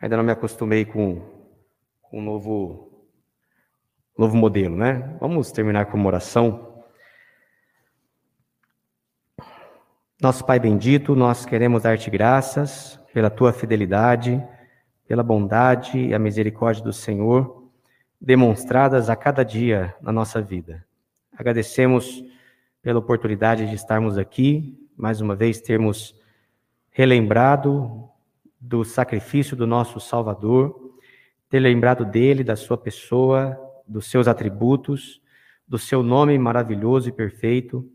Ainda 0.00 0.16
não 0.16 0.24
me 0.24 0.32
acostumei 0.32 0.84
com, 0.86 1.20
com 2.00 2.18
um 2.18 2.22
novo, 2.22 3.06
novo 4.16 4.34
modelo, 4.34 4.74
né? 4.74 5.16
Vamos 5.20 5.52
terminar 5.52 5.86
com 5.86 5.98
uma 5.98 6.06
oração. 6.06 6.82
Nosso 10.20 10.44
Pai 10.44 10.58
bendito, 10.58 11.14
nós 11.14 11.44
queremos 11.44 11.82
dar-te 11.82 12.08
graças 12.10 12.98
pela 13.12 13.28
tua 13.28 13.52
fidelidade, 13.52 14.42
pela 15.06 15.22
bondade 15.22 15.98
e 15.98 16.14
a 16.14 16.18
misericórdia 16.18 16.82
do 16.82 16.92
Senhor 16.92 17.70
demonstradas 18.18 19.10
a 19.10 19.16
cada 19.16 19.42
dia 19.42 19.94
na 20.00 20.12
nossa 20.12 20.40
vida. 20.40 20.84
Agradecemos 21.36 22.22
pela 22.82 22.98
oportunidade 22.98 23.68
de 23.68 23.74
estarmos 23.74 24.16
aqui, 24.16 24.78
mais 24.96 25.20
uma 25.20 25.36
vez 25.36 25.60
termos 25.60 26.14
relembrado 26.90 28.09
do 28.60 28.84
sacrifício 28.84 29.56
do 29.56 29.66
nosso 29.66 29.98
Salvador, 29.98 30.98
ter 31.48 31.60
lembrado 31.60 32.04
dele, 32.04 32.44
da 32.44 32.56
sua 32.56 32.76
pessoa, 32.76 33.58
dos 33.86 34.10
seus 34.10 34.28
atributos, 34.28 35.20
do 35.66 35.78
seu 35.78 36.02
nome 36.02 36.38
maravilhoso 36.38 37.08
e 37.08 37.12
perfeito. 37.12 37.90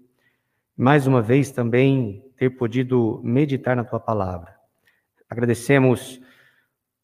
Mais 0.76 1.08
uma 1.08 1.22
vez 1.22 1.52
também 1.52 2.24
ter 2.36 2.50
podido 2.50 3.22
meditar 3.24 3.76
na 3.76 3.84
tua 3.84 4.00
palavra. 4.00 4.56
Agradecemos 5.30 6.20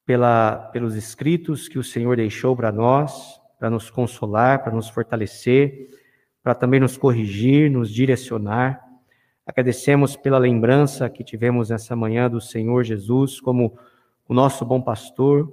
pela, 0.06 0.70
pelos 0.74 0.96
escritos 0.96 1.68
que 1.68 1.80
o 1.80 1.84
Senhor 1.84 2.18
deixou 2.18 2.56
para 2.56 2.72
nós, 2.72 3.40
para 3.60 3.70
nos 3.70 3.90
consolar, 3.90 4.64
para 4.64 4.74
nos 4.74 4.90
fortalecer, 4.90 5.88
para 6.44 6.56
também 6.56 6.80
nos 6.80 6.98
corrigir, 6.98 7.70
nos 7.70 7.90
direcionar. 7.90 8.82
Agradecemos 9.46 10.16
pela 10.16 10.38
lembrança 10.38 11.10
que 11.10 11.24
tivemos 11.24 11.70
nessa 11.70 11.96
manhã 11.96 12.30
do 12.30 12.40
Senhor 12.40 12.84
Jesus 12.84 13.40
como 13.40 13.78
o 14.28 14.34
nosso 14.34 14.64
bom 14.64 14.82
pastor, 14.82 15.52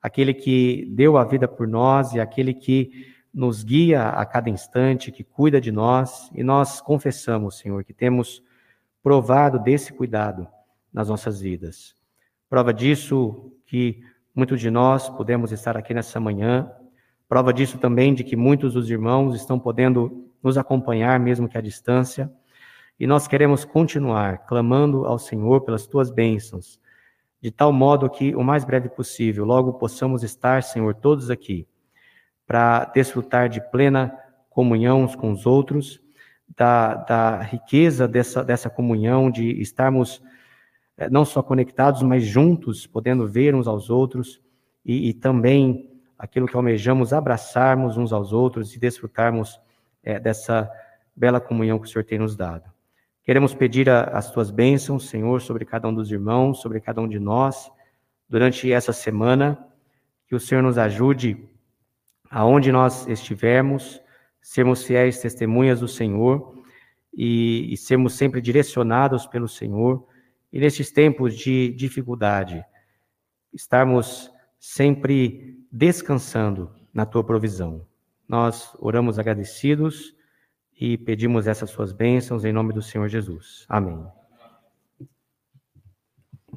aquele 0.00 0.34
que 0.34 0.86
deu 0.90 1.16
a 1.16 1.24
vida 1.24 1.46
por 1.46 1.68
nós 1.68 2.12
e 2.12 2.20
aquele 2.20 2.52
que 2.52 3.12
nos 3.32 3.62
guia 3.62 4.08
a 4.08 4.26
cada 4.26 4.50
instante, 4.50 5.10
que 5.10 5.24
cuida 5.24 5.60
de 5.60 5.72
nós, 5.72 6.30
e 6.34 6.42
nós 6.42 6.80
confessamos, 6.80 7.58
Senhor, 7.58 7.82
que 7.82 7.94
temos 7.94 8.42
provado 9.02 9.58
desse 9.58 9.92
cuidado 9.92 10.46
nas 10.92 11.08
nossas 11.08 11.40
vidas. 11.40 11.94
Prova 12.50 12.74
disso 12.74 13.52
que 13.66 14.02
muitos 14.34 14.60
de 14.60 14.70
nós 14.70 15.08
podemos 15.08 15.50
estar 15.52 15.76
aqui 15.76 15.94
nessa 15.94 16.20
manhã, 16.20 16.70
prova 17.28 17.52
disso 17.52 17.78
também 17.78 18.12
de 18.12 18.22
que 18.22 18.36
muitos 18.36 18.74
dos 18.74 18.90
irmãos 18.90 19.34
estão 19.34 19.58
podendo 19.58 20.28
nos 20.42 20.58
acompanhar, 20.58 21.18
mesmo 21.18 21.48
que 21.48 21.56
à 21.56 21.60
distância. 21.60 22.30
E 23.02 23.06
nós 23.08 23.26
queremos 23.26 23.64
continuar 23.64 24.46
clamando 24.46 25.06
ao 25.06 25.18
Senhor 25.18 25.62
pelas 25.62 25.88
tuas 25.88 26.08
bênçãos, 26.08 26.78
de 27.40 27.50
tal 27.50 27.72
modo 27.72 28.08
que, 28.08 28.32
o 28.36 28.44
mais 28.44 28.64
breve 28.64 28.88
possível, 28.88 29.44
logo 29.44 29.72
possamos 29.72 30.22
estar, 30.22 30.62
Senhor, 30.62 30.94
todos 30.94 31.28
aqui, 31.28 31.66
para 32.46 32.84
desfrutar 32.94 33.48
de 33.48 33.60
plena 33.72 34.16
comunhão 34.48 35.02
uns 35.02 35.16
com 35.16 35.32
os 35.32 35.46
outros, 35.46 36.00
da, 36.56 36.94
da 36.94 37.42
riqueza 37.42 38.06
dessa, 38.06 38.44
dessa 38.44 38.70
comunhão, 38.70 39.32
de 39.32 39.50
estarmos 39.60 40.22
eh, 40.96 41.10
não 41.10 41.24
só 41.24 41.42
conectados, 41.42 42.02
mas 42.02 42.22
juntos, 42.22 42.86
podendo 42.86 43.26
ver 43.26 43.52
uns 43.52 43.66
aos 43.66 43.90
outros 43.90 44.40
e, 44.84 45.08
e 45.08 45.12
também 45.12 45.90
aquilo 46.16 46.46
que 46.46 46.54
almejamos, 46.54 47.12
abraçarmos 47.12 47.96
uns 47.96 48.12
aos 48.12 48.32
outros 48.32 48.76
e 48.76 48.78
desfrutarmos 48.78 49.60
é, 50.04 50.20
dessa 50.20 50.70
bela 51.16 51.40
comunhão 51.40 51.80
que 51.80 51.88
o 51.88 51.90
Senhor 51.90 52.04
tem 52.04 52.20
nos 52.20 52.36
dado. 52.36 52.71
Queremos 53.24 53.54
pedir 53.54 53.88
a, 53.88 54.04
as 54.04 54.32
tuas 54.32 54.50
bênçãos, 54.50 55.08
Senhor, 55.08 55.40
sobre 55.40 55.64
cada 55.64 55.86
um 55.86 55.94
dos 55.94 56.10
irmãos, 56.10 56.60
sobre 56.60 56.80
cada 56.80 57.00
um 57.00 57.08
de 57.08 57.20
nós, 57.20 57.70
durante 58.28 58.72
essa 58.72 58.92
semana, 58.92 59.64
que 60.26 60.34
o 60.34 60.40
Senhor 60.40 60.62
nos 60.62 60.76
ajude 60.76 61.48
aonde 62.28 62.72
nós 62.72 63.06
estivermos, 63.06 64.00
sermos 64.40 64.82
fiéis 64.82 65.20
testemunhas 65.20 65.80
do 65.80 65.86
Senhor 65.86 66.56
e, 67.14 67.72
e 67.72 67.76
sermos 67.76 68.14
sempre 68.14 68.40
direcionados 68.40 69.26
pelo 69.26 69.46
Senhor. 69.46 70.04
E 70.52 70.58
nestes 70.58 70.90
tempos 70.90 71.36
de 71.36 71.68
dificuldade, 71.74 72.64
estarmos 73.52 74.32
sempre 74.58 75.64
descansando 75.70 76.74
na 76.92 77.06
tua 77.06 77.22
provisão. 77.22 77.86
Nós 78.28 78.74
oramos 78.80 79.18
agradecidos 79.18 80.14
e 80.82 80.98
pedimos 80.98 81.46
essas 81.46 81.70
suas 81.70 81.92
bênçãos 81.92 82.44
em 82.44 82.52
nome 82.52 82.72
do 82.72 82.82
Senhor 82.82 83.06
Jesus. 83.08 83.64
Amém. 83.68 84.04